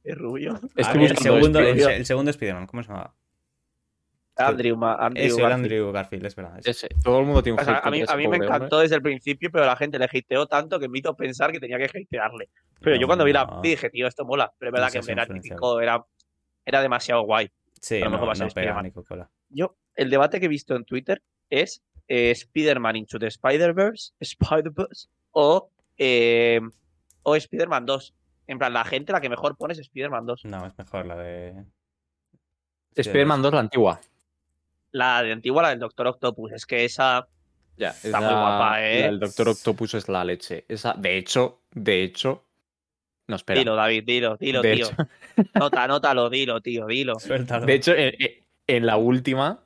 Es 0.04 0.16
rubio. 0.16 0.58
Ver, 0.74 0.86
el, 1.02 1.18
segundo, 1.18 1.60
el 1.60 2.06
segundo 2.06 2.30
Spider-Man, 2.30 2.66
¿cómo 2.66 2.82
se 2.82 2.88
llama? 2.88 3.14
Andrew, 4.36 4.76
Ese, 5.14 5.24
el 5.26 5.30
Garfield. 5.36 5.52
Andrew 5.52 5.92
Garfield, 5.92 6.26
es 6.26 6.36
verdad. 6.36 6.58
ese. 6.58 6.70
Ese, 6.70 6.88
todo 7.02 7.20
el 7.20 7.26
mundo 7.26 7.42
tiene 7.42 7.54
un 7.54 7.60
O 7.60 7.64
sea, 7.64 7.78
a 7.78 7.90
mí, 7.90 8.02
a 8.06 8.16
me 8.16 8.36
encantó 8.36 8.78
desde 8.80 8.96
el 8.96 9.02
principio, 9.02 9.50
pero 9.52 9.64
la 9.64 9.76
gente 9.76 9.98
le 9.98 10.06
hateó 10.06 10.46
tanto 10.46 10.80
que 10.80 10.88
me 10.88 10.98
hizo 10.98 11.14
pensar 11.14 11.52
que 11.52 11.60
tenía 11.60 11.78
que 11.78 11.84
hatearle. 11.84 12.48
Pero 12.80 12.96
yo 12.96 13.02
No, 13.02 13.06
cuando 13.06 13.24
vi 13.24 13.32
la 13.32 13.44
no. 13.44 13.60
dije, 13.62 13.90
tío, 13.90 14.06
esto 14.06 14.24
mola. 14.24 14.52
Pero 14.58 14.70
es 14.70 14.72
verdad 14.72 14.88
No 14.94 15.00
que 15.00 15.12
era 15.12 15.26
típico, 15.26 15.80
era, 15.80 16.04
era 16.64 16.82
demasiado 16.82 17.22
guay. 17.22 17.50
Sí, 17.80 17.96
a 17.96 18.04
lo 18.04 18.04
no, 18.06 18.10
mejor 18.12 18.28
va 18.28 18.32
a 18.32 18.36
ser 18.36 18.46
no 18.48 18.52
pega 18.54 18.82
ni. 18.82 18.92
Yo, 19.50 19.76
el 19.94 20.10
debate 20.10 20.40
que 20.40 20.46
he 20.46 20.48
visto 20.48 20.74
en 20.74 20.84
Twitter 20.84 21.22
es 21.48 21.82
eh, 22.08 22.30
Spider-Man 22.32 22.96
Into 22.96 23.18
the 23.18 23.26
Spider-Verse, 23.28 24.14
Spider-Verse, 24.20 25.08
o, 25.30 25.70
eh, 25.96 26.60
o 27.22 27.36
Spider-Man 27.36 27.86
2. 27.86 28.14
En 28.46 28.58
plan, 28.58 28.72
la 28.72 28.84
gente 28.84 29.12
la 29.12 29.20
que 29.20 29.28
mejor 29.28 29.56
pone 29.56 29.72
es 29.72 29.78
Spider-Man 29.78 30.26
2. 30.26 30.44
No, 30.46 30.66
es 30.66 30.76
mejor 30.76 31.06
la 31.06 31.16
de. 31.16 31.64
Spider-Man 32.96 33.42
2, 33.42 33.52
la 33.54 33.60
antigua. 33.60 34.00
La 34.94 35.22
de 35.24 35.32
antigua, 35.32 35.60
la 35.62 35.70
del 35.70 35.80
Doctor 35.80 36.06
Octopus. 36.06 36.52
Es 36.52 36.66
que 36.66 36.84
esa 36.84 37.26
Ya, 37.76 37.88
Está 37.90 38.08
esa- 38.08 38.20
muy 38.20 38.28
guapa, 38.30 38.82
¿eh? 38.88 39.00
la 39.00 39.06
del 39.08 39.18
Doctor 39.18 39.48
Octopus 39.48 39.94
es 39.94 40.08
la 40.08 40.24
leche. 40.24 40.64
Esa, 40.68 40.94
de 40.94 41.18
hecho, 41.18 41.62
de 41.72 42.04
hecho. 42.04 42.44
No, 43.26 43.34
espera. 43.36 43.58
Dilo, 43.58 43.74
David, 43.74 44.04
dilo, 44.06 44.36
dilo, 44.36 44.62
de, 44.62 44.74
tío. 44.76 44.86
hecho, 44.86 44.96
Nota, 45.54 45.82
anótalo, 45.82 46.30
dilo, 46.30 46.60
tío, 46.60 46.86
dilo. 46.86 47.18
Suéltalo. 47.18 47.66
de 47.66 47.74
hecho, 47.74 47.92
en, 47.96 48.12
en 48.68 48.86
la 48.86 48.96
última, 48.96 49.64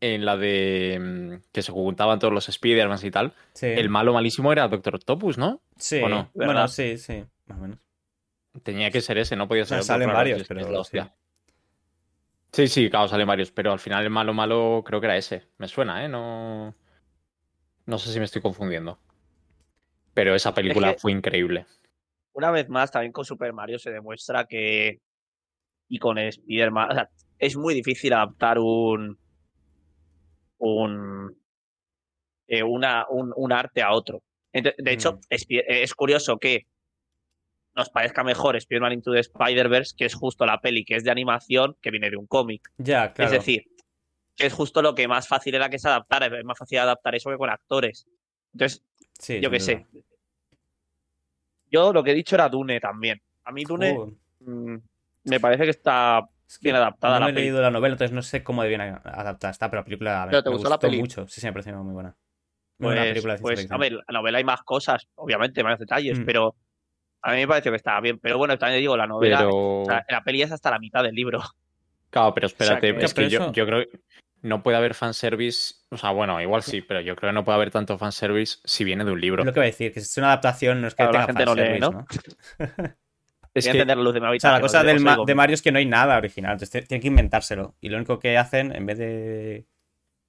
en 0.00 0.24
la 0.24 0.38
de 0.38 0.98
mm, 0.98 1.50
que 1.52 1.60
se 1.62 1.70
juntaban 1.72 2.18
todos 2.18 2.32
los 2.32 2.48
Spider-Man 2.48 2.98
y 3.02 3.10
tal, 3.10 3.32
sí. 3.52 3.66
el 3.66 3.90
malo 3.90 4.14
malísimo 4.14 4.50
era 4.52 4.66
Doctor 4.68 4.94
Octopus, 4.94 5.36
¿no? 5.36 5.60
Sí. 5.76 6.00
¿o 6.00 6.08
no? 6.08 6.30
Bueno, 6.32 6.66
sí, 6.68 6.96
sí. 6.96 7.22
Más 7.46 7.58
o 7.58 7.60
menos. 7.60 7.78
Tenía 8.62 8.90
que 8.90 9.00
ser 9.02 9.18
ese, 9.18 9.36
no 9.36 9.46
podía 9.48 9.64
ser 9.66 9.78
otro, 9.78 9.86
salen 9.86 10.06
claro, 10.08 10.18
varios, 10.18 10.48
pero 10.48 10.60
es 10.60 10.68
la 10.70 10.80
hostia. 10.80 11.04
Sí, 11.04 11.10
sí, 12.52 12.90
claro, 12.90 13.08
salen 13.08 13.26
varios, 13.26 13.50
pero 13.50 13.72
al 13.72 13.78
final 13.78 14.04
el 14.04 14.10
malo 14.10 14.34
malo 14.34 14.82
creo 14.84 15.00
que 15.00 15.06
era 15.06 15.16
ese. 15.16 15.48
Me 15.58 15.68
suena, 15.68 16.04
¿eh? 16.04 16.08
No, 16.08 16.74
no 17.86 17.98
sé 17.98 18.12
si 18.12 18.18
me 18.18 18.24
estoy 18.26 18.42
confundiendo. 18.42 18.98
Pero 20.14 20.34
esa 20.34 20.52
película 20.54 20.92
que- 20.92 20.98
fue 20.98 21.12
increíble. 21.12 21.66
Una 22.34 22.50
vez 22.50 22.68
más, 22.68 22.90
también 22.90 23.12
con 23.12 23.24
Super 23.24 23.52
Mario 23.52 23.78
se 23.78 23.90
demuestra 23.90 24.46
que. 24.46 25.00
Y 25.88 25.98
con 25.98 26.16
Spider-Man. 26.18 26.90
O 26.90 26.94
sea, 26.94 27.10
es 27.38 27.56
muy 27.56 27.74
difícil 27.74 28.12
adaptar 28.12 28.58
un. 28.58 29.18
Un. 30.58 31.36
eh, 32.48 32.62
una, 32.62 33.06
un, 33.08 33.32
un 33.36 33.52
arte 33.52 33.82
a 33.82 33.92
otro. 33.92 34.22
De 34.52 34.92
hecho, 34.92 35.14
Mm. 35.14 35.20
es, 35.30 35.46
es 35.48 35.94
curioso 35.94 36.38
que 36.38 36.66
nos 37.74 37.88
parezca 37.90 38.22
mejor 38.24 38.56
Spider-Man 38.56 38.92
Into 38.92 39.12
the 39.12 39.20
Spider-Verse, 39.20 39.94
que 39.96 40.04
es 40.04 40.14
justo 40.14 40.44
la 40.46 40.60
peli 40.60 40.84
que 40.84 40.96
es 40.96 41.04
de 41.04 41.10
animación, 41.10 41.76
que 41.80 41.90
viene 41.90 42.10
de 42.10 42.16
un 42.16 42.26
cómic. 42.26 42.70
Ya, 42.78 43.12
claro. 43.12 43.30
Es 43.32 43.38
decir, 43.38 43.64
es 44.38 44.52
justo 44.52 44.82
lo 44.82 44.94
que 44.94 45.08
más 45.08 45.26
fácil 45.28 45.54
era 45.54 45.68
que 45.70 45.78
se 45.78 45.88
adaptara. 45.88 46.26
Es 46.26 46.44
más 46.44 46.58
fácil 46.58 46.78
adaptar 46.78 47.14
eso 47.14 47.30
que 47.30 47.36
con 47.38 47.50
actores. 47.50 48.06
Entonces, 48.52 48.82
Sí, 49.18 49.40
yo 49.40 49.50
qué 49.50 49.60
sé. 49.60 49.86
Yo 51.70 51.92
lo 51.92 52.02
que 52.02 52.10
he 52.10 52.14
dicho 52.14 52.34
era 52.36 52.48
Dune 52.48 52.80
también. 52.80 53.20
A 53.44 53.52
mí 53.52 53.64
Dune 53.64 53.92
Uh, 53.98 54.12
mm, 54.40 54.82
me 55.24 55.40
parece 55.40 55.64
que 55.64 55.70
está 55.70 56.28
es 56.46 56.58
que 56.58 56.64
bien 56.64 56.76
adaptada 56.76 57.14
no 57.20 57.26
la 57.26 57.30
he 57.30 57.34
peli. 57.34 57.46
leído 57.46 57.62
la 57.62 57.70
novela, 57.70 57.94
entonces 57.94 58.12
no 58.14 58.22
sé 58.22 58.42
cómo 58.42 58.62
de 58.62 58.68
bien 58.68 58.80
adaptada 58.80 59.50
está, 59.50 59.70
pero 59.70 59.80
la 59.80 59.84
película 59.84 60.26
¿Pero 60.28 60.42
te 60.42 60.50
me 60.50 60.56
gustó 60.56 60.68
la 60.68 60.78
peli? 60.78 60.98
mucho. 60.98 61.26
Sí, 61.28 61.40
sí, 61.40 61.46
me 61.46 61.52
pareció 61.52 61.74
muy 61.82 61.94
buena. 61.94 62.14
Muy 62.78 62.88
buena 62.88 63.02
Pues, 63.02 63.10
película 63.12 63.34
de 63.36 63.40
pues, 63.42 63.70
a 63.70 63.76
ver, 63.78 63.92
la 63.92 64.02
novela 64.20 64.38
hay 64.38 64.44
más 64.44 64.62
cosas, 64.62 65.06
obviamente, 65.14 65.62
más 65.62 65.78
detalles, 65.78 66.18
Mm. 66.18 66.24
pero 66.24 66.56
a 67.22 67.32
mí 67.32 67.38
me 67.38 67.48
pareció 67.48 67.70
que 67.72 67.76
estaba 67.76 68.00
bien. 68.00 68.18
Pero 68.18 68.38
bueno, 68.38 68.58
también 68.58 68.80
digo, 68.80 68.96
la 68.96 69.06
novela, 69.06 69.38
Pero. 69.38 69.82
o 69.82 69.84
sea, 69.86 70.04
la 70.08 70.22
peli 70.22 70.42
es 70.42 70.52
hasta 70.52 70.70
la 70.70 70.78
mitad 70.78 71.02
del 71.02 71.14
libro. 71.14 71.40
Claro, 72.10 72.34
pero 72.34 72.46
espérate, 72.46 72.94
que- 72.94 73.04
es 73.04 73.14
que 73.14 73.30
yo, 73.30 73.52
creo 73.52 73.88
que 73.88 74.00
no 74.42 74.62
puede 74.62 74.76
haber 74.76 74.94
fanservice. 74.94 75.76
O 75.90 75.96
sea, 75.96 76.10
bueno, 76.10 76.40
igual 76.40 76.62
sí, 76.62 76.82
pero 76.82 77.00
yo 77.00 77.16
creo 77.16 77.30
que 77.30 77.34
no 77.34 77.44
puede 77.44 77.56
haber 77.56 77.70
tanto 77.70 77.96
fanservice 77.96 78.58
si 78.64 78.84
viene 78.84 79.04
de 79.04 79.12
un 79.12 79.20
libro. 79.20 79.44
Lo 79.44 79.52
que 79.52 79.60
voy 79.60 79.66
a 79.68 79.70
decir, 79.70 79.92
que 79.92 80.00
si 80.00 80.06
es 80.06 80.18
una 80.18 80.26
adaptación, 80.28 80.80
no 80.82 80.88
es 80.88 80.94
que 80.94 81.04
Claro, 81.04 81.12
la 81.12 81.26
tenga 81.26 81.38
gente 81.38 81.62
no 81.62 81.72
lee, 81.72 81.80
¿no? 81.80 81.90
¿no? 81.90 82.06
Es 83.54 83.68
que, 83.68 83.84
la 83.84 83.94
luz 83.94 84.14
de 84.14 84.20
mi 84.22 84.26
O 84.26 84.40
sea, 84.40 84.52
la 84.52 84.60
cosa 84.62 84.80
os 84.80 84.86
del 84.86 84.96
digo, 84.96 85.04
ma- 85.10 85.12
digo, 85.12 85.24
de 85.26 85.34
Mario 85.34 85.52
es 85.54 85.60
que 85.62 85.70
no 85.70 85.78
hay 85.78 85.84
nada 85.84 86.16
original, 86.16 86.52
entonces 86.52 86.88
tienen 86.88 87.02
que 87.02 87.08
inventárselo. 87.08 87.76
Y 87.82 87.90
lo 87.90 87.98
único 87.98 88.18
que 88.18 88.38
hacen, 88.38 88.74
en 88.74 88.86
vez 88.86 88.96
de 88.96 89.66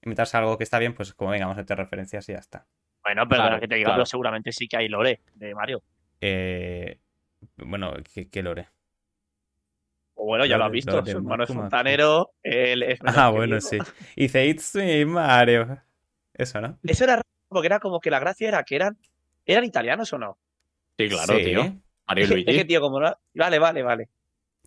inventarse 0.01 0.35
algo 0.35 0.57
que 0.57 0.65
está 0.65 0.77
bien, 0.77 0.93
pues 0.93 1.13
como 1.13 1.31
venga, 1.31 1.45
vamos 1.45 1.57
a 1.57 1.61
meter 1.61 1.77
referencias 1.77 2.27
y 2.27 2.33
ya 2.33 2.39
está. 2.39 2.67
Bueno, 3.01 3.25
pero 3.29 3.43
Claro, 3.43 3.59
que 3.61 3.67
te 3.69 3.75
diga, 3.75 3.85
claro. 3.87 3.99
pero 3.99 4.05
seguramente 4.07 4.51
sí 4.51 4.67
que 4.67 4.75
hay 4.75 4.89
lore 4.89 5.21
de 5.35 5.55
Mario. 5.55 5.81
Eh, 6.25 6.99
bueno, 7.57 7.93
¿qué, 8.13 8.29
qué 8.29 8.41
lore? 8.41 8.69
O 10.15 10.25
bueno, 10.25 10.45
ya 10.45 10.57
lo 10.57 10.63
has 10.63 10.71
visto. 10.71 10.91
lore 10.91 11.03
de 11.05 11.11
Su 11.11 11.17
hermano 11.17 11.43
es 11.43 11.49
fontanero. 11.53 12.31
Él 12.41 12.83
es 12.83 12.99
Ah, 13.03 13.29
bueno, 13.29 13.59
sí. 13.59 13.77
Dice, 14.15 14.45
It's 14.45 14.73
me, 14.75 15.05
Mario. 15.05 15.81
Eso, 16.33 16.61
¿no? 16.61 16.79
Eso 16.83 17.03
era 17.03 17.17
raro, 17.17 17.27
porque 17.49 17.67
era 17.67 17.79
como 17.79 17.99
que 17.99 18.09
la 18.09 18.19
gracia 18.19 18.47
era 18.47 18.63
que 18.63 18.75
eran. 18.77 18.97
¿Eran 19.45 19.65
italianos 19.65 20.13
o 20.13 20.17
no? 20.17 20.37
sí, 20.97 21.09
claro, 21.09 21.35
Sí, 21.37 21.43
tío. 21.43 21.61
Mario 22.07 22.21
y 22.21 22.23
Es 22.23 22.29
que, 22.29 22.35
Luigi. 22.53 22.65
tío, 22.65 22.79
como 22.79 23.01
no. 23.01 23.13
Vale, 23.33 23.59
vale, 23.59 23.83
vale. 23.83 24.09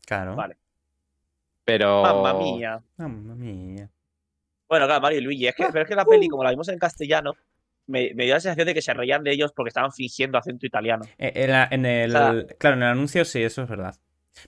Claro. 0.07 0.37
Vale. 0.37 0.59
Pero. 1.65 2.03
Mamma 2.03 2.35
mía. 2.35 2.83
Mamma 2.99 3.35
mía. 3.35 3.89
Bueno, 4.69 4.85
claro, 4.87 5.01
Mario 5.01 5.21
y 5.21 5.23
Luigi. 5.23 5.47
Es 5.47 5.55
que, 5.55 5.65
pero 5.73 5.83
es 5.85 5.89
que 5.89 5.95
la 5.95 6.05
peli, 6.05 6.29
como 6.29 6.45
la 6.45 6.51
vimos 6.51 6.69
en 6.69 6.79
castellano, 6.79 7.33
me, 7.87 8.13
me 8.15 8.25
dio 8.25 8.35
la 8.35 8.41
sensación 8.41 8.67
de 8.67 8.75
que 8.75 8.83
se 8.83 8.93
reían 8.95 9.23
de 9.23 9.33
ellos 9.33 9.53
porque 9.55 9.69
estaban 9.69 9.93
fingiendo 9.93 10.39
acento 10.39 10.67
italiano. 10.67 11.05
Eh, 11.19 11.33
En, 11.35 11.51
la- 11.51 11.69
en 11.71 11.87
el, 11.87 12.11
O 12.15 12.19
sea- 12.19 12.47
claro, 12.59 12.77
en 12.77 12.83
el 12.83 12.89
anuncio 12.89 13.25
sí, 13.25 13.43
eso 13.43 13.63
es 13.63 13.69
verdad. 13.69 13.95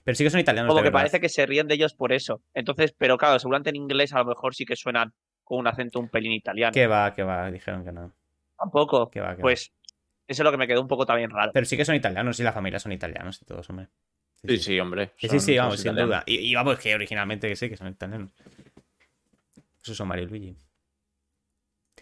Pero 0.03 0.15
sí 0.15 0.23
que 0.23 0.29
son 0.29 0.39
italianos. 0.39 0.69
Como 0.69 0.79
de 0.79 0.83
que 0.83 0.89
verdad. 0.89 0.99
parece 0.99 1.19
que 1.19 1.29
se 1.29 1.45
ríen 1.45 1.67
de 1.67 1.73
ellos 1.75 1.93
por 1.95 2.13
eso. 2.13 2.41
Entonces, 2.53 2.93
pero 2.97 3.17
claro, 3.17 3.39
seguramente 3.39 3.69
en 3.71 3.75
inglés 3.77 4.13
a 4.13 4.19
lo 4.19 4.25
mejor 4.25 4.53
sí 4.53 4.65
que 4.65 4.75
suenan 4.75 5.13
con 5.43 5.57
un 5.59 5.67
acento 5.67 5.99
un 5.99 6.09
pelín 6.09 6.31
italiano. 6.33 6.71
Que 6.73 6.85
va, 6.85 7.13
que 7.15 7.23
va, 7.23 7.49
dijeron 7.49 7.83
que 7.83 7.91
no. 7.91 8.13
Tampoco. 8.57 9.09
Que 9.09 9.19
va, 9.19 9.29
que 9.31 9.37
va. 9.37 9.41
Pues 9.41 9.71
eso 10.27 10.43
es 10.43 10.45
lo 10.45 10.51
que 10.51 10.57
me 10.57 10.67
quedó 10.67 10.81
un 10.81 10.87
poco 10.87 11.07
también 11.07 11.31
raro. 11.31 11.51
Pero 11.53 11.65
sí 11.65 11.75
que 11.75 11.85
son 11.85 11.95
italianos 11.95 12.39
y 12.39 12.43
la 12.43 12.51
familia 12.53 12.77
son 12.77 12.91
italianos 12.91 13.41
y 13.41 13.45
todos, 13.45 13.67
hombre. 13.71 13.87
Sí, 14.45 14.57
sí, 14.59 14.79
hombre. 14.79 15.11
Sí, 15.17 15.27
son 15.27 15.39
sí, 15.39 15.57
vamos, 15.57 15.77
sin 15.79 15.87
italianos. 15.91 16.07
duda. 16.09 16.23
Y, 16.27 16.35
y 16.37 16.53
vamos, 16.55 16.77
que 16.77 16.93
originalmente 16.93 17.47
que 17.49 17.55
sí, 17.55 17.67
que 17.67 17.75
son 17.75 17.87
italianos. 17.87 18.29
Esos 19.83 19.97
son 19.97 20.07
Mario 20.07 20.25
y 20.25 20.27
Luigi. 20.27 20.55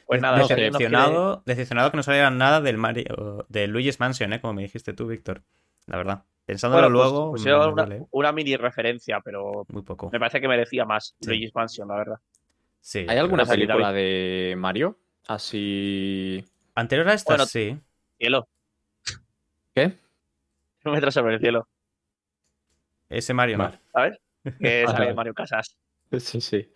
Pues 0.08 0.22
nada, 0.22 0.38
no 0.38 0.48
decepcionado, 0.48 1.92
que 1.92 1.98
no 1.98 2.04
salieran 2.04 2.38
nada 2.38 2.62
del 2.62 2.78
Mario, 2.78 3.46
de 3.50 3.68
Luigi's 3.68 4.00
Mansion, 4.00 4.32
¿eh? 4.34 4.40
Como 4.42 4.54
me 4.54 4.62
dijiste 4.64 4.94
tú, 4.94 5.06
Víctor. 5.08 5.44
La 5.86 5.98
verdad. 5.98 6.24
Pensándolo 6.46 6.90
Bueno, 6.90 6.98
pues- 6.98 7.44
luego, 7.46 7.76
pues 7.76 8.08
una, 8.12 8.32
mini 8.32 8.56
referencia, 8.56 9.20
pero 9.20 9.66
muy 9.68 9.82
poco. 9.82 10.10
me 10.12 10.18
parece 10.20 10.40
que 10.40 10.48
merecía 10.48 10.86
más 10.86 11.14
Sí. 11.20 11.28
Luigi's 11.30 11.54
Mansion, 11.54 11.90
la 11.90 11.96
verdad. 11.98 12.20
Sí, 12.80 13.06
¿Hay 13.10 13.18
alguna 13.18 13.46
película 13.46 13.92
de 13.92 14.56
Mario? 14.58 14.98
Así. 15.28 16.42
Anterior 16.74 17.10
a 17.10 17.14
esta, 17.14 17.34
Bueno, 17.34 17.46
sí. 17.46 17.78
Cielo. 18.18 18.48
¿Qué? 19.76 19.98
Un 20.86 20.94
metro 20.94 21.12
sobre 21.12 21.34
el 21.36 21.42
cielo, 21.42 21.68
Ese 23.10 23.34
Mario 23.34 23.58
no. 23.58 23.72
¿sabes? 23.92 24.18
Que 24.62 24.86
sale. 24.88 25.14
Mario 25.14 25.34
Casas. 25.34 25.78
Sí, 26.18 26.40
sí. 26.40 26.72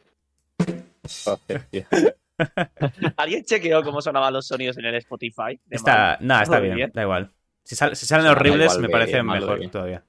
¿Alguien 3.18 3.44
chequeó 3.44 3.84
cómo 3.84 4.02
sonaban 4.02 4.34
los 4.34 4.48
sonidos 4.48 4.78
en 4.78 4.86
el 4.86 4.96
Spotify? 4.96 5.60
Está, 5.70 6.18
nada, 6.22 6.44
está 6.44 6.60
bien, 6.60 6.76
bien. 6.76 6.92
da 6.94 7.02
igual. 7.04 7.32
Si, 7.64 7.76
sal- 7.76 7.96
si 7.96 8.06
salen 8.06 8.26
O 8.26 8.30
sea, 8.30 8.34
da 8.36 8.40
horribles, 8.40 8.80
me 8.80 8.90
parece 8.90 9.24
mejor 9.24 9.70
todavía. 9.70 10.04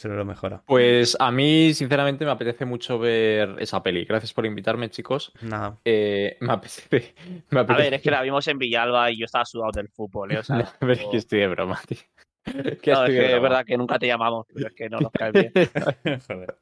Se 0.00 0.08
lo 0.08 0.24
mejora. 0.24 0.62
Pues 0.66 1.14
a 1.20 1.30
mí, 1.30 1.74
sinceramente, 1.74 2.24
me 2.24 2.30
apetece 2.30 2.64
mucho 2.64 2.98
ver 2.98 3.56
esa 3.58 3.82
peli. 3.82 4.06
Gracias 4.06 4.32
por 4.32 4.46
invitarme, 4.46 4.88
chicos. 4.88 5.30
Nada. 5.42 5.78
Eh, 5.84 6.38
me 6.40 6.54
apetece. 6.54 7.14
Me 7.50 7.60
A 7.60 7.64
ver, 7.64 7.92
es 7.92 8.00
que 8.00 8.10
la 8.10 8.22
vimos 8.22 8.48
en 8.48 8.56
Villalba 8.56 9.10
y 9.10 9.18
yo 9.18 9.26
estaba 9.26 9.44
sudado 9.44 9.72
del 9.74 9.90
fútbol, 9.90 10.32
¿eh? 10.32 10.38
O 10.38 10.42
sea, 10.42 10.56
No, 10.80 10.90
es 10.90 11.00
que 11.00 11.16
estoy 11.18 11.40
de 11.40 11.48
broma, 11.48 11.78
tío. 11.86 11.98
Que 12.44 12.52
no, 12.52 12.64
estoy 12.72 12.90
es 12.92 13.04
de 13.08 13.08
que 13.28 13.36
es 13.36 13.42
verdad 13.42 13.64
que 13.66 13.76
nunca 13.76 13.98
te 13.98 14.06
llamamos, 14.06 14.46
pero 14.54 14.68
es 14.68 14.74
que 14.74 14.88
no 14.88 15.00
nos 15.00 15.12
cae 15.12 15.32
bien. 15.32 15.52
Joder. 16.26 16.56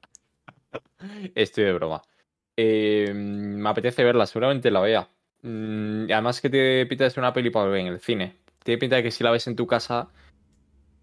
Estoy 1.36 1.62
de 1.62 1.72
broma. 1.74 2.02
Eh, 2.60 3.12
me 3.14 3.68
apetece 3.68 4.02
verla, 4.02 4.26
seguramente 4.26 4.68
la 4.72 4.80
vea. 4.80 5.08
Mm, 5.42 6.10
además 6.10 6.40
que 6.40 6.50
te 6.50 6.86
pinta 6.86 7.04
de 7.04 7.10
ser 7.10 7.20
una 7.20 7.32
peli 7.32 7.50
para 7.50 7.66
ver 7.68 7.80
en 7.82 7.86
el 7.86 8.00
cine. 8.00 8.34
Tiene 8.64 8.78
pinta 8.78 8.96
de 8.96 9.04
que 9.04 9.12
si 9.12 9.22
la 9.22 9.30
ves 9.30 9.46
en 9.46 9.54
tu 9.54 9.64
casa. 9.66 10.08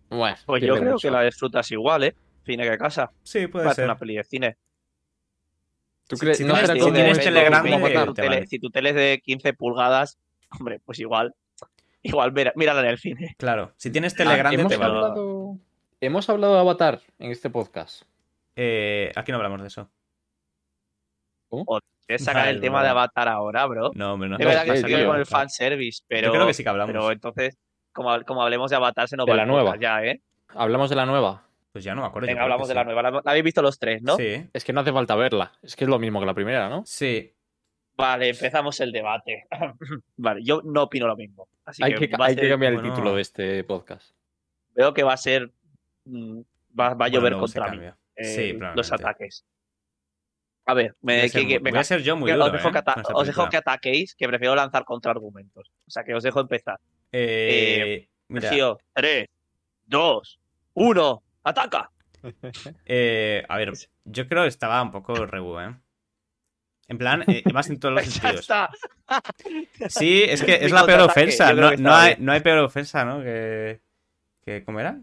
Bueno, 0.09 0.35
Pues 0.45 0.61
yo 0.61 0.75
creo 0.77 0.91
mucho. 0.93 1.07
que 1.07 1.11
la 1.11 1.23
disfrutas 1.23 1.71
igual, 1.71 2.03
¿eh? 2.03 2.15
Cine 2.45 2.69
que 2.69 2.77
casa. 2.77 3.09
Sí, 3.23 3.47
puede 3.47 3.63
Parece 3.65 3.81
ser. 3.83 3.85
una 3.85 3.97
peli 3.97 4.17
de 4.17 4.23
cine. 4.25 4.57
¿Tú 6.07 6.17
si- 6.17 6.19
crees? 6.21 6.37
si 6.37 6.43
no 6.43 6.53
tienes- 6.55 6.79
como- 6.83 6.93
tienes 6.93 7.19
tele 7.19 7.43
grande, 7.45 7.71
como 7.71 7.87
te 7.87 7.93
tu 8.05 8.13
tele- 8.13 8.27
vale. 8.27 8.47
Si 8.47 8.59
tu 8.59 8.69
tele 8.69 8.89
es 8.89 8.95
de 8.95 9.21
15 9.23 9.53
pulgadas, 9.53 10.19
hombre, 10.59 10.79
pues 10.83 10.99
igual. 10.99 11.33
Igual 12.03 12.33
mira- 12.33 12.53
mírala 12.55 12.81
en 12.81 12.87
el 12.87 12.99
cine. 12.99 13.35
Claro, 13.39 13.71
si 13.77 13.89
tienes 13.89 14.13
tele 14.13 14.31
Ah, 14.33 14.37
grande, 14.37 14.59
hemos, 14.59 14.71
te 14.71 14.77
vale. 14.77 14.93
hablado... 14.93 15.57
hemos 16.01 16.29
hablado 16.29 16.53
de 16.53 16.59
Avatar 16.59 17.01
en 17.17 17.31
este 17.31 17.49
podcast. 17.49 18.03
Eh, 18.55 19.11
aquí 19.15 19.31
no 19.31 19.37
hablamos 19.37 19.61
de 19.61 19.67
eso. 19.67 19.89
Quieres 22.05 22.23
sacar 22.23 22.47
el 22.49 22.59
tema 22.61 22.83
de 22.83 22.89
Avatar 22.89 23.27
ahora, 23.27 23.65
bro. 23.65 23.91
No, 23.95 24.13
hombre, 24.13 24.29
no. 24.29 24.37
Es 24.37 24.45
verdad 24.45 24.63
que 24.65 24.77
sí, 24.77 24.83
se 24.93 25.05
con 25.05 25.17
el 25.17 25.25
fanservice, 25.25 26.03
pero. 26.07 26.27
Yo 26.27 26.33
creo 26.33 26.47
que 26.47 26.53
sí 26.53 26.63
que 26.63 26.69
hablamos. 26.69 26.91
Pero 26.93 27.11
entonces, 27.11 27.57
como, 27.93 28.21
como 28.23 28.43
hablemos 28.43 28.69
de 28.69 28.75
Avatar, 28.75 29.07
se 29.07 29.15
nos 29.17 29.25
De 29.25 29.31
va 29.31 29.37
la 29.37 29.43
el 29.43 29.49
nueva. 29.49 29.75
ya, 29.79 30.03
¿eh? 30.03 30.21
Hablamos 30.49 30.89
de 30.89 30.95
la 30.95 31.05
nueva. 31.05 31.43
Pues 31.71 31.83
ya 31.83 31.93
no 31.95 32.01
me 32.01 32.07
acuerdo. 32.07 32.27
Venga, 32.27 32.43
hablamos 32.43 32.67
de 32.67 32.73
la 32.75 32.83
nueva. 32.83 33.01
La, 33.01 33.11
la 33.11 33.21
habéis 33.25 33.43
visto 33.43 33.61
los 33.61 33.77
tres, 33.79 34.01
¿no? 34.01 34.15
Sí, 34.17 34.47
Es 34.53 34.63
que 34.63 34.71
no 34.73 34.81
hace 34.81 34.93
falta 34.93 35.15
verla. 35.15 35.51
Es 35.61 35.75
que 35.75 35.83
es 35.83 35.89
lo 35.89 35.99
mismo 35.99 36.19
que 36.19 36.25
la 36.25 36.33
primera, 36.33 36.69
¿no? 36.69 36.83
sí. 36.85 37.31
Vale, 37.97 38.27
empezamos 38.29 38.77
el 38.81 38.91
debate. 38.91 39.45
vale, 40.17 40.41
yo 40.43 40.61
no 40.65 40.83
opino 40.83 41.07
lo 41.07 41.15
mismo. 41.15 41.47
Así 41.63 41.81
Hay 41.81 41.93
que, 41.95 42.09
a 42.13 42.25
hay 42.25 42.35
que 42.35 42.49
cambiar 42.49 42.73
bueno. 42.73 42.87
el 42.89 42.93
título 42.93 43.15
de 43.15 43.21
este 43.21 43.63
podcast. 43.63 44.11
veo 44.75 44.93
que 44.93 45.03
va 45.03 45.13
a 45.13 45.17
ser. 45.17 45.49
mm, 46.03 46.41
Va, 46.77 46.93
va 46.93 47.05
a 47.05 47.07
llover 47.07 47.37
contra 47.37 47.71
mí. 47.71 47.85
eh, 48.17 48.23
Sí, 48.25 48.59
los 48.75 48.91
ataques. 48.91 49.45
A 50.67 50.73
ver, 50.73 50.95
me, 51.01 51.13
Voy 51.13 51.19
a 51.19 51.23
que- 51.23 51.29
ser, 51.29 51.41
que- 51.47 51.59
venga, 51.59 51.69
voy 51.71 51.79
a 51.79 51.83
ser 51.83 52.01
yo 52.01 52.15
muy 52.17 52.31
duro, 52.31 52.45
os, 52.45 52.51
dejo 52.51 52.69
¿eh? 52.69 52.71
que 52.71 52.79
os 53.13 53.27
dejo 53.27 53.49
que 53.49 53.57
ataquéis, 53.57 54.15
que 54.15 54.27
prefiero 54.27 54.55
lanzar 54.55 54.83
contraargumentos. 54.83 55.69
O 55.87 55.91
sea, 55.91 56.03
que 56.03 56.13
os 56.15 56.23
dejo 56.23 56.39
empezar. 56.39 56.79
Eh, 57.11 58.07
mira, 58.29 58.49
Sergio, 58.49 58.79
3, 58.93 59.27
2, 59.85 60.39
1, 60.73 61.23
ataca. 61.43 61.91
eh, 62.85 63.43
a 63.47 63.57
ver, 63.57 63.73
yo 64.05 64.27
creo 64.27 64.41
que 64.43 64.49
estaba 64.49 64.81
un 64.81 64.91
poco 64.91 65.13
rebu, 65.25 65.59
¿eh? 65.59 65.75
En 66.87 66.97
plan, 66.99 67.23
eh, 67.27 67.43
más 67.53 67.69
en 67.69 67.79
todos 67.79 67.95
los 67.95 68.05
Ya 68.05 68.11
sentidos. 68.11 68.41
está. 68.41 68.69
Sí, 69.89 70.23
es 70.23 70.43
que 70.43 70.55
es 70.65 70.71
la 70.71 70.85
peor 70.85 71.01
ofensa. 71.01 71.53
No, 71.53 71.71
no 71.75 71.95
hay, 71.95 72.15
no 72.19 72.31
hay 72.31 72.39
peor 72.41 72.59
ofensa, 72.59 73.05
¿no? 73.05 73.21
Que, 73.21 73.81
que 74.43 74.63
¿Cómo 74.63 74.79
era? 74.79 74.99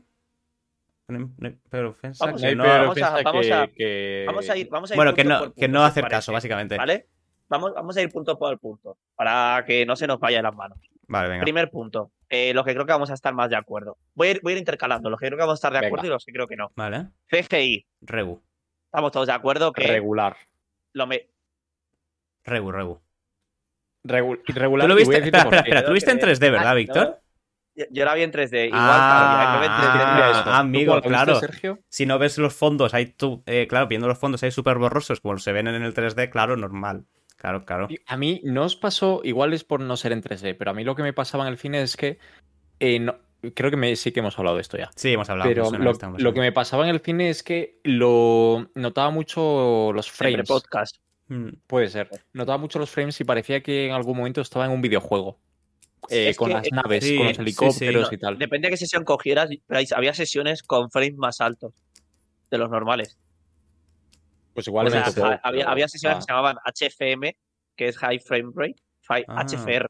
No 1.08 1.88
ofensa. 1.90 2.24
Vamos 2.26 2.40
que 2.40 2.48
a 2.48 2.54
no- 2.54 2.64
vamos 2.64 2.86
a- 2.86 2.90
ofensa 2.90 3.22
vamos 3.22 3.46
que- 3.46 3.52
a- 3.52 3.66
que- 3.68 4.24
Vamos 4.26 4.48
a 4.50 4.56
ir, 4.56 4.68
vamos 4.70 4.90
a 4.90 4.94
ir 4.94 4.96
Bueno, 4.96 5.14
que 5.14 5.22
punto 5.24 5.34
no, 5.34 5.44
por 5.44 5.54
que 5.54 5.66
punto, 5.66 5.78
no 5.78 5.84
hacer 5.84 6.02
parece, 6.02 6.16
caso, 6.16 6.32
básicamente. 6.32 6.76
¿Vale? 6.76 7.06
Vamos, 7.48 7.74
vamos 7.74 7.96
a 7.96 8.02
ir 8.02 8.08
punto 8.10 8.38
por 8.38 8.58
punto, 8.58 8.96
para 9.14 9.62
que 9.66 9.84
no 9.84 9.94
se 9.96 10.06
nos 10.06 10.18
vaya 10.18 10.40
las 10.40 10.54
manos. 10.54 10.78
Vale, 11.08 11.28
venga. 11.28 11.42
Primer 11.42 11.70
punto, 11.70 12.12
eh, 12.30 12.54
los 12.54 12.64
que 12.64 12.72
creo 12.72 12.86
que 12.86 12.92
vamos 12.92 13.10
a 13.10 13.14
estar 13.14 13.34
más 13.34 13.50
de 13.50 13.56
acuerdo. 13.56 13.98
Voy 14.14 14.28
a 14.28 14.30
ir, 14.30 14.40
voy 14.42 14.52
a 14.52 14.54
ir 14.54 14.58
intercalando, 14.60 15.10
los 15.10 15.20
que 15.20 15.26
creo 15.26 15.36
que 15.36 15.42
vamos 15.42 15.54
a 15.54 15.60
estar 15.60 15.72
de 15.72 15.78
Venga. 15.80 15.88
acuerdo 15.88 16.06
y 16.06 16.10
los 16.10 16.24
que 16.24 16.32
creo 16.32 16.46
que 16.48 16.56
no. 16.56 16.70
Vale. 16.76 17.08
CGI, 17.30 17.86
Regu. 18.00 18.40
estamos 18.86 19.12
todos 19.12 19.26
de 19.26 19.32
acuerdo 19.34 19.72
que 19.72 19.86
Regular. 19.86 20.36
lo 20.94 21.06
me... 21.06 21.28
Regu, 22.44 22.72
Regu. 22.72 23.00
Regu- 24.04 24.42
regular. 24.54 24.84
¿Tú 24.84 24.88
lo 24.88 24.94
viste? 24.96 25.16
Espera, 25.18 25.38
espera, 25.42 25.58
espera. 25.60 25.82
¿Tú 25.82 25.88
lo 25.88 25.94
viste 25.94 26.10
en 26.10 26.18
3D, 26.18 26.50
verdad, 26.50 26.68
Ah, 26.70 26.74
Víctor? 26.74 27.21
Yo, 27.74 27.84
yo 27.90 28.04
la 28.04 28.14
vi 28.14 28.22
en 28.22 28.32
3D. 28.32 28.66
Igual, 28.66 28.80
Ah, 28.82 29.58
claro, 29.58 29.60
me 29.60 29.60
ven 29.60 29.76
3D. 29.76 30.14
Mira 30.14 30.38
ah. 30.38 30.42
¿Tú 30.44 30.50
amigo, 30.50 31.00
claro. 31.02 31.34
Sergio? 31.40 31.78
Si 31.88 32.06
no 32.06 32.18
ves 32.18 32.38
los 32.38 32.54
fondos, 32.54 32.94
ahí 32.94 33.06
tú, 33.06 33.42
eh, 33.46 33.66
claro, 33.68 33.86
viendo 33.88 34.08
los 34.08 34.18
fondos 34.18 34.42
ahí 34.42 34.50
súper 34.50 34.78
borrosos, 34.78 35.20
como 35.20 35.38
se 35.38 35.52
ven 35.52 35.66
en 35.68 35.82
el 35.82 35.94
3D, 35.94 36.30
claro, 36.30 36.56
normal. 36.56 37.04
Claro, 37.36 37.64
claro. 37.64 37.88
A 38.06 38.16
mí 38.16 38.40
no 38.44 38.62
os 38.64 38.76
pasó, 38.76 39.20
igual 39.24 39.52
es 39.52 39.64
por 39.64 39.80
no 39.80 39.96
ser 39.96 40.12
en 40.12 40.22
3D, 40.22 40.54
pero 40.56 40.70
a 40.70 40.74
mí 40.74 40.84
lo 40.84 40.94
que 40.94 41.02
me 41.02 41.12
pasaba 41.12 41.44
en 41.44 41.50
el 41.52 41.58
cine 41.58 41.82
es 41.82 41.96
que 41.96 42.18
eh, 42.78 43.00
no- 43.00 43.16
creo 43.54 43.70
que 43.70 43.76
me- 43.76 43.96
sí 43.96 44.12
que 44.12 44.20
hemos 44.20 44.38
hablado 44.38 44.56
de 44.56 44.62
esto 44.62 44.76
ya. 44.78 44.90
Sí, 44.94 45.12
hemos 45.12 45.28
hablado. 45.28 45.48
Pero 45.50 45.66
en 45.74 45.82
lo, 45.82 45.92
lo 46.18 46.32
que 46.34 46.40
me 46.40 46.52
pasaba 46.52 46.84
en 46.84 46.90
el 46.94 47.00
cine 47.00 47.30
es 47.30 47.42
que 47.42 47.80
lo 47.82 48.68
notaba 48.76 49.10
mucho 49.10 49.90
los 49.92 50.06
Siempre 50.06 50.44
frames. 50.44 50.48
podcast. 50.48 50.96
Mm, 51.28 51.48
Puede 51.66 51.88
ser. 51.88 52.08
Notaba 52.32 52.58
mucho 52.58 52.78
los 52.78 52.90
frames 52.90 53.20
y 53.20 53.24
parecía 53.24 53.60
que 53.62 53.86
en 53.86 53.92
algún 53.92 54.16
momento 54.16 54.40
estaba 54.40 54.66
en 54.66 54.70
un 54.70 54.80
videojuego. 54.82 55.40
Eh, 56.10 56.34
con 56.36 56.48
que- 56.48 56.54
las 56.54 56.72
naves, 56.72 57.04
sí, 57.04 57.16
con 57.16 57.26
los 57.28 57.36
sí. 57.36 57.42
helicópteros 57.42 58.12
y 58.12 58.18
tal. 58.18 58.38
Depende 58.38 58.66
de 58.68 58.72
qué 58.72 58.76
sesión 58.76 59.04
cogieras, 59.04 59.48
había 59.94 60.14
sesiones 60.14 60.62
con 60.62 60.90
frames 60.90 61.16
más 61.16 61.40
altos 61.40 61.72
de 62.50 62.58
los 62.58 62.68
normales. 62.70 63.18
Pues 64.54 64.66
igual 64.66 64.88
O 64.88 64.90
sea, 64.90 65.04
ha- 65.04 65.40
había, 65.42 65.68
había 65.68 65.88
sesiones 65.88 66.16
ah. 66.16 66.18
que 66.18 66.24
se 66.24 66.32
llamaban 66.32 66.56
HFM, 66.64 67.36
que 67.76 67.88
es 67.88 67.96
High 67.98 68.18
Frame 68.18 68.50
Rate, 68.54 68.76
fi- 69.00 69.24
Ah. 69.28 69.44
HFR. 69.46 69.86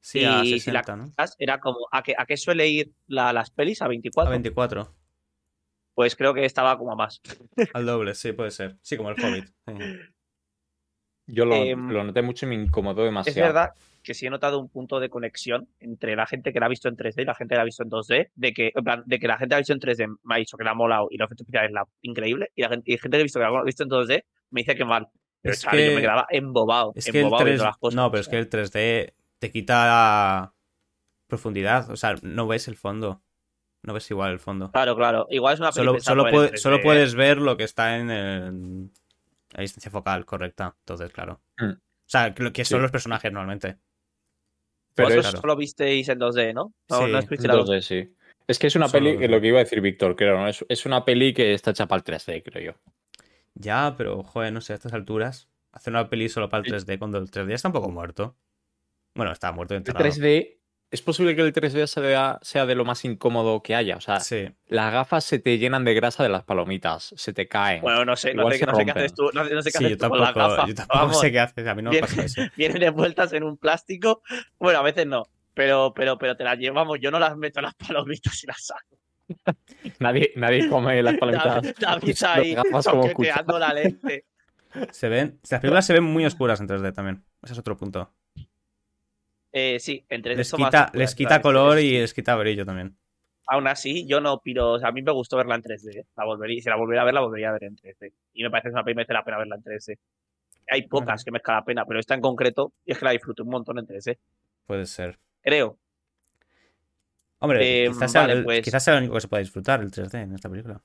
Sí, 0.00 0.24
a 0.24 0.42
Y 0.42 0.58
si 0.60 0.70
la 0.70 0.82
60, 0.82 0.96
¿no? 0.96 1.12
Era 1.38 1.60
como, 1.60 1.86
¿a 1.92 2.02
qué, 2.02 2.14
a 2.16 2.24
qué 2.24 2.36
suele 2.38 2.68
ir 2.68 2.90
la- 3.06 3.32
las 3.34 3.50
pelis? 3.50 3.82
¿A 3.82 3.84
A 3.84 3.88
24? 3.88 4.30
24. 4.30 4.94
Pues 5.94 6.16
creo 6.16 6.32
que 6.32 6.46
estaba 6.46 6.78
como 6.78 6.92
a 6.92 6.96
más. 6.96 7.20
Al 7.74 7.84
doble, 7.84 8.14
sí, 8.14 8.32
puede 8.32 8.50
ser. 8.52 8.78
Sí, 8.80 8.96
como 8.96 9.10
el 9.10 9.22
Hobbit. 9.22 9.50
Yo 11.32 11.44
lo, 11.44 11.54
Em, 11.56 11.90
lo 11.90 12.04
noté 12.04 12.22
mucho 12.22 12.46
y 12.46 12.48
me 12.50 12.54
incomodó 12.56 13.02
Es 13.02 13.06
demasiado. 13.06 13.46
verdad 13.48 13.70
que 14.02 14.14
sí 14.14 14.26
he 14.26 14.30
notado 14.30 14.58
un 14.58 14.68
punto 14.70 14.98
de 14.98 15.10
conexión 15.10 15.68
entre 15.78 16.16
la 16.16 16.26
gente 16.26 16.52
que 16.52 16.60
la 16.60 16.66
ha 16.66 16.68
visto 16.70 16.88
en 16.88 16.96
3D 16.96 17.22
y 17.22 17.24
la 17.26 17.34
gente 17.34 17.52
que 17.52 17.56
la 17.56 17.62
ha 17.62 17.64
visto 17.66 17.82
en 17.82 17.90
2D, 17.90 18.30
de 18.34 18.52
que, 18.54 18.72
en 18.74 18.82
plan, 18.84 19.02
de 19.04 19.18
que 19.18 19.26
la 19.28 19.36
gente 19.36 19.48
que 19.48 19.54
la 19.54 19.56
ha 19.56 19.60
visto 19.60 19.72
en 19.74 19.80
3D 19.80 20.06
me 20.24 20.34
ha 20.34 20.38
dicho 20.38 20.56
que 20.56 20.64
le 20.64 20.70
ha 20.70 20.74
molado 20.74 21.08
y 21.10 21.18
los 21.18 21.26
efectos 21.26 21.44
especiales 21.46 21.72
la 21.72 21.86
increíble, 22.02 22.50
y 22.54 22.62
la 22.62 22.68
gente, 22.70 22.90
y 22.90 22.96
gente 22.98 23.16
que 23.16 23.20
ha 23.20 23.22
visto 23.24 23.38
que 23.38 23.44
la 23.44 23.58
ha 23.58 23.64
visto 23.64 23.82
en 23.82 23.88
2D 23.90 24.24
me 24.50 24.60
dice 24.62 24.74
que 24.74 24.84
mal. 24.84 25.08
Pero 25.42 25.52
Es 25.52 25.60
chaval, 25.60 25.78
yo 25.80 25.86
que- 25.88 25.94
me 25.96 26.00
quedaba 26.00 26.26
embobado. 26.30 26.92
Es 26.94 27.04
que 27.04 27.10
el 27.10 27.16
embobado 27.24 27.44
3 27.44 27.52
viendo 27.52 27.64
las 27.64 27.76
cosas. 27.78 27.94
No, 27.96 28.10
pero 28.10 28.20
es 28.22 28.28
que 28.28 28.38
el 28.38 28.48
3D 28.48 29.14
te 29.38 29.50
quita 29.50 30.52
profundidad. 31.28 31.90
O 31.90 31.96
sea, 31.96 32.14
no 32.22 32.46
ves 32.46 32.68
el 32.68 32.76
fondo. 32.76 33.22
No 33.82 33.94
ves 33.94 34.10
igual 34.10 34.32
el 34.32 34.38
fondo. 34.40 34.70
Claro, 34.72 34.94
claro. 34.96 35.26
Igual 35.30 35.54
es 35.54 35.60
una 35.60 35.70
peli 35.72 35.86
Solo, 35.86 36.00
solo, 36.00 36.22
puede- 36.30 36.46
en 36.48 36.52
3D, 36.52 36.56
solo 36.58 36.76
¿eh? 36.76 36.80
puedes 36.82 37.14
ver 37.14 37.38
lo 37.38 37.56
que 37.56 37.64
está 37.64 37.96
en 37.98 38.10
el- 38.10 38.90
la 39.52 39.62
distancia 39.62 39.90
focal 39.90 40.24
correcta. 40.24 40.76
Entonces, 40.80 41.10
claro. 41.12 41.40
Mm. 41.58 41.70
O 41.72 41.78
sea, 42.06 42.34
que, 42.34 42.42
lo- 42.42 42.52
que 42.52 42.64
son 42.64 42.78
Sí. 42.78 42.82
los 42.82 42.90
personajes 42.90 43.32
normalmente. 43.32 43.78
Pero 44.94 45.06
Vosotros 45.08 45.26
es 45.26 45.30
claro. 45.30 45.40
solo 45.42 45.56
visteis 45.56 46.08
en 46.08 46.18
2D, 46.18 46.52
¿no? 46.52 46.74
No, 46.88 46.96
Sí, 46.96 47.02
no 47.02 47.08
en 47.08 47.16
estuvisteis 47.16 47.48
la 47.48 47.54
2D, 47.60 47.80
sí. 47.82 48.14
Es 48.48 48.58
que 48.58 48.66
es 48.66 48.74
una 48.76 48.88
Solo 48.88 49.04
peli, 49.04 49.16
2D. 49.16 49.28
lo 49.30 49.40
que 49.40 49.46
iba 49.46 49.58
a 49.60 49.62
decir 49.64 49.80
Víctor, 49.80 50.16
creo, 50.16 50.36
¿no? 50.38 50.48
Es, 50.48 50.64
es 50.68 50.84
una 50.86 51.04
peli 51.04 51.32
que 51.32 51.54
está 51.54 51.70
hecha 51.70 51.86
para 51.86 51.98
el 51.98 52.04
3D, 52.04 52.42
creo 52.42 52.72
yo. 52.72 52.80
Ya, 53.54 53.94
pero, 53.96 54.22
joder, 54.24 54.52
no 54.52 54.60
sé, 54.60 54.72
a 54.72 54.76
estas 54.76 54.92
alturas. 54.92 55.48
Hacer 55.72 55.92
una 55.92 56.08
peli 56.08 56.28
solo 56.28 56.48
para 56.48 56.64
el 56.64 56.72
3D 56.72 56.98
cuando 56.98 57.18
el 57.18 57.30
3D 57.30 57.52
está 57.54 57.68
un 57.68 57.72
poco 57.74 57.90
muerto. 57.90 58.36
Bueno, 59.14 59.30
está 59.32 59.52
muerto 59.52 59.74
y 59.74 59.76
El 59.76 59.80
enterrado. 59.80 60.04
3D, 60.04 60.58
es 60.90 61.02
posible 61.02 61.36
que 61.36 61.42
el 61.42 61.52
3D 61.52 61.86
sea, 61.86 62.38
sea 62.42 62.66
de 62.66 62.74
lo 62.74 62.84
más 62.84 63.04
incómodo 63.04 63.62
que 63.62 63.74
haya. 63.74 63.96
O 63.96 64.00
sea, 64.00 64.20
Sí. 64.20 64.48
las 64.66 64.92
gafas 64.92 65.24
se 65.24 65.38
te 65.38 65.58
llenan 65.58 65.84
de 65.84 65.94
grasa 65.94 66.22
de 66.22 66.28
las 66.28 66.42
palomitas, 66.44 67.14
se 67.16 67.32
te 67.32 67.46
caen. 67.48 67.82
Bueno, 67.82 68.04
no 68.04 68.16
sé, 68.16 68.34
no 68.34 68.42
Igual 68.42 68.54
sé, 68.54 68.58
se 68.60 68.66
no 68.66 68.72
sé 68.74 68.78
qué 68.84 68.92
rompen. 68.92 69.04
haces 69.04 69.14
tú, 69.14 69.30
no, 69.32 69.44
no 69.44 69.62
sé 69.62 69.70
qué 69.72 69.78
Sí, 69.78 69.84
haces 69.84 69.98
yo 69.98 70.04
tú 70.04 70.10
con 70.10 70.20
las 70.20 70.34
gafas. 70.34 70.68
yo 70.68 70.74
tampoco 70.74 70.98
Vamos, 70.98 71.20
sé 71.20 71.32
qué 71.32 71.40
haces. 71.40 71.66
A 71.66 71.74
mí 71.74 71.82
no 71.82 71.90
me 71.92 72.00
pasa 72.00 72.22
eso. 72.24 72.42
vienen 72.56 72.82
envueltas 72.82 73.32
en 73.32 73.44
un 73.44 73.56
plástico. 73.56 74.22
Bueno, 74.58 74.78
a 74.80 74.82
veces 74.82 75.06
no, 75.06 75.24
pero, 75.54 75.92
pero, 75.94 76.18
pero 76.18 76.36
te 76.36 76.44
las 76.44 76.58
llevamos. 76.58 76.98
Yo 77.00 77.10
no 77.10 77.18
las 77.18 77.36
meto 77.36 77.60
en 77.60 77.64
las 77.66 77.74
palomitas 77.74 78.42
y 78.42 78.46
las 78.46 78.64
saco. 78.66 78.96
Nadie, 80.00 80.32
nadie 80.36 80.68
come 80.68 81.00
las 81.02 81.16
palomitas. 81.16 81.62
David, 81.78 82.16
ahí 82.26 82.54
gafas 82.54 82.86
como 82.88 83.58
la 83.58 83.72
lente. 83.72 84.24
Se 84.90 85.08
ven. 85.08 85.38
Las 85.50 85.60
películas 85.60 85.86
se 85.86 85.92
ven 85.92 86.04
muy 86.04 86.24
oscuras 86.26 86.60
en 86.60 86.68
3D 86.68 86.92
también. 86.94 87.24
Ese 87.42 87.52
es 87.54 87.58
otro 87.58 87.76
punto. 87.76 88.12
Eh, 89.52 89.78
sí, 89.80 90.04
entre 90.08 90.36
Les 90.36 90.52
más 90.52 90.56
quita, 90.56 90.84
oscuras, 90.84 90.94
les 90.94 91.14
quita 91.14 91.28
claro, 91.28 91.42
color 91.42 91.78
es- 91.78 91.84
y 91.84 91.98
les 91.98 92.14
quita 92.14 92.36
brillo 92.36 92.64
también. 92.64 92.96
Aún 93.48 93.66
así, 93.66 94.06
yo 94.06 94.20
no 94.20 94.40
piro. 94.40 94.72
O 94.72 94.78
sea, 94.78 94.88
a 94.88 94.92
mí 94.92 95.02
me 95.02 95.10
gustó 95.10 95.36
verla 95.36 95.56
en 95.56 95.62
3D. 95.62 96.06
La 96.16 96.24
volvería, 96.24 96.62
si 96.62 96.68
la 96.68 96.76
volvería 96.76 97.02
a 97.02 97.04
ver, 97.04 97.14
la 97.14 97.20
volvería 97.20 97.48
a 97.48 97.52
ver 97.52 97.64
en 97.64 97.74
3D. 97.76 98.12
Y 98.32 98.44
me 98.44 98.50
parece 98.50 98.64
que 98.64 98.68
es 98.68 98.74
una 98.74 98.82
merece 98.84 99.12
la 99.12 99.24
pena 99.24 99.38
verla 99.38 99.56
en 99.56 99.62
3D. 99.62 99.98
Hay 100.68 100.86
pocas 100.86 101.24
que 101.24 101.32
merezca 101.32 101.54
la 101.54 101.64
pena, 101.64 101.84
pero 101.84 101.98
esta 101.98 102.14
en 102.14 102.20
concreto, 102.20 102.72
y 102.84 102.92
es 102.92 102.98
que 102.98 103.04
la 103.04 103.10
disfruté 103.10 103.42
un 103.42 103.48
montón 103.48 103.78
en 103.80 103.86
3D. 103.86 104.18
Puede 104.66 104.86
ser. 104.86 105.18
Creo. 105.42 105.78
Hombre, 107.40 107.86
Eh, 107.86 107.88
quizás, 107.88 108.12
sea 108.12 108.24
el, 108.26 108.44
pues- 108.44 108.62
quizás 108.62 108.84
sea 108.84 108.94
lo 108.94 108.98
único 109.00 109.14
que 109.14 109.20
se 109.22 109.28
pueda 109.28 109.40
disfrutar 109.42 109.80
el 109.80 109.90
3D 109.90 110.20
en 110.22 110.32
esta 110.34 110.48
película. 110.48 110.80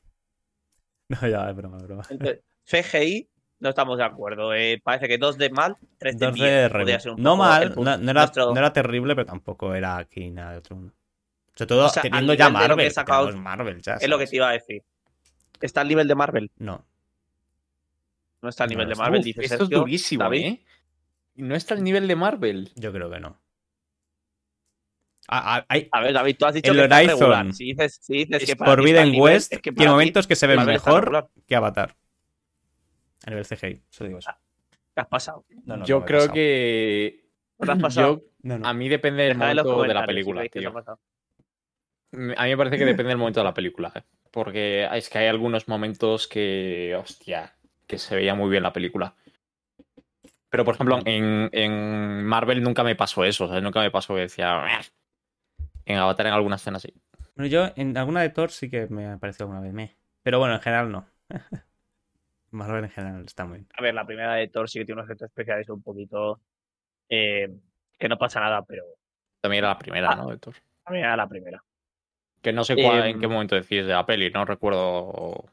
No, 1.10 1.28
ya, 1.28 1.48
es 1.48 1.56
broma, 1.56 1.78
es 1.78 1.84
broma. 1.84 2.02
Entonces, 2.10 2.42
CGI, 2.64 3.30
no 3.60 3.70
estamos 3.70 4.00
de 4.00 4.06
acuerdo. 4.06 4.56
Eh, 4.56 4.82
parece 4.84 5.08
que 5.08 5.20
2D 5.20 5.52
mal, 5.52 5.78
3D 6.14 6.20
2D 6.20 6.34
bien. 6.34 6.70
re- 6.70 6.80
Podría 6.80 7.00
ser 7.00 7.12
un 7.14 7.22
No 7.24 7.32
poco 7.32 7.44
el 7.44 7.50
mal, 7.50 7.70
no, 7.76 7.98
no 7.98 8.12
era, 8.12 8.22
Nuestro- 8.22 8.54
no 8.54 8.58
era 8.60 8.74
terrible, 8.74 9.16
pero 9.16 9.26
tampoco 9.26 9.74
era 9.74 9.98
aquí 9.98 10.30
nada 10.30 10.52
de 10.54 10.58
otro 10.60 10.76
mundo. 10.76 10.94
Sobre 11.56 11.68
todo 11.68 11.86
O 11.86 11.90
sea, 11.90 12.02
teniendo 12.04 12.34
ya 12.34 12.50
lo 12.50 12.60
que 12.60 12.68
Marvel. 12.68 12.92
sacado- 12.92 13.32
Marvel 13.38 13.82
ya, 13.82 13.94
Es 13.96 14.10
lo 14.10 14.18
que 14.18 14.28
te 14.28 14.36
iba 14.36 14.50
a 14.50 14.54
decir. 14.54 14.84
Está 15.62 15.82
al 15.82 15.88
nivel 15.88 16.08
de 16.08 16.16
Marvel. 16.16 16.52
No. 16.58 16.86
No 18.42 18.50
está 18.50 18.66
al 18.66 18.70
No, 18.70 18.74
nivel 18.76 18.90
de 18.90 18.96
Marvel, 18.96 19.24
dice 19.24 19.42
esto 19.44 19.58
Sergio. 19.60 19.78
es 19.78 19.82
durísimo, 19.82 20.24
David. 20.24 20.46
¿eh? 20.46 20.62
No 21.36 21.56
está 21.56 21.74
al 21.74 21.84
nivel 21.84 22.08
de 22.08 22.16
Marvel. 22.16 22.72
Yo 22.76 22.92
creo 22.94 23.10
que 23.10 23.20
no. 23.20 23.40
Ah, 25.28 25.58
ah, 25.58 25.66
hay- 25.70 25.90
A 25.92 26.02
ver, 26.02 26.14
David, 26.14 26.36
tú 26.38 26.46
has 26.46 26.54
dicho 26.54 26.72
El 26.72 26.78
que 26.78 26.84
Horizon 26.84 27.20
regular. 27.20 27.54
Si 27.54 27.64
dices, 27.66 28.00
si 28.02 28.26
dices 28.26 28.46
que 28.46 28.56
para 28.56 28.72
Forbidden 28.72 29.02
al 29.04 29.12
nivel, 29.12 29.22
West 29.24 29.54
es 29.54 29.60
que 29.62 29.72
tiene 29.72 29.92
momentos 29.92 30.28
que 30.28 30.36
se 30.36 30.46
ven 30.46 30.58
Marvel 30.58 30.74
mejor 30.76 31.30
que 31.48 31.56
Avatar. 31.56 31.96
A 33.26 33.30
nivel 33.32 33.46
CGI, 33.46 33.82
solo 33.90 34.08
digo 34.10 34.20
eso. 34.20 34.30
¿Qué 34.96 35.02
has 35.02 35.08
pasado? 35.08 35.46
No, 35.66 35.78
no, 35.78 35.86
yo 35.86 36.00
no 36.00 36.06
creo 36.06 36.20
pasado. 36.22 36.34
que. 36.34 37.26
¿Qué 37.62 37.72
has 37.72 37.80
pasado? 37.82 38.16
Yo, 38.18 38.24
No, 38.44 38.58
no. 38.60 38.68
a 38.68 38.74
mí 38.74 38.90
depende 38.90 39.24
del 39.24 39.38
momento 39.38 39.82
de 39.84 39.94
la 39.94 40.02
si 40.02 40.08
película, 40.08 40.48
tío. 40.50 40.74
A 42.38 42.44
mí 42.44 42.50
me 42.50 42.58
parece 42.58 42.78
que 42.78 42.86
depende 42.86 43.10
del 43.10 43.18
momento 43.18 43.42
de 43.42 43.44
la 43.44 43.54
película. 43.54 43.92
¿eh? 43.96 44.04
Porque 44.32 44.88
es 44.94 45.10
que 45.10 45.18
hay 45.20 45.28
algunos 45.28 45.68
momentos 45.68 46.28
que. 46.28 46.96
Hostia, 47.00 47.54
que 47.88 47.98
se 47.98 48.16
veía 48.16 48.36
muy 48.36 48.50
bien 48.50 48.64
la 48.64 48.74
película. 48.74 49.16
Pero, 50.50 50.64
por 50.64 50.76
ejemplo, 50.76 51.00
en, 51.06 51.50
en 51.52 52.24
Marvel 52.24 52.64
nunca 52.64 52.84
me 52.84 52.96
pasó 52.96 53.26
eso. 53.26 53.46
O 53.46 53.50
sea, 53.50 53.60
nunca 53.60 53.82
me 53.82 53.92
pasó 53.92 54.16
que 54.16 54.22
decía. 54.22 54.64
En 55.86 55.98
Avatar, 55.98 56.28
en 56.28 56.34
alguna 56.34 56.56
escena 56.56 56.80
sí. 56.80 56.94
Bueno, 57.36 57.48
yo 57.50 57.72
en 57.76 57.98
alguna 57.98 58.22
de 58.22 58.30
Thor 58.30 58.50
sí 58.50 58.70
que 58.70 58.88
me 58.88 59.08
ha 59.08 59.18
parecido 59.18 59.46
alguna 59.46 59.60
vez. 59.62 59.74
Me. 59.74 59.98
Pero 60.24 60.40
bueno, 60.40 60.56
en 60.56 60.62
general 60.62 60.92
no. 60.92 61.06
Marvel 62.56 62.84
en 62.86 62.90
general 62.90 63.24
está 63.26 63.46
muy 63.46 63.58
bien. 63.60 63.70
A 63.78 63.82
ver, 63.82 63.94
la 63.94 64.06
primera 64.06 64.34
de 64.36 64.48
Thor 64.48 64.70
sí 64.70 64.80
que 64.80 64.86
tiene 64.86 65.00
unos 65.02 65.10
efectos 65.10 65.28
especiales 65.30 65.70
un 65.70 65.82
poquito. 65.84 66.40
eh, 67.10 67.50
que 68.00 68.10
no 68.10 68.18
pasa 68.18 68.40
nada, 68.40 68.64
pero 68.64 68.84
También 69.42 69.60
era 69.64 69.74
la 69.74 69.78
primera, 69.78 70.10
Ah. 70.12 70.16
¿no? 70.16 70.30
De 70.30 70.38
Thor. 70.40 70.56
mí 70.90 70.98
era 70.98 71.16
la 71.16 71.30
primera. 71.30 71.64
Que 72.42 72.52
no 72.52 72.64
sé 72.64 72.76
cuál- 72.76 73.02
Em, 73.02 73.06
en 73.16 73.20
qué 73.20 73.28
momento 73.28 73.54
decís 73.56 73.86
de 73.86 73.94
la 73.94 74.06
peli, 74.08 74.32
no 74.32 74.44
recuerdo 74.44 75.46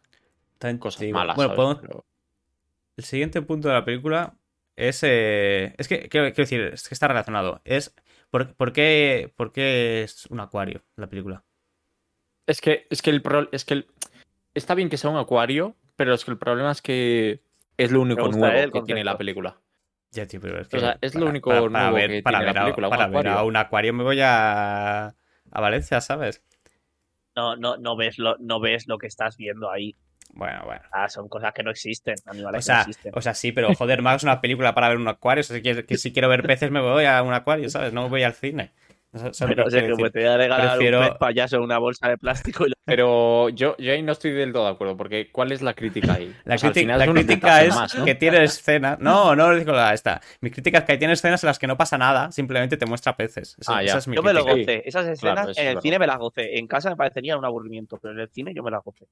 También 0.58 0.78
cosas 0.78 1.06
malas. 1.10 1.36
Bueno, 1.36 1.48
¿sabes? 1.50 1.56
podemos- 1.56 1.80
Pero- 1.82 2.04
El 2.96 3.04
siguiente 3.04 3.42
punto 3.42 3.68
de 3.68 3.74
la 3.74 3.84
película 3.84 4.34
es. 4.76 5.02
eh, 5.02 5.74
Es 5.78 5.88
que, 5.88 6.08
quiero, 6.08 6.26
quiero 6.28 6.42
decir, 6.44 6.60
es 6.72 6.88
que 6.88 6.94
está 6.94 7.08
relacionado. 7.08 7.60
Es. 7.64 7.94
¿por, 8.30 8.54
por 8.54 8.72
qué, 8.72 9.30
¿Por 9.36 9.52
qué 9.52 10.02
es 10.04 10.24
un 10.26 10.40
acuario 10.40 10.82
la 10.96 11.06
película? 11.06 11.44
Es 12.46 12.60
que, 12.62 12.86
es 12.88 13.02
que 13.02 13.10
el 13.10 13.20
pro- 13.20 13.48
es 13.52 13.64
que 13.66 13.74
el- 13.74 13.86
está 14.54 14.74
bien 14.74 14.88
que 14.88 14.96
sea 14.96 15.10
un 15.10 15.18
acuario, 15.18 15.76
pero 16.02 16.14
es 16.14 16.24
que 16.24 16.32
el 16.32 16.36
problema 16.36 16.72
es 16.72 16.82
que 16.82 17.42
es 17.76 17.92
lo 17.92 18.00
único 18.00 18.26
nuevo 18.26 18.72
que 18.72 18.82
tiene 18.82 19.04
la 19.04 19.16
película. 19.16 19.56
Ya, 20.10 20.26
tío, 20.26 20.40
pero 20.40 20.60
es 20.60 20.66
que. 20.66 20.78
O 20.78 20.80
sea, 20.80 20.98
es 21.00 21.14
lo 21.14 21.26
único 21.26 21.52
nuevo 21.52 21.94
ver, 21.94 22.10
que 22.10 22.22
para 22.22 22.38
tiene 22.38 22.52
ver 22.52 22.54
la 22.56 22.64
película, 22.64 22.90
para 22.90 23.06
ver 23.06 23.28
a 23.28 23.44
un 23.44 23.54
acuario 23.54 23.92
me 23.94 24.02
voy 24.02 24.18
a. 24.20 25.14
A 25.54 25.60
Valencia, 25.60 26.00
¿sabes? 26.00 26.42
No, 27.36 27.54
no, 27.54 27.76
no 27.76 27.94
ves 27.94 28.18
lo, 28.18 28.36
no 28.38 28.58
ves 28.58 28.88
lo 28.88 28.98
que 28.98 29.06
estás 29.06 29.36
viendo 29.36 29.70
ahí. 29.70 29.94
Bueno, 30.32 30.62
bueno. 30.64 30.82
Ah, 30.90 31.08
son 31.08 31.28
cosas 31.28 31.52
que 31.52 31.62
no 31.62 31.70
existen, 31.70 32.16
animales 32.26 32.58
O 32.58 32.62
sea, 32.62 32.74
que 32.74 32.78
no 32.78 32.90
existen. 32.90 33.12
o 33.14 33.20
sea, 33.20 33.34
sí, 33.34 33.52
pero 33.52 33.72
joder, 33.74 34.02
Max 34.02 34.16
es 34.16 34.22
una 34.24 34.40
película 34.40 34.74
para 34.74 34.88
ver 34.88 34.96
un 34.96 35.06
acuario. 35.06 35.42
O 35.42 35.44
sea, 35.44 35.62
que, 35.62 35.86
que 35.86 35.98
si 35.98 36.12
quiero 36.12 36.28
ver 36.28 36.42
peces 36.42 36.72
me 36.72 36.80
voy 36.80 37.04
a 37.04 37.22
un 37.22 37.32
acuario, 37.32 37.70
¿sabes? 37.70 37.92
No 37.92 38.08
voy 38.08 38.24
al 38.24 38.34
cine. 38.34 38.72
O 39.14 39.18
sea, 39.18 39.32
¿sabes 39.34 39.54
Pero, 39.54 39.62
lo 39.64 39.68
o 39.68 39.70
sea, 39.70 39.80
que 39.80 39.86
decir? 39.88 40.00
pues 40.00 40.12
te 40.12 40.18
voy 40.20 40.28
a 40.28 40.36
regalar 40.38 40.68
Prefiero- 40.78 41.00
un 41.00 41.08
pez 41.08 41.16
payaso 41.18 41.56
en 41.56 41.62
una 41.62 41.76
bolsa 41.76 42.08
de 42.08 42.16
plástico 42.16 42.64
y 42.66 42.70
lo- 42.70 42.74
Pero 42.86 43.50
yo, 43.50 43.76
yo 43.76 43.92
ahí 43.92 44.02
no 44.02 44.12
estoy 44.12 44.30
del 44.32 44.52
todo 44.54 44.64
de 44.64 44.70
acuerdo, 44.70 44.96
porque 44.96 45.30
¿cuál 45.30 45.52
es 45.52 45.60
la 45.60 45.74
crítica 45.74 46.14
ahí? 46.14 46.34
La, 46.44 46.54
O 46.54 46.58
sea, 46.58 46.72
crítica 46.72 47.62
es 47.62 47.74
más, 47.74 47.94
¿no? 47.94 48.04
que 48.06 48.14
tiene 48.14 48.42
escenas. 48.42 48.98
No, 49.00 49.36
no 49.36 49.54
digo 49.54 49.72
la 49.72 49.92
esta. 49.92 50.22
Mi 50.40 50.50
crítica 50.50 50.78
es 50.78 50.84
que 50.84 50.96
tiene 50.96 51.12
escenas 51.12 51.44
en 51.44 51.48
las 51.48 51.58
que 51.58 51.66
no 51.66 51.76
pasa 51.76 51.98
nada, 51.98 52.32
simplemente 52.32 52.78
te 52.78 52.86
muestra 52.86 53.14
peces. 53.14 53.54
Esa, 53.60 53.76
Ah, 53.76 53.82
esa 53.82 53.92
ya. 53.94 53.98
es 53.98 54.08
mi 54.08 54.16
Yo 54.16 54.22
me 54.22 54.32
lo 54.32 54.44
gocé. 54.44 54.82
Esas 54.88 55.06
escenas 55.06 55.34
Claro, 55.34 55.50
en 55.50 55.58
el 55.58 55.66
verdad. 55.66 55.80
cine 55.82 55.98
me 55.98 56.06
las 56.06 56.18
gocé. 56.18 56.58
En 56.58 56.66
casa 56.66 56.88
me 56.88 56.96
parecería 56.96 57.36
un 57.36 57.44
aburrimiento, 57.44 57.98
pero 58.00 58.14
en 58.14 58.20
el 58.20 58.30
cine 58.30 58.54
yo 58.54 58.62
me 58.62 58.70
las 58.70 58.82
gocé. 58.82 59.06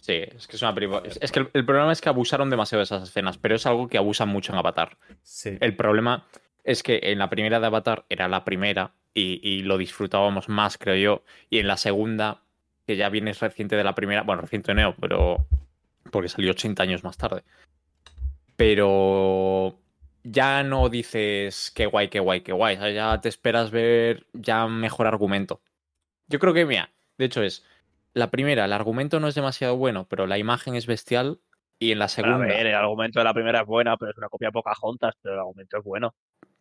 Sí, 0.00 0.22
es 0.36 0.46
que 0.48 0.56
es 0.56 0.62
una 0.62 0.74
película. 0.74 1.02
Es, 1.04 1.18
es 1.22 1.32
que 1.32 1.38
el, 1.38 1.50
el 1.54 1.64
problema 1.64 1.90
es 1.92 2.00
que 2.00 2.08
abusaron 2.10 2.50
demasiado 2.50 2.80
de 2.80 2.84
esas 2.84 3.04
escenas, 3.04 3.38
pero 3.38 3.54
es 3.54 3.64
algo 3.64 3.88
que 3.88 3.96
abusan 3.96 4.28
mucho 4.28 4.52
en 4.52 4.58
Avatar. 4.58 4.98
Sí. 5.22 5.56
El 5.60 5.76
problema 5.76 6.26
es 6.64 6.82
que 6.82 7.00
en 7.02 7.18
la 7.18 7.30
primera 7.30 7.60
de 7.60 7.66
Avatar 7.66 8.04
era 8.08 8.28
la 8.28 8.44
primera 8.44 8.94
y, 9.14 9.40
y 9.42 9.62
lo 9.62 9.78
disfrutábamos 9.78 10.48
más, 10.48 10.78
creo 10.78 10.96
yo. 10.96 11.24
Y 11.50 11.58
en 11.58 11.68
la 11.68 11.76
segunda, 11.76 12.42
que 12.86 12.96
ya 12.96 13.08
viene 13.08 13.32
reciente 13.32 13.76
de 13.76 13.84
la 13.84 13.94
primera, 13.94 14.22
bueno, 14.22 14.42
reciente 14.42 14.74
no, 14.74 14.96
pero 14.96 15.46
porque 16.10 16.28
salió 16.28 16.50
80 16.52 16.82
años 16.82 17.04
más 17.04 17.16
tarde. 17.16 17.42
Pero 18.56 19.78
ya 20.22 20.62
no 20.62 20.88
dices 20.88 21.72
qué 21.74 21.86
guay, 21.86 22.08
qué 22.08 22.20
guay, 22.20 22.40
qué 22.40 22.52
guay. 22.52 22.76
o 22.76 22.80
sea, 22.80 22.90
ya 22.90 23.20
te 23.20 23.28
esperas 23.28 23.70
ver 23.70 24.26
ya 24.32 24.66
mejor 24.66 25.06
argumento. 25.06 25.60
Yo 26.28 26.38
creo 26.38 26.54
que, 26.54 26.64
mira, 26.64 26.90
de 27.18 27.26
hecho 27.26 27.42
es, 27.42 27.64
la 28.14 28.30
primera, 28.30 28.64
el 28.64 28.72
argumento 28.72 29.20
no 29.20 29.28
es 29.28 29.34
demasiado 29.34 29.76
bueno, 29.76 30.06
pero 30.08 30.26
la 30.26 30.38
imagen 30.38 30.74
es 30.74 30.86
bestial. 30.86 31.40
Y 31.80 31.90
en 31.90 31.98
la 31.98 32.08
segunda... 32.08 32.36
a 32.36 32.46
ver, 32.46 32.66
el 32.66 32.74
argumento 32.74 33.18
de 33.18 33.24
la 33.24 33.34
primera 33.34 33.60
es 33.60 33.66
buena, 33.66 33.96
pero 33.96 34.12
es 34.12 34.16
una 34.16 34.28
copia 34.28 34.52
Pocahontas, 34.52 35.16
pero 35.20 35.34
el 35.34 35.40
argumento 35.40 35.78
es 35.78 35.84
bueno. 35.84 36.14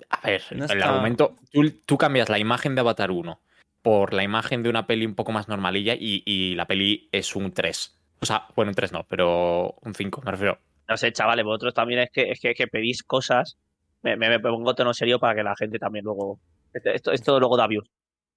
A 0.09 0.27
ver, 0.27 0.41
No 0.51 0.65
el 0.65 0.71
está- 0.71 0.89
argumento. 0.89 1.35
Tú, 1.51 1.69
tú 1.85 1.97
cambias 1.97 2.29
la 2.29 2.39
imagen 2.39 2.75
de 2.75 2.81
Avatar 2.81 3.11
1 3.11 3.39
por 3.81 4.13
la 4.13 4.23
imagen 4.23 4.63
de 4.63 4.69
una 4.69 4.87
peli 4.87 5.05
un 5.05 5.15
poco 5.15 5.31
más 5.31 5.47
normalilla 5.47 5.93
y, 5.95 6.23
y 6.25 6.55
la 6.55 6.65
peli 6.67 7.09
es 7.11 7.35
un 7.35 7.51
3. 7.51 7.99
O 8.21 8.25
sea, 8.25 8.47
bueno, 8.55 8.69
un 8.71 8.75
3 8.75 8.91
no, 8.93 9.05
pero 9.09 9.75
un 9.81 9.93
5, 9.93 10.21
me 10.23 10.31
refiero. 10.31 10.57
No 10.87 10.95
sé, 10.97 11.11
chavales, 11.11 11.43
vosotros 11.45 11.73
también 11.73 11.99
es 12.01 12.09
que, 12.11 12.31
es 12.31 12.39
que, 12.39 12.53
que 12.53 12.67
pedís 12.67 13.03
cosas. 13.03 13.57
Me, 14.01 14.15
me, 14.17 14.29
me 14.29 14.39
pongo 14.39 14.75
tono 14.75 14.93
serio 14.93 15.19
para 15.19 15.35
que 15.35 15.43
la 15.43 15.55
gente 15.55 15.79
también 15.79 16.05
luego. 16.05 16.39
Esto, 16.73 16.89
esto, 16.91 17.11
esto 17.11 17.39
luego 17.39 17.57
da 17.57 17.67
views. 17.67 17.89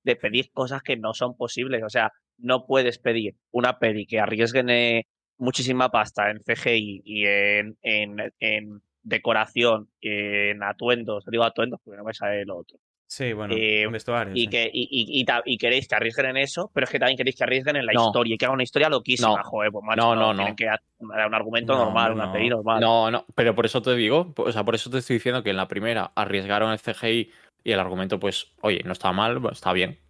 De 0.02 0.16
pedir 0.16 0.50
cosas 0.52 0.82
que 0.82 0.96
no 0.96 1.14
son 1.14 1.36
posibles. 1.36 1.82
O 1.84 1.88
sea, 1.90 2.12
no 2.38 2.66
puedes 2.66 2.98
pedir 2.98 3.34
una 3.50 3.78
peli 3.78 4.06
que 4.06 4.20
arriesguen 4.20 4.70
eh, 4.70 5.06
muchísima 5.38 5.90
pasta 5.90 6.30
en 6.30 6.38
CGI 6.44 7.02
y 7.04 7.26
en, 7.26 7.76
en, 7.82 8.32
en 8.40 8.82
decoración, 9.06 9.88
en 10.00 10.62
atuendos. 10.62 11.24
Digo 11.26 11.44
atuendos 11.44 11.80
porque 11.84 11.96
no 11.96 12.04
me 12.04 12.12
sale 12.12 12.44
lo 12.44 12.58
otro. 12.58 12.78
Sí, 13.08 13.32
bueno, 13.32 13.54
Eh, 13.56 13.86
vestuario. 13.88 14.34
Y, 14.34 14.40
sí. 14.42 14.46
que, 14.48 14.64
y, 14.72 14.82
y, 14.90 15.20
y 15.20 15.24
ta- 15.24 15.42
y 15.44 15.56
queréis 15.58 15.86
que 15.86 15.94
arriesguen 15.94 16.26
en 16.26 16.38
eso, 16.38 16.72
pero 16.74 16.84
es 16.86 16.90
que 16.90 16.98
también 16.98 17.16
queréis 17.16 17.36
que 17.36 17.44
arriesguen 17.44 17.76
en 17.76 17.86
la 17.86 17.92
No. 17.92 18.06
historia 18.06 18.34
y 18.34 18.36
que 18.36 18.44
hagan 18.46 18.54
una 18.54 18.64
historia 18.64 18.88
loquísima. 18.88 19.28
No. 19.36 19.44
Joder, 19.44 19.70
pues 19.70 19.84
macho, 19.84 20.02
No, 20.02 20.14
no, 20.16 20.34
tienen 20.34 20.48
no. 20.50 20.56
que 20.56 20.64
dar 20.64 20.80
un 21.28 21.34
argumento 21.34 21.72
No, 21.74 21.84
normal, 21.84 22.12
una 22.14 22.32
peli 22.32 22.48
normal. 22.48 22.80
No, 22.80 23.08
no, 23.12 23.24
pero 23.36 23.54
por 23.54 23.64
eso 23.64 23.80
te 23.80 23.94
digo, 23.94 24.34
o 24.36 24.50
sea, 24.50 24.64
por 24.64 24.74
eso 24.74 24.90
te 24.90 24.98
estoy 24.98 25.14
diciendo 25.16 25.44
que 25.44 25.50
en 25.50 25.56
la 25.56 25.68
primera 25.68 26.10
arriesgaron 26.16 26.72
el 26.72 26.80
CGI 26.80 27.30
y 27.62 27.70
el 27.72 27.78
argumento, 27.78 28.18
pues, 28.18 28.52
oye, 28.62 28.82
no 28.84 28.90
está 28.92 29.12
mal, 29.12 29.38
bueno, 29.38 29.52
está 29.52 29.72
bien. 29.72 30.00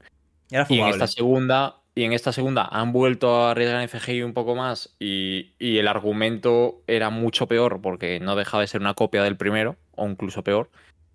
Era 0.51 0.65
Y 0.71 0.81
en 0.81 0.89
esta 0.89 1.07
segunda, 1.07 1.77
y 1.97 2.05
en 2.05 2.13
esta 2.13 2.31
segunda 2.31 2.69
han 2.71 2.93
vuelto 2.93 3.35
a 3.35 3.51
arriesgar 3.51 3.81
en 3.83 3.89
CGI 3.89 4.23
un 4.23 4.35
poco 4.35 4.55
más 4.55 4.95
y, 5.01 5.55
y 5.59 5.79
el 5.79 5.89
argumento 5.89 6.83
era 6.87 7.11
mucho 7.11 7.49
peor 7.49 7.81
porque 7.81 8.21
no 8.21 8.37
dejaba 8.37 8.61
de 8.61 8.67
ser 8.69 8.81
una 8.83 8.95
copia 8.95 9.23
del 9.23 9.37
primero, 9.37 9.77
o 9.97 10.07
incluso 10.07 10.45
peor. 10.45 10.71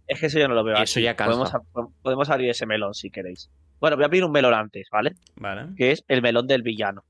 Es 0.07 0.19
que 0.19 0.25
eso 0.25 0.39
yo 0.39 0.47
no 0.47 0.55
lo 0.55 0.63
veo 0.63 0.73
Y 0.73 0.81
así. 0.81 0.83
eso 0.83 0.99
ya 0.99 1.15
cansa. 1.15 1.59
Podemos, 1.71 1.93
podemos 2.01 2.29
abrir 2.29 2.49
ese 2.49 2.65
melón 2.65 2.93
si 2.95 3.09
queréis. 3.11 3.49
Bueno, 3.79 3.95
voy 3.95 4.03
a 4.03 4.07
abrir 4.07 4.25
un 4.25 4.31
melón 4.31 4.53
antes, 4.53 4.89
¿vale? 4.91 5.13
Vale. 5.35 5.67
Que 5.77 5.91
es 5.91 6.03
el 6.07 6.21
melón 6.21 6.47
del 6.47 6.63
villano. 6.63 7.05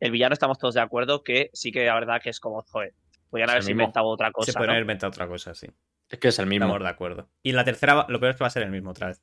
El 0.00 0.12
villano 0.12 0.32
estamos 0.32 0.56
todos 0.58 0.74
de 0.74 0.80
acuerdo 0.80 1.22
que 1.24 1.50
sí 1.52 1.72
que 1.72 1.84
la 1.86 1.94
verdad 1.94 2.22
que 2.22 2.30
es 2.30 2.38
como, 2.40 2.62
joder, 2.62 2.94
el 3.32 3.50
haberse 3.50 3.72
inventado 3.72 4.06
otra 4.06 4.28
Se 4.28 4.32
cosa. 4.32 4.52
puede 4.52 4.66
¿no? 4.68 4.72
haber 4.72 4.82
inventado 4.82 5.10
otra 5.10 5.26
cosa, 5.26 5.54
sí. 5.54 5.66
Es 6.08 6.18
que 6.18 6.28
es 6.28 6.38
el 6.38 6.46
mismo. 6.46 6.66
Estamos 6.66 6.82
de 6.84 6.88
acuerdo. 6.88 7.28
Y 7.42 7.50
en 7.50 7.56
la 7.56 7.64
tercera, 7.64 8.06
lo 8.08 8.20
peor 8.20 8.30
es 8.30 8.36
que 8.36 8.44
va 8.44 8.46
a 8.46 8.50
ser 8.50 8.62
el 8.62 8.70
mismo 8.70 8.90
otra 8.92 9.08
vez. 9.08 9.20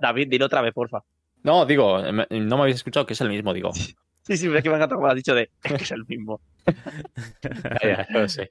David, 0.00 0.28
dilo 0.30 0.46
otra 0.46 0.62
vez, 0.62 0.72
porfa. 0.72 1.02
No, 1.44 1.64
digo, 1.66 2.02
me- 2.12 2.26
no 2.30 2.56
me 2.56 2.62
habéis 2.62 2.76
escuchado 2.76 3.06
que 3.06 3.12
es 3.12 3.20
el 3.20 3.28
mismo, 3.28 3.52
digo. 3.54 3.72
Sí, 3.72 4.36
sí, 4.36 4.46
pero 4.46 4.56
es 4.58 4.62
que 4.64 4.70
me 4.70 4.76
encanta 4.76 4.94
como 4.96 5.06
has 5.06 5.14
dicho 5.14 5.34
de 5.34 5.50
es 5.62 5.72
que 5.74 5.84
es 5.84 5.90
el 5.92 6.04
mismo. 6.06 6.40
Ya, 7.82 8.28
sé. 8.28 8.50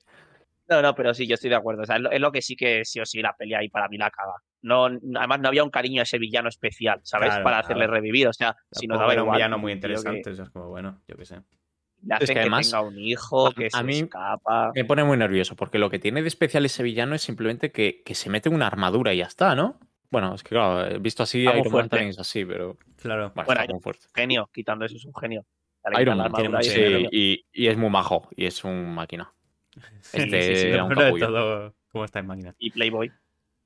No, 0.70 0.82
no, 0.82 0.96
pero 0.96 1.14
sí, 1.14 1.28
yo 1.28 1.34
estoy 1.34 1.50
de 1.50 1.56
acuerdo. 1.58 1.82
O 1.82 1.86
sea, 1.86 1.98
es, 1.98 2.02
lo, 2.04 2.12
es 2.12 2.22
lo 2.22 2.32
que 2.32 2.42
sí 2.42 2.56
que 2.56 2.86
sí 2.86 3.00
o 3.00 3.06
sí 3.06 3.22
la 3.22 3.34
pelea 3.36 3.60
ahí 3.60 3.70
para 3.70 3.90
mí 3.90 3.98
la 3.98 4.10
caga. 4.10 4.36
No, 4.62 4.86
además 4.86 5.40
no 5.42 5.48
había 5.50 5.64
un 5.64 5.70
cariño 5.70 6.00
a 6.00 6.04
ese 6.04 6.18
villano 6.20 6.48
especial, 6.48 7.02
¿sabes? 7.04 7.30
Claro, 7.30 7.44
para 7.44 7.60
hacerle 7.60 7.86
claro. 7.86 7.94
revivir. 7.94 8.28
O 8.28 8.34
sea, 8.34 8.56
si 8.72 8.88
nos 8.88 8.98
Tampoco 8.98 9.00
daba 9.00 9.14
era 9.14 9.22
un 9.24 9.28
igual, 9.28 9.38
villano 9.38 9.58
muy 9.58 9.72
tío, 9.74 9.80
que 9.82 9.88
interesante. 9.88 10.32
Eso 10.32 10.44
es 10.44 10.50
como, 10.52 10.70
bueno, 10.70 11.02
yo 11.08 11.18
qué 11.18 11.26
sé. 11.26 11.42
Le 12.06 12.14
hacen 12.16 12.28
que 12.28 12.34
que, 12.34 12.40
además, 12.40 12.70
tenga 12.72 12.82
un 12.82 12.98
hijo, 12.98 13.48
a- 13.48 13.54
que 13.54 13.66
a 13.66 13.70
se 13.80 13.84
mí- 13.84 14.00
escapa. 14.00 14.72
Me 14.74 14.86
pone 14.86 15.04
muy 15.04 15.18
nervioso, 15.18 15.56
porque 15.56 15.80
lo 15.80 15.90
que 15.90 16.00
tiene 16.00 16.22
de 16.22 16.28
especial 16.30 16.66
ese 16.66 16.82
villano 16.84 17.14
es 17.16 17.22
simplemente 17.24 17.72
que, 17.72 18.04
que 18.06 18.16
se 18.16 18.30
mete 18.30 18.50
una 18.50 18.68
armadura 18.68 19.14
y 19.14 19.18
ya 19.18 19.26
está, 19.26 19.56
¿no? 19.56 19.80
Bueno, 20.14 20.36
es 20.36 20.44
que 20.44 20.50
claro, 20.50 20.86
he 20.86 21.00
visto 21.00 21.24
así, 21.24 21.40
Iron 21.42 21.56
Man 21.58 21.72
fuerte. 21.72 21.90
también 21.90 22.10
es 22.12 22.20
así, 22.20 22.46
pero 22.46 22.78
Claro. 22.98 23.32
bueno, 23.34 23.46
Bueno, 23.48 23.62
está 23.62 23.74
muy 23.74 23.82
fuerte. 23.82 24.06
Genio, 24.14 24.48
quitando 24.54 24.86
eso, 24.86 24.96
es 24.96 25.06
un 25.06 25.16
genio. 25.16 25.44
Iron 26.00 26.18
Man 26.20 26.32
tiene 26.34 26.50
mucho 26.50 26.60
es 26.60 26.68
Sí, 26.68 26.80
un 26.80 26.84
genio. 26.86 26.98
genio. 26.98 27.10
y, 27.12 27.46
y 27.52 27.68
es 27.68 27.78
muy 27.78 27.90
majo, 27.90 28.30
y 28.36 28.46
es 28.46 28.64
un 28.64 28.94
máquina. 28.94 29.34
Este 30.14 30.42
Sí, 30.44 30.56
sí, 30.56 30.68
era 30.68 30.84
un 30.84 30.94
capullo. 30.94 31.26
todo, 31.28 31.76
¿Cómo 31.92 32.06
está 32.06 32.20
en 32.20 32.28
máquina? 32.28 32.54
y 32.60 32.70
Playboy. 32.70 33.12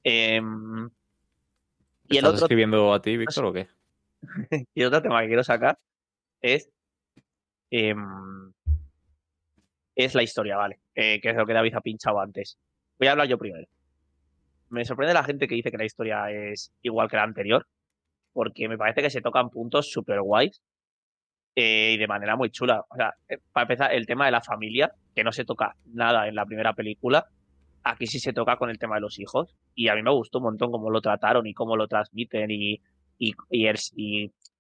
Em, 0.06 0.86
y, 2.08 2.14
el 2.14 2.18
¿Estás 2.20 2.34
otro, 2.36 2.46
escribiendo 2.46 2.94
a 2.94 3.02
ti, 3.02 3.18
Víctor, 3.18 3.44
o 3.44 3.52
qué? 3.52 3.68
y 4.74 4.82
el 4.82 4.88
otro 4.88 5.02
tema 5.02 5.20
que 5.22 5.28
quiero 5.28 5.44
sacar 5.44 5.78
es, 6.42 6.70
em, 7.72 8.54
es 9.98 10.16
la 10.16 10.24
historia, 10.24 10.56
¿vale? 10.56 10.80
Eh, 10.96 11.20
que 11.20 11.30
es 11.32 11.36
lo 11.36 11.46
que 11.46 11.52
David 11.52 11.76
ha 11.76 11.82
pinchado 11.82 12.22
antes. 12.22 12.58
Voy 12.98 13.10
a 13.10 13.12
hablar 13.12 13.28
yo 13.28 13.38
primero. 13.38 13.68
Me 14.70 14.86
sorprende 14.86 15.14
la 15.14 15.24
gente 15.24 15.48
que 15.48 15.56
dice 15.56 15.72
que 15.72 15.78
la 15.78 15.86
historia 15.86 16.30
es 16.32 16.74
igual 16.82 17.10
que 17.10 17.16
la 17.18 17.24
anterior, 17.24 17.66
porque 18.34 18.68
me 18.68 18.78
parece 18.78 19.02
que 19.02 19.10
se 19.10 19.22
tocan 19.22 19.50
puntos 19.50 19.92
súper 19.92 20.22
guays 20.22 20.62
eh, 21.56 21.94
y 21.96 21.98
de 21.98 22.08
manera 22.08 22.36
muy 22.36 22.50
chula. 22.52 22.84
O 22.90 22.96
sea, 22.96 23.14
eh, 23.30 23.38
para 23.52 23.64
empezar, 23.64 23.94
el 23.94 24.06
tema 24.06 24.26
de 24.26 24.32
la 24.32 24.42
familia, 24.42 24.92
que 25.16 25.24
no 25.24 25.32
se 25.32 25.46
toca 25.46 25.76
nada 25.86 26.28
en 26.28 26.36
la 26.36 26.46
primera 26.46 26.74
película, 26.74 27.26
aquí 27.84 28.06
sí 28.08 28.20
se 28.20 28.34
toca 28.34 28.58
con 28.58 28.70
el 28.70 28.78
tema 28.78 28.96
de 28.96 29.02
los 29.02 29.20
hijos. 29.20 29.56
Y 29.74 29.88
a 29.88 29.96
mí 29.96 30.04
me 30.04 30.12
gustó 30.12 30.40
un 30.40 30.46
montón 30.46 30.72
cómo 30.72 30.90
lo 30.90 31.02
trataron 31.02 31.48
y 31.48 31.54
cómo 31.54 31.76
lo 31.76 31.88
transmiten 31.88 32.52
y, 32.52 32.82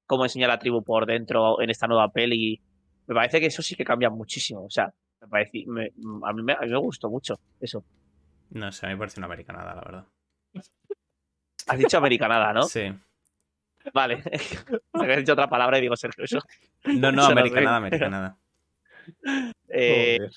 cómo 0.05 0.25
enseña 0.25 0.47
la 0.47 0.57
tribu 0.59 0.83
por 0.83 1.05
dentro 1.05 1.61
en 1.61 1.69
esta 1.69 1.87
nueva 1.87 2.09
peli. 2.11 2.61
Me 3.07 3.13
parece 3.15 3.39
que 3.39 3.47
eso 3.47 3.61
sí 3.61 3.75
que 3.75 3.83
cambia 3.83 4.09
muchísimo. 4.09 4.63
O 4.65 4.69
sea, 4.69 4.91
me 5.21 5.27
parece, 5.27 5.65
me- 5.67 5.91
a, 6.25 6.33
mí 6.33 6.41
me, 6.43 6.53
a 6.53 6.61
mí 6.61 6.69
me 6.69 6.77
gustó 6.77 7.09
mucho 7.09 7.39
eso. 7.59 7.83
No 8.51 8.71
sé, 8.71 8.85
a 8.85 8.89
mí 8.89 8.95
me 8.95 8.99
parece 8.99 9.19
una 9.19 9.27
americanada, 9.27 9.75
la 9.75 9.81
verdad. 9.81 10.05
Has 11.67 11.77
dicho 11.77 11.97
americanada, 11.97 12.53
¿no? 12.53 12.63
Sí. 12.63 12.93
Vale. 13.93 14.23
Has 14.93 15.17
dicho 15.17 15.33
otra 15.33 15.49
palabra 15.49 15.77
y 15.77 15.81
digo, 15.81 15.95
Sergio, 15.95 16.23
eso. 16.23 16.39
No, 16.85 17.11
no, 17.11 17.23
Eso 17.23 17.31
americanada, 17.31 17.77
americanada. 17.77 18.37
Eh, 19.69 20.17
Joder. 20.19 20.31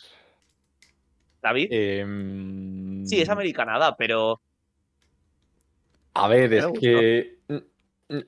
David. 1.42 1.68
Em, 1.70 3.06
Sí, 3.06 3.20
es 3.20 3.28
americanada, 3.28 3.96
pero 3.96 4.40
A 6.14 6.28
ver, 6.28 6.52
es 6.52 6.66
que. 6.78 7.38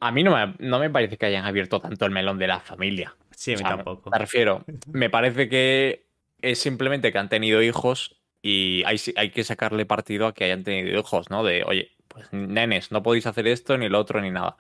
A 0.01 0.12
mí 0.12 0.22
no 0.22 0.37
me, 0.37 0.55
no 0.61 0.78
me 0.78 0.91
parece 0.91 1.16
que 1.18 1.26
hayan 1.26 1.45
abierto 1.45 1.80
tanto 1.80 2.05
el 2.07 2.12
melón 2.12 2.39
de 2.39 2.47
la 2.47 2.61
familia. 2.61 3.16
Sí, 3.35 3.53
a 3.53 3.57
mí 3.57 3.62
O 3.62 3.66
sea, 3.66 3.76
tampoco. 3.76 4.11
Me 4.11 4.18
refiero, 4.18 4.64
me 4.87 5.11
parece 5.11 5.49
que 5.49 6.07
es 6.41 6.61
simplemente 6.61 7.11
que 7.11 7.18
han 7.18 7.28
tenido 7.28 7.62
hijos 7.62 8.22
y 8.43 8.82
hay, 8.84 8.99
hay 9.16 9.30
que 9.30 9.45
sacarle 9.45 9.86
partido 9.86 10.26
a 10.26 10.34
que 10.34 10.45
hayan 10.45 10.64
tenido 10.64 10.99
hijos, 11.01 11.30
¿no? 11.30 11.45
De, 11.45 11.64
oye, 11.64 11.93
pues 12.09 12.32
nenes, 12.32 12.93
no 12.93 13.03
podéis 13.03 13.26
hacer 13.26 13.47
esto, 13.47 13.78
ni 13.78 13.88
lo 13.88 14.01
otro, 14.01 14.20
ni 14.20 14.30
nada. 14.30 14.57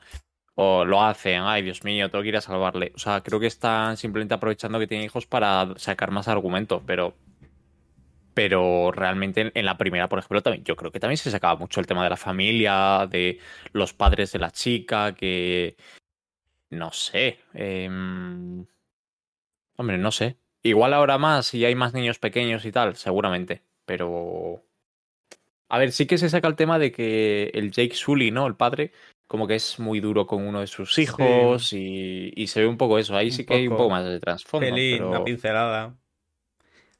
O 0.54 0.84
lo 0.84 1.02
hacen, 1.02 1.42
ay, 1.42 1.62
Dios 1.62 1.84
mío, 1.84 2.10
tengo 2.10 2.22
que 2.22 2.28
ir 2.30 2.36
a 2.36 2.40
salvarle. 2.42 2.92
O 2.94 2.98
sea, 2.98 3.22
creo 3.22 3.40
que 3.40 3.46
están 3.48 3.96
simplemente 3.96 4.34
aprovechando 4.34 4.78
que 4.78 4.86
tienen 4.86 5.06
hijos 5.06 5.26
para 5.26 5.74
sacar 5.78 6.10
más 6.10 6.28
argumento, 6.28 6.82
pero. 6.86 7.14
Pero 8.34 8.90
realmente 8.92 9.42
en, 9.42 9.52
en 9.54 9.66
la 9.66 9.76
primera, 9.76 10.08
por 10.08 10.18
ejemplo, 10.18 10.42
también, 10.42 10.64
yo 10.64 10.74
creo 10.76 10.90
que 10.90 11.00
también 11.00 11.18
se 11.18 11.30
sacaba 11.30 11.56
mucho 11.56 11.80
el 11.80 11.86
tema 11.86 12.02
de 12.04 12.10
la 12.10 12.16
familia, 12.16 13.06
de 13.10 13.38
los 13.72 13.92
padres 13.92 14.32
de 14.32 14.38
la 14.38 14.50
chica, 14.50 15.14
que. 15.14 15.76
No 16.70 16.92
sé. 16.92 17.40
em, 17.54 18.66
Hombre, 19.76 19.98
no 19.98 20.12
sé. 20.12 20.38
Igual 20.62 20.94
ahora 20.94 21.18
más 21.18 21.52
y 21.54 21.64
hay 21.64 21.74
más 21.74 21.92
niños 21.94 22.18
pequeños 22.18 22.64
y 22.64 22.72
tal, 22.72 22.96
seguramente. 22.96 23.62
Pero. 23.84 24.62
A 25.68 25.78
ver, 25.78 25.92
sí 25.92 26.06
que 26.06 26.18
se 26.18 26.28
saca 26.28 26.48
el 26.48 26.56
tema 26.56 26.78
de 26.78 26.92
que 26.92 27.50
el 27.54 27.70
Jake 27.70 27.94
Sully, 27.94 28.30
¿no? 28.30 28.46
El 28.46 28.56
padre, 28.56 28.92
como 29.26 29.46
que 29.46 29.54
es 29.54 29.78
muy 29.80 30.00
duro 30.00 30.26
con 30.26 30.46
uno 30.46 30.60
de 30.60 30.66
sus 30.66 30.98
hijos 30.98 31.72
y, 31.72 32.30
y 32.36 32.46
se 32.48 32.60
ve 32.60 32.66
un 32.66 32.76
poco 32.76 32.98
eso. 32.98 33.16
Ahí 33.16 33.26
Un 33.28 33.32
sí 33.32 33.46
que 33.46 33.54
hay 33.54 33.68
un 33.68 33.76
poco. 33.76 33.88
más 33.90 34.04
de 34.04 34.20
trasfondo. 34.20 34.66
Pero- 34.74 35.08
una 35.08 35.24
pincelada. 35.24 35.94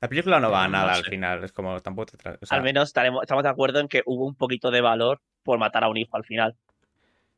La 0.00 0.08
película 0.08 0.40
no 0.40 0.50
va 0.50 0.64
a 0.64 0.66
No 0.66 0.72
nada 0.72 0.94
al 0.94 1.04
final, 1.04 1.44
es 1.44 1.52
como 1.52 1.78
tampoco 1.80 2.06
te 2.12 2.18
tra- 2.18 2.36
o 2.40 2.44
sea, 2.44 2.58
Al 2.58 2.64
menos 2.64 2.88
estaremos, 2.88 3.22
estamos 3.22 3.44
de 3.44 3.50
acuerdo 3.50 3.78
en 3.78 3.86
que 3.86 4.02
hubo 4.06 4.26
un 4.26 4.34
poquito 4.34 4.72
de 4.72 4.80
valor 4.80 5.20
por 5.44 5.58
matar 5.60 5.84
a 5.84 5.88
un 5.88 5.96
hijo 5.96 6.16
al 6.16 6.24
final. 6.24 6.56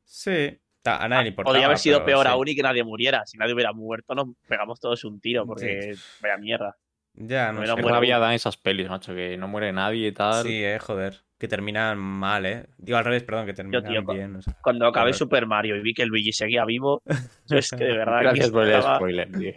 Sí, 0.05 0.59
a 0.85 1.09
nadie 1.09 1.25
le 1.25 1.29
importaba. 1.31 1.53
Podría 1.53 1.67
haber 1.67 1.77
sido 1.79 1.99
pero 1.99 2.07
peor 2.07 2.27
sí. 2.27 2.33
aún 2.33 2.49
y 2.49 2.57
que 2.57 2.63
nadie 2.63 2.83
muriera. 2.85 3.27
Si 3.27 3.37
nadie 3.37 3.53
hubiera 3.53 3.73
muerto, 3.75 4.15
nos 4.15 4.29
pegamos 4.49 4.81
todos 4.81 5.05
un 5.05 5.21
tiro 5.21 5.45
porque 5.45 5.95
vaya 6.23 6.39
mierda. 6.39 6.75
Ya, 7.17 7.53
no 7.53 7.59
Hubiera 7.61 7.77
sé. 7.77 7.83
Rabia 7.83 8.17
uno. 8.17 8.25
dan 8.27 8.35
esas 8.35 8.57
pelis, 8.57 8.89
macho, 8.89 9.15
que 9.15 9.37
no 9.37 9.47
muere 9.49 9.73
nadie 9.73 10.09
y 10.09 10.13
tal. 10.13 10.45
Sí, 10.45 10.65
eh, 10.65 10.79
joder. 10.81 11.21
Que 11.39 11.47
terminan 11.49 11.99
mal, 11.99 12.47
eh. 12.47 12.67
Digo 12.79 12.99
al 12.99 13.05
revés, 13.05 13.23
perdón, 13.23 13.47
que 13.47 13.55
terminan 13.55 13.85
tío, 13.85 14.03
bien. 14.05 14.37
o 14.37 14.43
sea. 14.43 14.57
Cuando 14.63 14.87
acabé. 14.87 15.13
Super 15.13 15.47
Mario 15.47 15.77
y 15.77 15.81
vi 15.83 15.95
que 15.95 16.07
Luigi 16.07 16.33
seguía 16.33 16.65
vivo, 16.65 17.03
yo 17.47 17.59
es 17.59 17.71
que 17.71 17.85
de 17.85 17.97
verdad. 17.99 18.19
que 18.19 18.25
Gracias 18.25 18.51
por 18.51 18.65
el 18.65 18.73
estaba- 18.73 18.97
spoiler, 18.97 19.31
tío. 19.33 19.53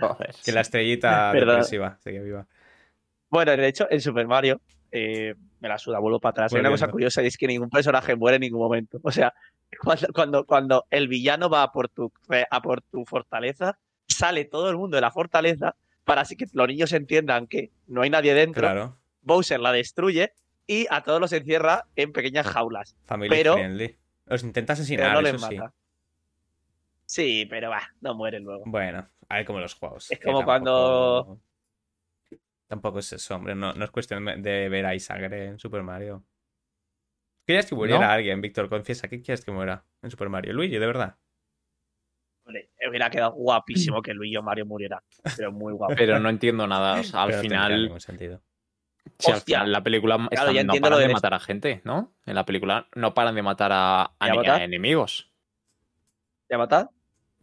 Joder. 0.00 0.34
Que 0.44 0.52
la 0.52 0.60
estrellita 0.62 1.32
depresiva 1.34 1.98
seguía 2.02 2.22
viva. 2.22 2.46
Bueno, 3.28 3.56
de 3.56 3.66
hecho, 3.68 3.86
en 3.90 4.00
Super 4.00 4.26
Mario 4.26 4.60
eh, 4.90 5.34
me 5.60 5.68
la 5.68 5.78
suda, 5.78 5.98
vuelvo 5.98 6.18
para 6.18 6.30
atrás. 6.30 6.54
Hay 6.54 6.60
una 6.60 6.70
cosa 6.70 6.88
curiosa 6.88 7.22
y 7.22 7.26
es 7.26 7.36
que 7.36 7.46
ningún 7.46 7.70
personaje 7.70 8.16
muere 8.16 8.36
en 8.36 8.40
ningún 8.42 8.60
momento. 8.60 8.98
O 9.02 9.10
sea, 9.10 9.32
cuando, 9.82 10.08
cuando, 10.12 10.44
cuando 10.46 10.84
el 10.90 11.08
villano 11.08 11.48
va 11.48 11.62
a 11.62 11.72
por, 11.72 11.88
tu, 11.88 12.12
a 12.50 12.62
por 12.62 12.80
tu 12.82 13.04
fortaleza, 13.04 13.78
sale 14.08 14.44
todo 14.46 14.68
el 14.70 14.76
mundo 14.76 14.96
de 14.96 15.00
la 15.02 15.10
fortaleza 15.10 15.74
para 16.04 16.22
así 16.22 16.36
que 16.36 16.46
los 16.52 16.66
niños 16.68 16.92
entiendan 16.92 17.46
que 17.46 17.70
no 17.86 18.02
hay 18.02 18.10
nadie 18.10 18.34
dentro. 18.34 18.62
Claro. 18.62 18.98
Bowser 19.22 19.60
la 19.60 19.72
destruye 19.72 20.32
y 20.66 20.86
a 20.90 21.02
todos 21.02 21.20
los 21.20 21.32
encierra 21.32 21.86
en 21.96 22.12
pequeñas 22.12 22.46
jaulas. 22.46 22.96
Family 23.04 23.30
Pero- 23.30 23.54
friendly. 23.54 23.96
Los 24.26 24.42
intenta 24.44 24.72
Pero 24.74 24.82
asesinar, 24.82 25.12
no 25.14 25.20
les 25.22 25.34
eso 25.34 25.48
sí. 25.48 25.56
mata. 25.56 25.74
Sí, 27.04 27.46
pero 27.50 27.68
va, 27.70 27.82
no 28.00 28.14
mueren 28.14 28.44
luego. 28.44 28.62
Bueno, 28.66 29.06
a 29.28 29.36
ver 29.36 29.44
como 29.44 29.60
los 29.60 29.74
juegos. 29.74 30.10
Es 30.10 30.18
como 30.20 30.44
cuando- 30.44 31.24
tampoco- 31.24 31.40
Tampoco 32.68 32.98
es 33.00 33.12
eso, 33.12 33.34
hombre. 33.34 33.54
No, 33.54 33.74
no 33.74 33.84
es 33.84 33.90
cuestión 33.90 34.24
de 34.24 34.68
ver 34.70 34.86
ahí 34.86 34.98
sangre 34.98 35.46
en 35.48 35.58
Super 35.58 35.82
Mario. 35.82 36.24
¿Querías 37.46 37.66
que 37.66 37.74
muriera 37.74 38.06
¿No? 38.06 38.12
alguien, 38.12 38.40
Víctor? 38.40 38.70
Confiesa, 38.70 39.08
¿qué 39.08 39.20
quieres 39.20 39.44
que 39.44 39.50
muera 39.52 39.84
en 40.00 40.10
Super 40.10 40.30
Mario? 40.30 40.54
Luigi, 40.54 40.78
de 40.78 40.86
verdad. 40.86 41.16
Hombre, 42.44 42.70
hubiera 42.88 43.10
quedado 43.10 43.32
guapísimo 43.32 44.02
que 44.02 44.14
Luigi 44.14 44.36
o 44.36 44.42
Mario 44.42 44.66
muriera. 44.66 45.02
Pero 45.36 45.52
muy 45.52 45.72
guapo. 45.72 45.94
Pero 45.96 46.18
no 46.18 46.28
entiendo 46.28 46.66
nada. 46.66 47.00
O 47.00 47.02
sea, 47.02 47.22
al 47.22 47.32
no 47.32 47.38
final, 47.38 47.82
ningún 47.82 48.00
sentido. 48.00 48.40
si 49.18 49.30
al 49.30 49.40
final 49.40 49.72
la 49.72 49.82
película 49.82 50.16
Claro, 50.30 50.52
ya 50.52 50.64
no 50.64 50.72
entiendo 50.72 50.90
lo 50.90 50.96
paran 50.96 51.08
de 51.08 51.14
matar 51.14 51.34
a 51.34 51.40
gente, 51.40 51.80
¿no? 51.84 52.12
En 52.26 52.34
la 52.34 52.44
película 52.44 52.88
no 52.94 53.14
paran 53.14 53.34
de 53.34 53.42
matar 53.42 53.72
a, 53.72 54.12
a 54.18 54.34
¿Y 54.34 54.48
a 54.48 54.64
enemigos. 54.64 55.30
¿Ya 56.48 56.58
matar? 56.58 56.90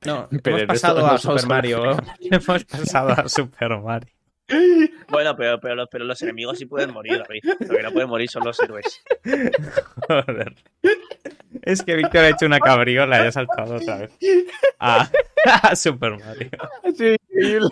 No, 0.06 0.30
Pero 0.44 0.58
hemos 0.58 0.68
pasado 0.68 1.02
no 1.02 1.08
a 1.08 1.18
Super 1.18 1.48
Mario. 1.48 1.98
hemos 2.20 2.66
pasado 2.66 3.10
a 3.10 3.28
Super 3.28 3.78
Mario. 3.80 4.19
Bueno, 5.10 5.36
pero, 5.36 5.60
pero, 5.60 5.88
pero 5.88 6.06
los 6.06 6.22
enemigos 6.22 6.58
sí 6.58 6.66
pueden 6.66 6.92
morir, 6.94 7.24
David. 7.28 7.44
Lo 7.60 7.76
que 7.78 7.84
no 7.84 7.92
pueden 7.92 8.10
morir 8.10 8.30
son 8.30 8.44
los 8.44 8.60
héroes. 8.60 9.02
Joder. 10.08 10.56
Es 11.64 11.84
que 11.84 11.96
Víctor 11.96 12.26
ha 12.26 12.30
hecho 12.30 12.46
una 12.46 12.60
cabriola 12.60 13.24
y 13.24 13.28
ha 13.28 13.32
saltado 13.32 13.76
otra 13.76 13.98
vez. 13.98 14.12
A, 14.80 15.10
a 15.46 15.76
Super 15.76 16.18
Mario. 16.18 16.50
Ha 16.84 16.92
sido 16.92 17.14
increíble. 17.14 17.70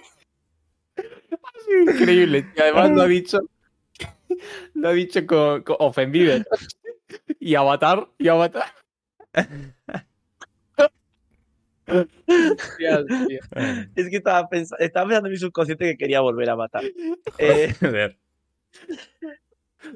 Ha 0.97 1.59
sido 1.65 1.91
increíble. 1.91 2.45
Y 2.55 2.61
además 2.61 2.91
lo 2.91 3.01
ha 3.03 3.07
dicho. 3.07 3.39
Lo 4.73 4.89
ha 4.89 4.93
dicho 4.93 5.25
con, 5.25 5.63
con 5.63 5.77
ofendido. 5.79 6.37
Y 7.39 7.55
Avatar, 7.55 8.07
y 8.17 8.27
Avatar. 8.27 8.65
Es 13.95 14.09
que 14.09 14.17
estaba, 14.17 14.49
pens- 14.49 14.75
estaba 14.79 15.07
pensando 15.07 15.27
en 15.27 15.31
mi 15.31 15.37
subconsciente 15.37 15.85
que 15.85 15.97
quería 15.97 16.21
volver 16.21 16.49
a 16.49 16.55
matar. 16.55 16.83
Eh. 17.37 17.73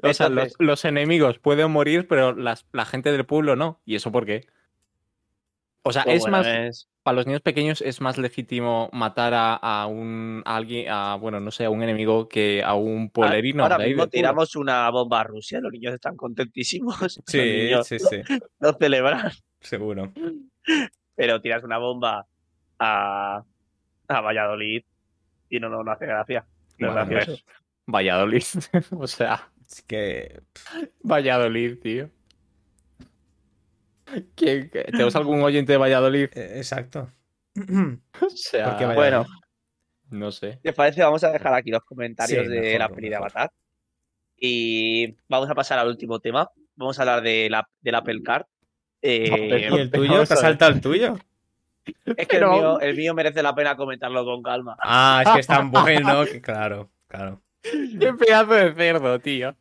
O 0.02 0.14
sea, 0.14 0.30
los, 0.30 0.84
enemigos 0.86 1.38
pueden 1.38 1.70
morir, 1.70 2.08
pero 2.08 2.32
las- 2.34 2.66
la 2.72 2.86
gente 2.86 3.12
del 3.12 3.26
pueblo 3.26 3.56
no. 3.56 3.82
¿Y 3.84 3.96
eso 3.96 4.10
por 4.10 4.24
qué? 4.24 4.46
O 5.82 5.92
sea, 5.92 6.04
pues 6.04 6.24
es 6.24 6.30
más. 6.30 6.88
Para 7.02 7.16
los 7.16 7.26
niños 7.26 7.42
pequeños 7.42 7.82
es 7.82 8.00
más 8.00 8.16
legítimo 8.16 8.88
matar 8.92 9.34
a, 9.34 9.54
a 9.56 9.86
un 9.88 10.42
a 10.46 10.56
alguien, 10.56 10.86
a, 10.88 11.16
bueno, 11.16 11.40
no 11.40 11.50
sé, 11.50 11.64
a 11.64 11.70
un 11.70 11.82
enemigo 11.82 12.28
que 12.28 12.62
a 12.62 12.74
un 12.74 13.10
pueblerino. 13.10 13.64
Ahora 13.64 13.78
mismo 13.78 14.08
tiramos 14.08 14.54
una 14.56 14.88
bomba 14.88 15.20
a 15.20 15.24
Rusia, 15.24 15.60
los 15.60 15.72
niños 15.72 15.92
están 15.94 16.16
contentísimos. 16.16 16.98
los 17.02 17.20
Sí, 17.26 17.38
niños 17.38 17.86
sí, 17.86 17.98
sí. 17.98 18.22
lo 18.60 18.72
celebran. 18.74 19.30
Seguro. 19.60 20.12
Pero 21.14 21.40
tiras 21.40 21.62
una 21.64 21.78
bomba 21.78 22.26
a, 22.78 23.44
a 24.08 24.20
Valladolid 24.20 24.82
y 25.48 25.60
no, 25.60 25.68
no, 25.68 25.82
no 25.84 25.92
hace 25.92 26.06
gracia. 26.06 26.46
No 26.78 26.88
es 26.88 26.94
Bueno, 26.94 27.10
gracioso. 27.10 27.42
Valladolid. 27.86 28.42
o 28.98 29.06
sea, 29.06 29.50
Es 29.68 29.82
que. 29.82 30.40
Valladolid, 31.02 31.78
tío. 31.80 32.10
¿Quién- 34.34 34.68
qué- 34.70 34.84
¿Tenemos 34.84 35.16
algún 35.16 35.42
oyente 35.42 35.72
de 35.72 35.78
Valladolid? 35.78 36.28
eh, 36.34 36.54
Exacto. 36.56 37.10
O 38.20 38.30
sea. 38.30 38.76
Bueno, 38.94 39.24
no 40.10 40.30
sé. 40.30 40.58
¿te 40.62 40.72
parece? 40.72 41.02
Vamos 41.02 41.24
a 41.24 41.30
dejar 41.30 41.54
aquí 41.54 41.70
los 41.70 41.84
comentarios 41.84 42.44
Sí, 42.46 42.50
de 42.52 42.60
mejor, 42.60 42.78
la 42.78 42.88
peli 42.90 43.08
de. 43.08 43.16
Avatar. 43.16 43.52
Y 44.36 45.14
vamos 45.28 45.48
a 45.50 45.54
pasar 45.54 45.78
al 45.78 45.88
último 45.88 46.18
tema. 46.20 46.50
Vamos 46.74 46.98
a 46.98 47.02
hablar 47.02 47.22
de 47.22 47.48
la, 47.50 47.68
del 47.80 47.94
Apple 47.94 48.22
Card. 48.22 48.44
Eh, 49.02 49.68
¿Y 49.70 49.78
el 49.78 49.90
tuyo? 49.90 50.10
¿Te 50.12 50.14
a 50.14 50.16
ha 50.16 50.18
ver. 50.20 50.38
saltado 50.38 50.72
el 50.72 50.80
tuyo? 50.80 51.16
es 52.16 52.28
que 52.28 52.36
el 52.36 52.46
mío, 52.48 52.80
el 52.80 52.96
mío 52.96 53.14
merece 53.14 53.42
la 53.42 53.54
pena 53.54 53.76
comentarlo 53.76 54.24
con 54.24 54.42
calma. 54.42 54.76
Ah, 54.80 55.22
es 55.26 55.32
que 55.32 55.40
es 55.40 55.46
tan 55.48 55.70
bueno 55.70 56.24
que, 56.32 56.40
claro, 56.40 56.90
claro. 57.08 57.42
¡Qué 57.62 58.12
pedazo 58.14 58.54
de 58.54 58.72
cerdo, 58.74 59.18
tío! 59.20 59.54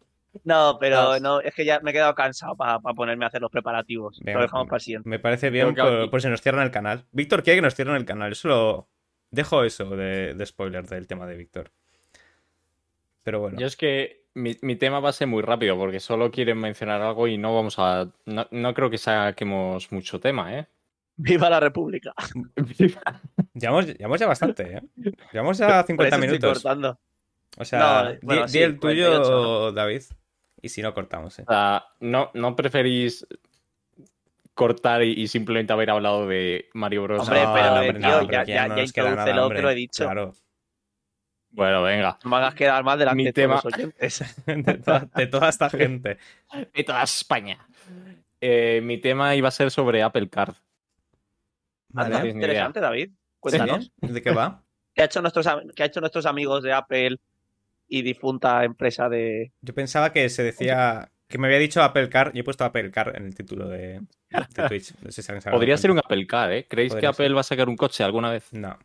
No, 0.43 0.77
pero 0.79 1.13
Ah. 1.13 1.19
no, 1.19 1.41
es 1.41 1.53
que 1.53 1.65
ya 1.65 1.79
me 1.81 1.89
he 1.91 1.93
quedado 1.93 2.15
cansado 2.15 2.55
para 2.55 2.79
ponerme 2.79 3.25
a 3.25 3.27
hacer 3.27 3.41
los 3.41 3.51
preparativos. 3.51 4.19
Venga, 4.21 4.39
lo 4.39 4.45
dejamos 4.45 4.67
para. 4.69 5.01
Me 5.03 5.19
parece 5.19 5.49
bien 5.49 5.75
por 6.09 6.21
si 6.21 6.29
nos 6.29 6.41
cierran 6.41 6.63
el 6.63 6.71
canal. 6.71 7.05
Víctor 7.11 7.43
quiere 7.43 7.57
que 7.57 7.61
nos 7.63 7.75
cierren 7.75 7.95
el 7.95 8.05
canal. 8.05 8.31
Eso 8.31 8.47
lo. 8.47 8.87
Dejo 9.31 9.63
eso 9.63 9.89
de, 9.95 10.33
de 10.35 10.45
spoiler 10.45 10.85
del 10.87 11.07
tema 11.07 11.25
de 11.25 11.35
Víctor. 11.37 11.71
Pero 13.23 13.39
bueno. 13.39 13.57
Yo 13.59 13.67
es 13.67 13.75
que 13.75 14.20
mi, 14.34 14.55
mi 14.61 14.75
tema 14.75 14.99
va 14.99 15.09
a 15.09 15.13
ser 15.13 15.27
muy 15.27 15.41
rápido 15.41 15.77
porque 15.77 15.99
solo 15.99 16.32
quieren 16.32 16.57
mencionar 16.59 17.01
algo 17.01 17.27
y 17.27 17.38
no 17.38 17.53
vamos 17.55 17.75
a. 17.79 18.07
No, 18.25 18.47
no 18.51 18.73
creo 18.73 18.89
que 18.89 18.97
saquemos 18.97 19.91
mucho 19.91 20.19
tema, 20.19 20.57
¿eh? 20.57 20.67
¡Viva 21.17 21.49
la 21.49 21.59
República! 21.59 22.13
Llevamos, 23.53 23.86
llevamos 23.88 24.19
ya 24.19 24.27
bastante, 24.27 24.77
¿eh? 24.77 24.82
Llevamos 25.34 25.57
ya 25.57 25.67
Por 25.84 25.88
50 25.88 26.07
eso 26.07 26.15
estoy 26.15 26.27
minutos. 26.27 26.63
cortando. 26.63 26.99
O 27.57 27.65
sea, 27.65 27.79
No, 28.03 28.11
di- 28.11 28.17
bueno, 28.21 28.41
di, 28.43 28.49
sí, 28.49 28.59
el 28.61 28.79
tuyo, 28.79 29.07
48, 29.09 29.71
David. 29.73 30.01
Y 30.61 30.69
si 30.69 30.82
no, 30.82 30.93
cortamos, 30.93 31.38
¿eh? 31.39 31.43
O 31.47 31.51
sea, 31.51 31.86
no, 31.99 32.32
no 32.34 32.55
preferís 32.55 33.27
cortar 34.53 35.03
y, 35.03 35.13
y 35.13 35.27
simplemente 35.27 35.73
haber 35.73 35.89
hablado 35.89 36.27
de 36.27 36.69
Mario 36.73 37.03
Bros. 37.03 37.21
Hombre, 37.21 37.43
No, 37.43 37.53
pero, 37.53 37.67
hombre, 37.73 37.88
eh, 37.89 37.93
no, 37.93 37.99
tío, 37.99 38.17
pero 38.27 38.32
ya- 38.32 38.45
que 38.45 38.51
ya- 38.53 38.67
no 38.67 38.75
ya 38.77 38.84
introduce 38.84 39.15
nada, 39.15 39.34
lo 39.36 39.43
hombre. 39.43 39.57
que 39.57 39.61
lo 39.63 39.69
he 39.69 39.75
dicho. 39.75 40.03
Claro. 40.05 40.34
Bueno, 41.52 41.84
venga. 41.84 42.18
No 42.24 42.30
me 42.30 42.38
hagas 42.38 42.56
quedar 42.56 42.84
mal 42.84 42.97
delante 42.97 43.18
Mi 43.18 43.26
de 43.26 43.34
tema- 43.34 43.60
todos 43.60 43.66
los 43.66 43.74
oyentes. 43.74 44.36
De, 44.45 44.74
toda, 44.76 45.08
de 45.16 45.28
toda 45.28 45.49
esta 45.49 45.70
gente. 45.70 46.18
De 46.74 46.84
toda 46.84 47.04
España. 47.04 47.58
Eh, 48.39 48.82
mi 48.84 48.97
tema 48.99 49.36
iba 49.36 49.49
a 49.49 49.52
ser 49.52 49.70
sobre 49.70 50.02
Apple 50.02 50.30
Card. 50.30 50.56
Vale. 51.89 52.30
Interesante, 52.30 52.80
David. 52.80 53.12
Cuéntanos. 53.39 53.91
¿Sí? 54.02 54.08
¿De 54.08 54.22
qué 54.22 54.32
va? 54.32 54.64
¿Qué, 54.95 55.02
ha 55.02 55.06
hecho 55.06 55.22
nuestros, 55.22 55.47
qué 55.76 55.84
ha 55.84 55.86
hecho 55.86 55.99
nuestros 55.99 56.26
amigos 56.26 56.64
de 56.64 56.74
Apple 56.74 57.18
y 57.88 58.02
difunta 58.02 58.64
empresa 58.64 59.10
de. 59.10 59.52
Yo 59.62 59.74
pensaba 59.74 60.12
que 60.14 60.30
se 60.30 60.43
decía. 60.43 61.12
Que 61.28 61.38
me 61.38 61.47
había 61.47 61.60
dicho 61.60 61.82
Apple 61.82 62.10
Car. 62.10 62.34
Yo 62.34 62.41
he 62.41 62.43
puesto 62.43 62.66
Apple 62.66 62.91
Car 62.91 63.14
en 63.16 63.26
el 63.26 63.34
título 63.34 63.70
de, 63.70 64.02
de 64.30 64.68
Twitch. 64.68 64.93
No 65.02 65.12
sé 65.12 65.22
si 65.22 65.49
Podría 65.49 65.78
ser 65.78 65.91
un. 65.91 65.99
Apple 65.99 66.28
Car, 66.28 66.52
¿eh? 66.52 66.66
¿Creéis 66.68 66.93
que 66.93 67.08
Apple 67.08 67.28
ser. 67.28 67.36
va 67.36 67.39
a 67.39 67.43
sacar 67.43 67.70
un 67.70 67.78
coche 67.78 68.04
alguna 68.04 68.30
vez? 68.32 68.52
No. 68.52 68.78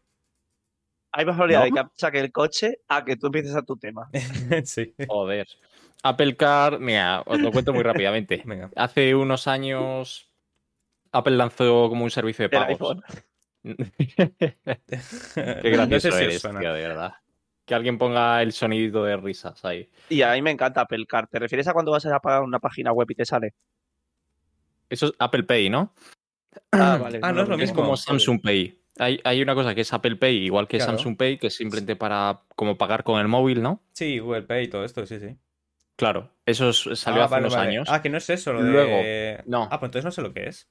Hay 1.18 1.24
más 1.24 1.34
probabilidad 1.36 1.60
¿No? 1.60 1.64
de 1.64 1.72
que 1.72 1.88
saque 1.94 2.20
el 2.20 2.30
coche 2.30 2.80
a 2.88 3.02
que 3.02 3.16
tú 3.16 3.26
empieces 3.28 3.56
a 3.56 3.62
tu 3.62 3.76
tema. 3.78 4.10
sí. 4.64 4.94
Joder. 5.08 5.46
Apple 6.02 6.36
Car, 6.36 6.78
mira, 6.78 7.22
os 7.24 7.40
lo 7.40 7.50
cuento 7.50 7.72
muy 7.72 7.82
rápidamente. 7.84 8.42
Venga. 8.44 8.70
Hace 8.76 9.14
unos 9.14 9.48
años 9.48 10.28
Apple 11.12 11.36
lanzó 11.36 11.88
como 11.88 12.04
un 12.04 12.10
servicio 12.10 12.42
de 12.42 12.50
pagos. 12.50 12.98
Qué 13.64 13.74
No 15.34 15.86
gracioso 15.88 16.00
sé 16.00 16.00
si 16.00 16.08
os 16.08 16.20
eres, 16.20 16.42
tío, 16.42 16.72
de 16.74 16.82
verdad. 16.82 17.14
Que 17.64 17.74
alguien 17.74 17.96
ponga 17.96 18.42
el 18.42 18.52
sonidito 18.52 19.02
de 19.02 19.16
risas 19.16 19.64
ahí. 19.64 19.88
Y 20.10 20.20
a 20.22 20.32
mí 20.34 20.42
me 20.42 20.50
encanta 20.50 20.82
Apple 20.82 21.06
Card. 21.06 21.28
¿Te 21.30 21.38
refieres 21.38 21.66
a 21.66 21.72
cuando 21.72 21.92
vas 21.92 22.04
a 22.04 22.20
pagar 22.20 22.42
una 22.42 22.58
página 22.60 22.92
web 22.92 23.10
y 23.10 23.14
te 23.14 23.24
sale? 23.24 23.54
Eso 24.90 25.06
es 25.06 25.12
Apple 25.18 25.44
Pay, 25.44 25.70
¿no? 25.70 25.92
Ah, 26.72 26.98
vale. 27.00 27.20
Ah, 27.22 27.32
no 27.32 27.42
es 27.42 27.48
lo 27.48 27.54
Es 27.54 27.60
mismo. 27.62 27.76
como 27.76 27.96
Samsung 27.96 28.40
Pay. 28.42 28.78
Hay, 28.98 29.20
hay 29.24 29.42
una 29.42 29.54
cosa 29.54 29.74
que 29.74 29.82
es 29.82 29.92
Apple 29.92 30.16
Pay, 30.16 30.36
igual 30.44 30.68
que 30.68 30.78
Claro. 30.78 30.92
Samsung 30.92 31.16
Pay, 31.16 31.38
que 31.38 31.48
es 31.48 31.54
simplemente 31.56 31.96
para 31.96 32.40
como 32.54 32.78
pagar 32.78 33.04
con 33.04 33.20
el 33.20 33.28
móvil, 33.28 33.62
¿no? 33.62 33.82
Sí, 33.92 34.18
Google 34.18 34.42
Pay 34.42 34.64
y 34.64 34.68
todo 34.68 34.84
esto, 34.84 35.04
sí, 35.06 35.18
sí. 35.20 35.36
Claro, 35.96 36.30
eso 36.44 36.70
es- 36.70 36.88
salió 36.98 37.22
Ah, 37.22 37.24
hace 37.26 37.32
vale, 37.34 37.46
unos 37.46 37.56
vale. 37.56 37.68
años. 37.70 37.88
Ah, 37.90 38.02
que 38.02 38.08
no 38.10 38.18
es 38.18 38.28
eso, 38.30 38.52
lo 38.52 38.62
de. 38.62 38.70
Luego, 38.70 39.02
no. 39.46 39.64
Ah, 39.70 39.78
pues 39.80 39.88
entonces 39.88 40.04
no 40.04 40.10
sé 40.10 40.22
lo 40.22 40.32
que 40.32 40.48
es. 40.48 40.68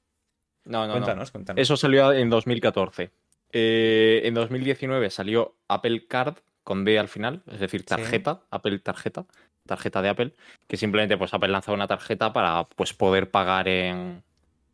No, 0.64 0.80
no, 0.80 0.86
no. 0.86 0.92
cuéntanos, 0.94 1.30
cuéntanos. 1.30 1.60
Eso 1.62 1.76
salió 1.76 2.12
en 2.12 2.28
2014. 2.30 3.10
Eh, 3.52 4.22
en 4.24 4.34
2019 4.34 5.10
salió 5.10 5.56
Apple 5.68 6.06
Card, 6.08 6.38
con 6.64 6.84
D 6.84 6.98
al 6.98 7.08
final, 7.08 7.42
es 7.46 7.60
decir, 7.60 7.84
tarjeta, 7.84 8.42
Apple 8.50 8.80
tarjeta, 8.80 9.24
tarjeta 9.66 10.02
de 10.02 10.08
Apple, 10.08 10.34
que 10.66 10.76
simplemente 10.76 11.16
pues 11.16 11.32
Apple 11.32 11.48
lanza 11.50 11.72
una 11.72 11.86
tarjeta 11.86 12.32
para 12.32 12.64
pues 12.64 12.92
poder 12.92 13.30
pagar 13.30 13.68
en, 13.68 14.24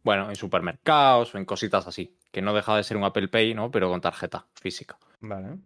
bueno, 0.02 0.28
en 0.28 0.36
supermercados 0.36 1.34
o 1.34 1.38
en 1.38 1.44
cositas 1.44 1.86
así, 1.86 2.16
que 2.30 2.42
no 2.42 2.54
deja 2.54 2.76
de 2.76 2.84
ser 2.84 2.96
un 2.96 3.04
Apple 3.04 3.28
Pay, 3.28 3.54
¿no? 3.54 3.70
Pero 3.70 3.88
con 3.88 4.00
tarjeta 4.00 4.46
física. 4.54 4.98
Vale. 5.20 5.58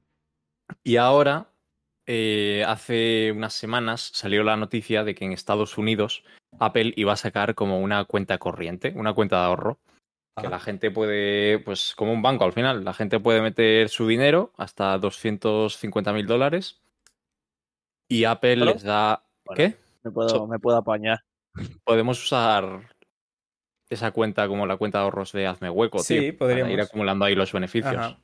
Y 0.82 0.97
ahora, 0.97 1.49
eh, 2.07 2.64
hace 2.66 3.32
unas 3.32 3.55
semanas 3.55 4.11
salió 4.14 4.43
la 4.43 4.57
noticia 4.57 5.05
de 5.05 5.14
que 5.14 5.24
en 5.24 5.32
Estados 5.32 5.78
Unidos 5.78 6.24
Apple 6.59 6.93
iba 6.97 7.12
a 7.12 7.16
sacar 7.16 7.55
como 7.55 7.80
una 7.80 8.05
cuenta 8.05 8.39
corriente, 8.39 8.93
una 8.97 9.12
cuenta 9.14 9.41
de 9.41 9.47
ahorro, 9.47 9.78
que 10.39 10.47
Ah. 10.47 10.51
la 10.51 10.61
gente 10.61 10.91
puede, 10.91 11.59
pues 11.61 11.95
como 11.97 12.12
un 12.12 12.22
banco 12.22 12.45
al 12.45 12.53
final, 12.53 12.84
la 12.84 12.95
gente 12.95 13.20
puede 13.20 13.41
meter 13.41 13.89
su 13.89 14.07
dinero 14.07 14.53
hasta 14.57 14.99
250 14.99 16.12
mil 16.12 16.26
dólares 16.26 16.80
y 18.09 18.24
Apple 18.24 18.57
les 18.57 18.82
da... 18.82 19.24
Bueno. 19.45 19.57
¿Qué? 19.57 19.76
Me 20.03 20.11
puedo, 20.11 20.47
me 20.47 20.59
puedo 20.59 20.76
apañar. 20.76 21.24
Podemos 21.84 22.22
usar 22.22 22.95
esa 23.89 24.11
cuenta 24.11 24.49
como 24.49 24.66
la 24.66 24.76
cuenta 24.76 24.99
de 24.99 25.05
ahorros 25.05 25.32
de 25.32 25.47
Hazme 25.47 25.70
Hueco, 25.70 25.99
Sí, 26.01 26.18
tío, 26.18 26.39
para 26.39 26.49
podríamos. 26.51 26.72
ir 26.72 26.80
acumulando 26.80 27.24
ahí 27.24 27.34
los 27.34 27.53
beneficios. 27.53 27.95
Ajá. 27.97 28.18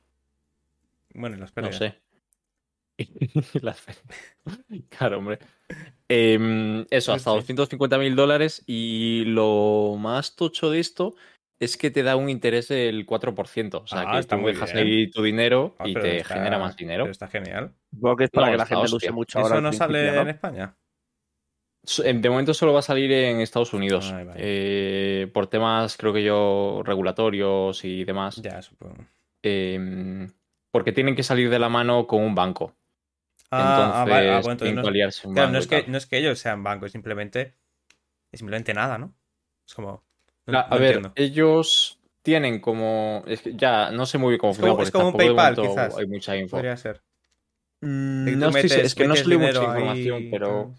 Bueno, 1.13 1.35
y 1.37 1.39
las 1.39 1.49
No 1.51 1.55
pérdidas. 1.55 1.77
sé. 1.77 1.95
Las 3.61 3.81
pérdidas. 3.81 4.19
Claro, 4.89 5.17
hombre. 5.19 5.39
Em, 6.09 6.85
eso, 6.89 7.13
hasta 7.13 7.31
sí. 7.31 7.35
250 7.37 7.97
mil 7.97 8.15
dólares. 8.15 8.63
Y 8.67 9.23
lo 9.25 9.95
más 9.99 10.35
tocho 10.35 10.69
de 10.69 10.79
esto 10.79 11.15
es 11.59 11.77
que 11.77 11.89
te 11.91 12.03
da 12.03 12.15
un 12.17 12.29
interés 12.29 12.67
del 12.67 13.05
4%. 13.05 13.81
O 13.83 13.87
sea, 13.87 14.03
Ah, 14.07 14.19
que 14.21 14.27
tú 14.27 14.37
muy 14.37 14.51
dejas 14.53 14.73
bien. 14.73 14.85
ahí 14.85 15.09
tu 15.11 15.23
dinero 15.23 15.75
Ah, 15.79 15.87
y 15.87 15.93
te 15.93 16.17
está- 16.19 16.35
genera 16.35 16.59
más 16.59 16.75
dinero. 16.75 17.05
pero 17.05 17.11
está 17.11 17.27
genial. 17.27 17.73
Supongo 17.93 18.15
que 18.17 18.23
es 18.25 18.29
para 18.31 18.47
No, 18.47 18.51
que 18.51 18.57
la 18.57 18.65
gente 18.65 18.95
use 18.95 19.11
mucho 19.11 19.39
¿Y 19.39 19.41
ahora. 19.41 19.55
eso 19.55 19.61
no 19.61 19.73
sale 19.73 20.07
en 20.09 20.15
¿no? 20.15 20.29
España? 20.29 20.75
Em, 22.03 22.21
De 22.21 22.29
momento 22.29 22.53
solo 22.53 22.71
va 22.73 22.79
a 22.79 22.83
salir 22.83 23.11
en 23.11 23.41
Estados 23.41 23.73
Unidos. 23.73 24.11
Ay, 24.13 24.23
vale. 24.25 24.39
eh, 24.41 25.27
por 25.33 25.47
temas, 25.47 25.97
creo 25.97 26.13
que 26.13 26.23
yo, 26.23 26.81
regulatorios 26.85 27.83
y 27.83 28.03
demás. 28.05 28.37
Ya, 28.37 28.61
supongo. 28.61 28.95
em, 29.41 30.29
porque 30.71 30.91
tienen 30.93 31.15
que 31.15 31.23
salir 31.23 31.49
de 31.49 31.59
la 31.59 31.67
mano 31.69 32.07
con 32.07 32.21
un 32.23 32.33
banco. 32.33 32.73
Ah, 33.51 34.01
ah, 34.01 34.05
vale. 34.05 34.29
Ah, 34.31 34.37
Entonces, 34.37 34.43
bueno, 34.45 34.51
entonces 34.53 35.21
tienen 35.21 35.51
no, 35.51 35.59
es 35.59 35.67
que, 35.67 35.81
tal. 35.81 35.91
no 35.91 35.97
es 35.97 36.05
que 36.07 36.17
ellos 36.17 36.39
sean 36.39 36.63
bancos, 36.63 36.91
simplemente. 36.91 37.53
Es 38.31 38.39
simplemente 38.39 38.73
nada, 38.73 38.97
¿no? 38.97 39.13
Es 39.67 39.73
como. 39.75 40.03
no- 40.47 40.53
La- 40.53 40.67
no 40.69 40.75
a 40.75 40.77
ver, 40.79 40.95
entiendo. 40.95 41.11
ellos 41.15 41.99
tienen 42.23 42.59
como. 42.61 43.23
Es 43.27 43.41
que 43.41 43.53
ya 43.55 43.91
no 43.91 44.05
sé 44.07 44.17
muy 44.17 44.29
bien 44.29 44.39
cómo 44.39 44.53
Es 44.53 44.59
como- 44.59 44.77
funciona. 44.77 44.83
es 44.87 44.91
porque 44.91 45.03
como 45.03 45.09
un 45.33 45.35
PayPal, 45.35 45.55
quizás. 45.67 45.97
Hay 45.97 46.07
mucha 46.07 46.35
info. 46.37 46.55
Podría 46.57 46.77
ser. 46.77 47.01
Mm, 47.81 48.39
no 48.39 48.47
estoy 48.47 48.63
metes- 48.63 48.85
es 48.85 48.95
que 48.95 49.07
no 49.07 49.15
salió 49.15 49.39
mucha 49.39 49.59
ahí 49.59 49.65
información, 49.67 50.27
pero. 50.31 50.73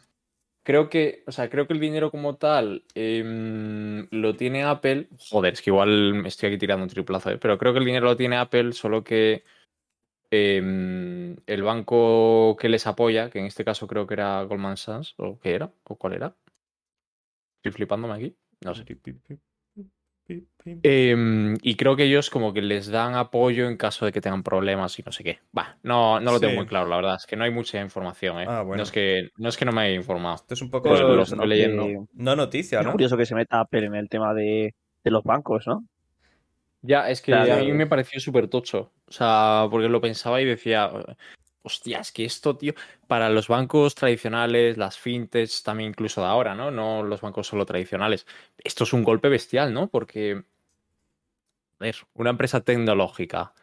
Creo 0.65 0.89
que, 0.89 1.23
o 1.27 1.33
sea, 1.33 1.49
creo 1.49 1.69
que 1.69 1.75
el 1.75 1.81
dinero 1.81 2.11
como 2.11 2.37
tal 2.37 2.85
em, 2.95 4.09
lo 4.11 4.35
tiene 4.35 4.65
Apple. 4.65 5.09
Joder, 5.31 5.53
es 5.53 5.62
que 5.62 5.71
igual 5.71 6.27
estoy 6.27 6.49
aquí 6.49 6.59
tirando 6.59 6.83
un 6.83 6.91
triplazo, 6.91 7.31
¿eh? 7.31 7.39
pero 7.39 7.57
creo 7.59 7.73
que 7.73 7.79
el 7.79 7.85
dinero 7.85 8.07
lo 8.07 8.17
tiene 8.17 8.37
Apple, 8.37 8.73
solo 8.73 9.05
que 9.05 9.45
em, 10.31 11.37
el 11.47 11.62
banco 11.62 12.57
que 12.59 12.69
les 12.69 12.87
apoya, 12.87 13.31
que 13.31 13.39
en 13.39 13.47
este 13.47 13.65
caso 13.65 13.87
creo 13.87 14.07
que 14.07 14.15
era 14.15 14.43
Goldman 14.43 14.77
Sachs, 14.77 15.15
o 15.19 15.39
qué 15.39 15.55
era, 15.55 15.73
o 15.85 15.97
cuál 15.97 16.15
era. 16.15 16.35
Estoy 17.59 17.73
flipándome 17.73 18.15
aquí, 18.15 18.37
no 18.65 18.75
sé. 18.75 18.85
Em, 20.83 21.57
y 21.62 21.75
creo 21.77 21.95
que 21.97 22.05
ellos 22.05 22.31
como 22.31 22.55
que 22.55 22.62
les 22.62 22.89
dan 22.89 23.14
apoyo 23.14 23.68
en 23.68 23.77
caso 23.77 24.07
de 24.07 24.12
que 24.12 24.20
tengan 24.22 24.43
problemas 24.43 24.99
y 24.99 25.03
no 25.03 25.12
sé 25.12 25.22
qué. 25.22 25.41
Va, 25.57 25.77
no, 25.83 26.20
no 26.20 26.33
lo 26.33 26.41
tengo 26.41 26.55
muy 26.55 26.66
claro, 26.66 26.89
la 26.89 26.97
verdad. 26.97 27.16
Es 27.16 27.27
que 27.27 27.37
no 27.37 27.45
hay 27.45 27.51
mucha 27.51 27.81
información, 27.81 28.41
¿eh? 28.41 28.47
Ah, 28.49 28.62
bueno. 28.62 28.79
no, 28.79 28.83
es 28.85 28.91
que, 28.91 29.29
no 29.37 29.49
es 29.51 29.57
que 29.57 29.64
no 29.66 29.72
me 29.72 29.83
haya 29.83 29.95
informado. 29.95 30.37
Esto 30.37 30.55
es 30.55 30.62
un 30.62 30.70
poco. 30.70 30.89
Lo 30.89 31.07
curioso, 31.07 31.35
estoy 31.35 31.39
¿no? 31.39 31.47
leyendo. 31.47 31.85
Que- 31.85 32.01
No 32.14 32.37
noticia, 32.37 32.83
curioso 32.91 33.16
que 33.16 33.27
se 33.27 33.35
meta 33.35 33.61
Apple 33.61 33.85
en 33.87 33.95
el 33.95 34.09
tema 34.09 34.33
de, 34.33 34.75
de 35.05 35.11
los 35.11 35.22
bancos, 35.22 35.66
¿no? 35.66 35.85
Ya, 36.81 37.09
es 37.11 37.22
que 37.22 37.33
Claro. 37.33 37.55
a 37.55 37.57
mí 37.59 37.72
me 37.72 37.87
pareció 37.87 38.20
súper 38.20 38.49
tocho. 38.49 38.93
O 39.07 39.12
sea, 39.12 39.66
porque 39.70 39.89
lo 39.89 40.01
pensaba 40.01 40.41
y 40.41 40.45
decía, 40.45 40.91
hostia, 41.65 42.01
es 42.01 42.12
que 42.12 42.25
esto, 42.27 42.57
tío, 42.57 42.75
para 43.07 43.31
los 43.31 43.49
bancos 43.49 43.95
tradicionales, 43.95 44.77
las 44.77 44.99
fintechs 44.99 45.62
también 45.62 45.91
incluso 45.91 46.21
de 46.21 46.29
ahora, 46.29 46.55
¿no? 46.55 46.71
No 46.71 47.03
los 47.03 47.23
bancos 47.23 47.47
solo 47.47 47.65
tradicionales. 47.65 48.27
Esto 48.59 48.85
es 48.85 48.93
un 48.93 49.03
golpe 49.03 49.31
bestial, 49.31 49.73
¿no? 49.73 49.89
Porque, 49.89 50.45
a 51.81 51.85
ver, 51.85 51.97
una 52.15 52.31
empresa 52.31 52.61
tecnológica. 52.61 53.55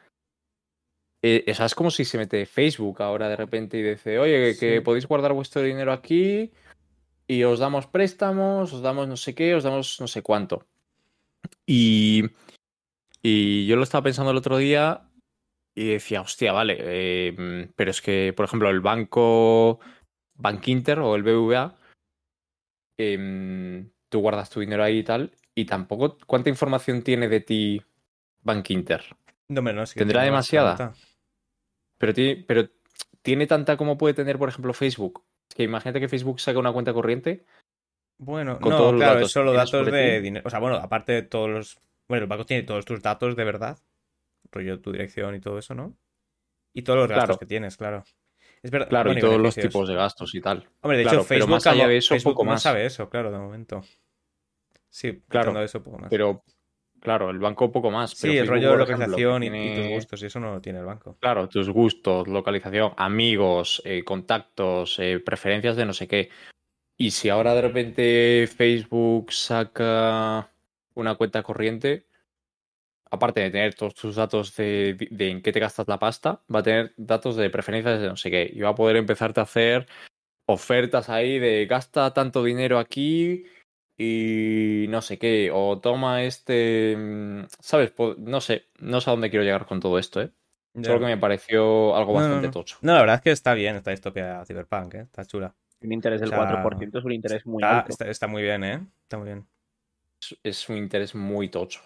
eh, 1.21 1.45
o 1.47 1.53
sea, 1.53 1.67
es 1.67 1.75
como 1.75 1.91
si 1.91 2.03
se 2.03 2.17
mete 2.17 2.45
Facebook 2.47 3.01
ahora 3.03 3.29
de 3.29 3.35
repente 3.35 3.77
y 3.77 3.83
dice, 3.83 4.17
oye, 4.17 4.57
que 4.57 4.81
podéis 4.81 5.05
guardar 5.05 5.33
vuestro 5.33 5.61
dinero 5.61 5.91
aquí 5.93 6.51
y 7.27 7.43
os 7.43 7.59
damos 7.59 7.85
préstamos, 7.85 8.73
os 8.73 8.81
damos 8.81 9.07
no 9.07 9.15
sé 9.15 9.35
qué, 9.35 9.53
os 9.53 9.63
damos 9.63 10.01
no 10.01 10.07
sé 10.07 10.23
cuánto. 10.23 10.65
Y, 11.67 12.23
y 13.21 13.67
yo 13.67 13.75
lo 13.75 13.83
estaba 13.83 14.03
pensando 14.03 14.31
el 14.31 14.37
otro 14.37 14.57
día 14.57 15.10
y 15.75 15.89
decía, 15.89 16.21
hostia, 16.21 16.51
vale, 16.51 16.77
eh, 16.79 17.31
mm, 17.31 17.73
pero 17.75 17.91
es 17.91 18.01
que, 18.01 18.33
por 18.35 18.45
ejemplo, 18.45 18.69
el 18.69 18.81
banco 18.81 19.79
Bankinter 20.35 20.99
o 20.99 21.15
el 21.15 21.23
BVA, 21.23 21.77
em, 22.97 23.89
tú 24.09 24.19
guardas 24.19 24.49
tu 24.49 24.59
dinero 24.59 24.83
ahí 24.83 24.99
y 24.99 25.03
tal, 25.03 25.31
y 25.55 25.65
tampoco, 25.65 26.17
¿cuánta 26.25 26.49
información 26.49 27.03
tiene 27.03 27.27
de 27.27 27.41
ti 27.41 27.81
Bankinter? 28.41 29.03
No, 29.49 29.63
que 29.63 29.99
¿Tendrá 29.99 30.23
demasiada? 30.23 30.75
tanta. 30.77 30.97
Pero 31.97 32.13
tiene, 32.13 32.43
pero 32.47 32.69
tiene 33.21 33.47
tanta 33.47 33.77
como 33.77 33.97
puede 33.97 34.13
tener, 34.13 34.37
por 34.37 34.49
ejemplo, 34.49 34.73
Facebook. 34.73 35.23
Es 35.49 35.55
que 35.55 35.63
imagínate 35.63 35.99
que 35.99 36.07
Facebook 36.07 36.39
saca 36.39 36.59
una 36.59 36.71
cuenta 36.71 36.93
corriente. 36.93 37.45
Bueno, 38.17 38.59
Con 38.59 38.71
no, 38.71 38.77
todos 38.77 38.91
los 38.93 39.01
claro, 39.01 39.15
datos 39.15 39.27
es 39.27 39.33
solo 39.33 39.51
datos 39.51 39.91
de 39.91 40.21
dinero. 40.21 40.47
O 40.47 40.49
sea, 40.49 40.59
bueno, 40.59 40.77
aparte 40.77 41.11
de 41.11 41.21
todos 41.23 41.49
los. 41.49 41.79
Bueno, 42.07 42.23
el 42.23 42.29
banco 42.29 42.45
tiene 42.45 42.63
todos 42.63 42.85
tus 42.85 43.01
datos 43.01 43.35
de 43.35 43.43
verdad. 43.43 43.77
Rollo 44.51 44.79
tu 44.81 44.91
dirección 44.91 45.35
y 45.35 45.39
todo 45.39 45.57
eso, 45.57 45.73
¿no? 45.75 45.95
Y 46.73 46.81
todos 46.83 46.99
los 46.99 47.07
gastos 47.07 47.25
Claro. 47.27 47.39
que 47.39 47.45
tienes, 47.45 47.77
claro. 47.77 48.03
Es 48.61 48.69
verdad. 48.71 48.89
Claro, 48.89 49.09
bueno, 49.09 49.19
y 49.19 49.21
todos 49.21 49.39
los 49.41 49.55
tipos 49.55 49.87
de 49.87 49.95
gastos 49.95 50.35
y 50.35 50.41
tal. 50.41 50.67
Hombre, 50.81 50.97
de 50.97 51.03
Claro, 51.03 51.19
hecho, 51.19 51.27
pero 51.27 51.39
Facebook, 51.45 51.51
más 51.51 51.67
allá 51.67 51.87
de 51.87 51.97
eso, 51.97 52.13
Facebook 52.15 52.33
poco 52.33 52.45
no 52.45 52.51
más. 52.51 52.61
sabe 52.61 52.85
eso, 52.85 53.09
claro, 53.09 53.31
de 53.31 53.37
momento. 53.37 53.81
Sí, 54.89 55.21
Claro, 55.27 55.59
eso, 55.61 55.81
poco 55.81 55.97
más. 55.97 56.09
Pero, 56.09 56.43
claro, 56.99 57.29
el 57.29 57.39
banco 57.39 57.71
poco 57.71 57.89
más. 57.91 58.11
sí, 58.11 58.17
pero 58.21 58.33
el 58.33 58.37
Facebook, 58.39 58.51
rollo 58.55 58.67
de 58.77 58.83
ejemplo, 58.83 59.07
localización 59.07 59.43
y- 59.43 59.75
tus 59.75 59.87
gustos, 59.87 60.21
y 60.23 60.25
eso 60.25 60.39
no 60.39 60.53
lo 60.53 60.61
tiene 60.61 60.79
el 60.79 60.85
banco. 60.85 61.17
Claro, 61.19 61.47
tus 61.49 61.69
gustos, 61.69 62.27
localización, 62.27 62.93
amigos, 62.97 63.81
eh, 63.85 64.03
contactos, 64.03 64.99
eh, 64.99 65.19
preferencias 65.19 65.75
de 65.75 65.85
no 65.85 65.93
sé 65.93 66.07
qué. 66.07 66.29
Y 66.97 67.11
si 67.11 67.29
ahora 67.29 67.55
de 67.55 67.61
repente 67.61 68.47
Facebook 68.53 69.31
saca 69.33 70.51
una 70.93 71.15
cuenta 71.15 71.41
corriente, 71.41 72.05
aparte 73.11 73.41
de 73.41 73.51
tener 73.51 73.75
todos 73.75 73.93
tus 73.93 74.15
datos 74.15 74.55
de, 74.55 74.95
de 75.11 75.29
en 75.29 75.41
qué 75.41 75.51
te 75.51 75.59
gastas 75.59 75.87
la 75.87 75.99
pasta, 75.99 76.41
va 76.53 76.59
a 76.59 76.63
tener 76.63 76.93
datos 76.97 77.35
de 77.35 77.49
preferencias 77.49 77.99
de 78.01 78.07
no 78.07 78.15
sé 78.15 78.31
qué. 78.31 78.49
Y 78.53 78.61
va 78.61 78.69
a 78.69 78.75
poder 78.75 78.95
empezarte 78.95 79.39
a 79.39 79.43
hacer 79.43 79.87
ofertas 80.47 81.09
ahí 81.09 81.39
de 81.39 81.65
gasta 81.65 82.13
tanto 82.13 82.43
dinero 82.43 82.79
aquí 82.79 83.45
y 83.97 84.85
no 84.89 85.01
sé 85.01 85.17
qué. 85.19 85.51
O 85.53 85.79
toma 85.79 86.23
este. 86.23 86.95
mm, 86.97 87.45
¿Sabes? 87.59 87.93
No 88.17 88.41
sé. 88.41 88.65
No 88.79 89.01
sé 89.01 89.09
a 89.09 89.13
dónde 89.13 89.29
quiero 89.29 89.43
llegar 89.45 89.65
con 89.65 89.79
todo 89.79 89.99
esto, 89.99 90.21
¿eh? 90.21 90.31
Solo 90.81 90.99
que 90.99 91.05
me 91.05 91.17
pareció 91.17 91.95
algo 91.95 92.13
No, 92.13 92.19
no, 92.19 92.25
bastante 92.25 92.47
no. 92.47 92.53
tocho. 92.53 92.77
No, 92.81 92.93
la 92.93 93.01
verdad 93.01 93.15
es 93.17 93.21
que 93.21 93.31
está 93.31 93.53
bien 93.53 93.75
esta 93.75 93.91
distopia 93.91 94.43
Cyberpunk, 94.45 94.93
¿eh? 94.95 95.01
Está 95.01 95.25
chula. 95.25 95.53
Un 95.81 95.91
interés 95.91 96.21
del 96.21 96.29
O 96.29 96.31
sea, 96.31 96.37
4% 96.37 96.99
es 96.99 97.05
un 97.05 97.11
interés 97.11 97.45
muy 97.45 97.61
Está, 97.61 97.79
alto. 97.79 97.91
está- 97.91 98.09
está 98.09 98.27
muy 98.27 98.41
bien, 98.43 98.63
¿eh? 98.63 98.79
Está 99.03 99.17
muy 99.17 99.25
bien. 99.25 99.45
Es, 100.21 100.37
es 100.43 100.69
un 100.69 100.77
interés 100.77 101.13
muy 101.13 101.49
tocho. 101.49 101.81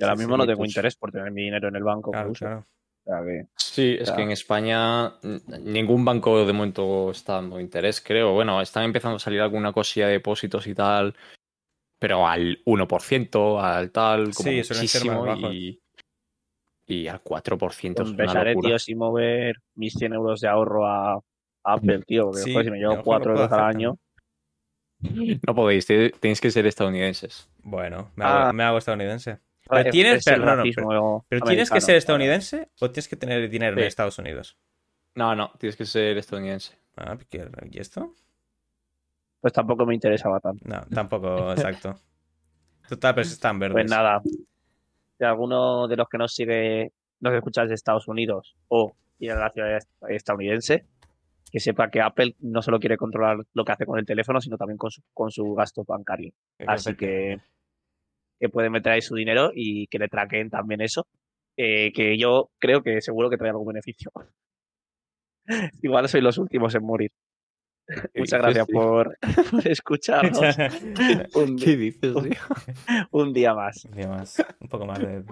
Yo 0.00 0.06
ahora 0.06 0.16
sí, 0.16 0.20
mismo 0.22 0.34
sí, 0.34 0.38
no 0.38 0.46
tengo 0.46 0.62
tocho. 0.62 0.70
interés 0.70 0.96
por 0.96 1.12
tener 1.12 1.30
mi 1.30 1.42
dinero 1.42 1.68
en 1.68 1.76
el 1.76 1.82
banco. 1.84 2.10
que 2.10 2.16
Claro, 2.16 2.30
uso. 2.30 2.44
claro. 2.46 2.66
O 3.04 3.10
sea 3.10 3.22
que- 3.24 3.46
Sí, 3.56 3.96
es 4.00 4.10
que 4.10 4.22
en 4.22 4.30
España 4.30 5.08
mm, 5.22 5.36
ningún 5.64 6.04
banco 6.04 6.44
de 6.44 6.52
momento 6.52 7.10
está 7.10 7.34
dando 7.34 7.60
interés, 7.60 8.00
creo. 8.00 8.32
Bueno, 8.32 8.60
están 8.60 8.84
empezando 8.84 9.16
a 9.16 9.20
salir 9.20 9.40
alguna 9.40 9.72
cosilla 9.72 10.06
de 10.06 10.14
depósitos 10.14 10.66
y 10.66 10.74
tal, 10.74 11.14
pero 11.98 12.26
al 12.26 12.60
1%, 12.64 13.60
al 13.60 13.90
tal, 13.90 14.32
como 14.34 14.50
Sí, 14.50 14.64
suelen 14.64 14.88
ser 14.88 15.04
más 15.06 15.16
muchísimo, 15.18 15.24
bajos. 15.24 15.54
y, 15.54 15.80
y 16.86 17.06
al 17.08 17.20
4% 17.22 18.02
es 18.02 18.08
una 18.10 18.22
Empezaré, 18.22 18.56
tío, 18.56 18.78
sin 18.78 18.98
mover 18.98 19.56
mis 19.76 19.92
100 19.94 20.12
euros 20.14 20.40
de 20.40 20.48
ahorro 20.48 20.86
a, 20.86 21.14
a 21.14 21.20
Apple, 21.64 22.02
tío. 22.06 22.24
Porque 22.26 22.40
Sí, 22.42 22.52
joder, 22.52 22.64
si 22.66 22.70
me 22.70 22.78
llevo 22.78 22.90
mejor 22.92 23.04
4 23.04 23.30
lo 23.32 23.34
puedo 23.36 23.44
euros 23.44 23.58
al 23.58 23.64
año. 23.76 23.98
No 25.46 25.54
podéis, 25.54 25.86
te- 25.86 26.10
tenéis 26.10 26.40
que 26.40 26.50
ser 26.50 26.66
estadounidenses. 26.66 27.48
Bueno, 27.62 28.10
me 28.16 28.24
hago, 28.24 28.44
Ah. 28.48 28.52
me 28.52 28.64
hago 28.64 28.78
estadounidense. 28.78 29.38
Pero 29.70 29.82
Es- 29.88 29.90
tienes- 29.92 30.24
pero 30.24 30.38
no, 30.38 30.44
no, 30.46 30.56
racismo 30.56 31.24
¿Pero 31.28 31.44
tienes 31.46 31.70
que 31.70 31.80
ser 31.80 31.96
estadounidense 31.96 32.68
o 32.80 32.90
tienes 32.90 33.08
que 33.08 33.16
tener 33.16 33.48
dinero 33.48 33.78
en. 33.80 33.86
Estados 33.86 34.18
Unidos? 34.18 34.56
No, 35.14 35.34
no, 35.34 35.52
tienes 35.58 35.76
que 35.76 35.84
ser 35.86 36.18
estadounidense. 36.18 36.76
Ah, 36.96 37.16
¿qué- 37.28 37.48
¿y 37.70 37.78
esto? 37.78 38.14
Pues 39.40 39.52
tampoco 39.52 39.86
me 39.86 39.94
interesaba 39.94 40.38
tanto. 40.40 40.62
No, 40.68 40.82
tampoco, 40.92 41.52
exacto. 41.52 41.94
Total, 42.88 43.14
pero 43.14 43.26
están 43.26 43.58
verdes. 43.58 43.74
Pues 43.74 43.90
nada, 43.90 44.20
si 44.24 45.24
alguno 45.24 45.86
de 45.88 45.96
los 45.96 46.08
que 46.08 46.18
nos 46.18 46.34
sigue, 46.34 46.92
nos 47.20 47.32
escucha 47.34 47.64
de 47.64 47.74
Estados 47.74 48.08
Unidos 48.08 48.56
o 48.68 48.92
tiene 49.18 49.36
la 49.36 49.50
ciudadanía 49.50 49.78
estadounidense, 50.08 50.84
que 51.50 51.60
sepa 51.60 51.90
que 51.90 52.00
Apple 52.00 52.34
no 52.40 52.62
solo 52.62 52.78
quiere 52.80 52.96
controlar 52.96 53.38
lo 53.54 53.64
que 53.64 53.72
hace 53.72 53.86
con 53.86 53.98
el 53.98 54.06
teléfono, 54.06 54.40
sino 54.40 54.56
también 54.56 54.78
con 54.78 54.90
su, 54.90 55.02
con 55.14 55.30
su 55.30 55.54
gasto 55.54 55.84
bancario. 55.84 56.32
Así 56.66 56.94
que, 56.94 57.40
que 58.40 58.48
pueden 58.48 58.72
meter 58.72 58.92
ahí 58.92 59.02
su 59.02 59.14
dinero 59.14 59.50
y 59.54 59.86
que 59.88 59.98
le 59.98 60.08
traquen 60.08 60.50
también 60.50 60.80
eso. 60.80 61.06
eh, 61.56 61.92
que 61.92 62.16
yo 62.18 62.50
creo 62.58 62.82
que 62.82 63.00
seguro 63.02 63.28
que 63.30 63.36
trae 63.36 63.50
algún 63.50 63.66
beneficio. 63.68 64.10
Igual 65.82 66.08
soy 66.08 66.20
los 66.22 66.38
últimos 66.38 66.74
en 66.74 66.84
morir. 66.84 67.10
Muchas 68.14 68.40
gracias 68.40 68.66
por, 68.68 69.18
por 69.50 69.66
escucharnos 69.66 70.38
un, 71.34 71.56
¿Qué 71.58 71.76
dices, 71.76 72.14
tío? 72.14 73.06
un 73.10 73.32
día 73.32 73.52
más. 73.52 73.84
Y 73.84 74.06
más, 74.06 74.42
un 74.60 74.68
poco 74.68 74.86
más 74.86 75.00
de. 75.00 75.22
de 75.22 75.24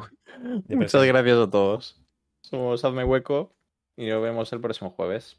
Muchas 0.77 0.79
persona. 0.79 1.07
gracias 1.07 1.39
a 1.39 1.51
todos. 1.51 2.03
Somos 2.43 2.85
Hazme 2.85 3.05
Hueco 3.05 3.55
y 3.97 4.09
nos 4.09 4.23
vemos 4.23 4.53
el 4.53 4.61
próximo 4.61 4.91
jueves. 4.91 5.39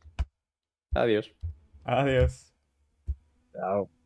Adiós. 0.96 1.34
Adiós. 1.84 2.54
Chao. 3.54 3.99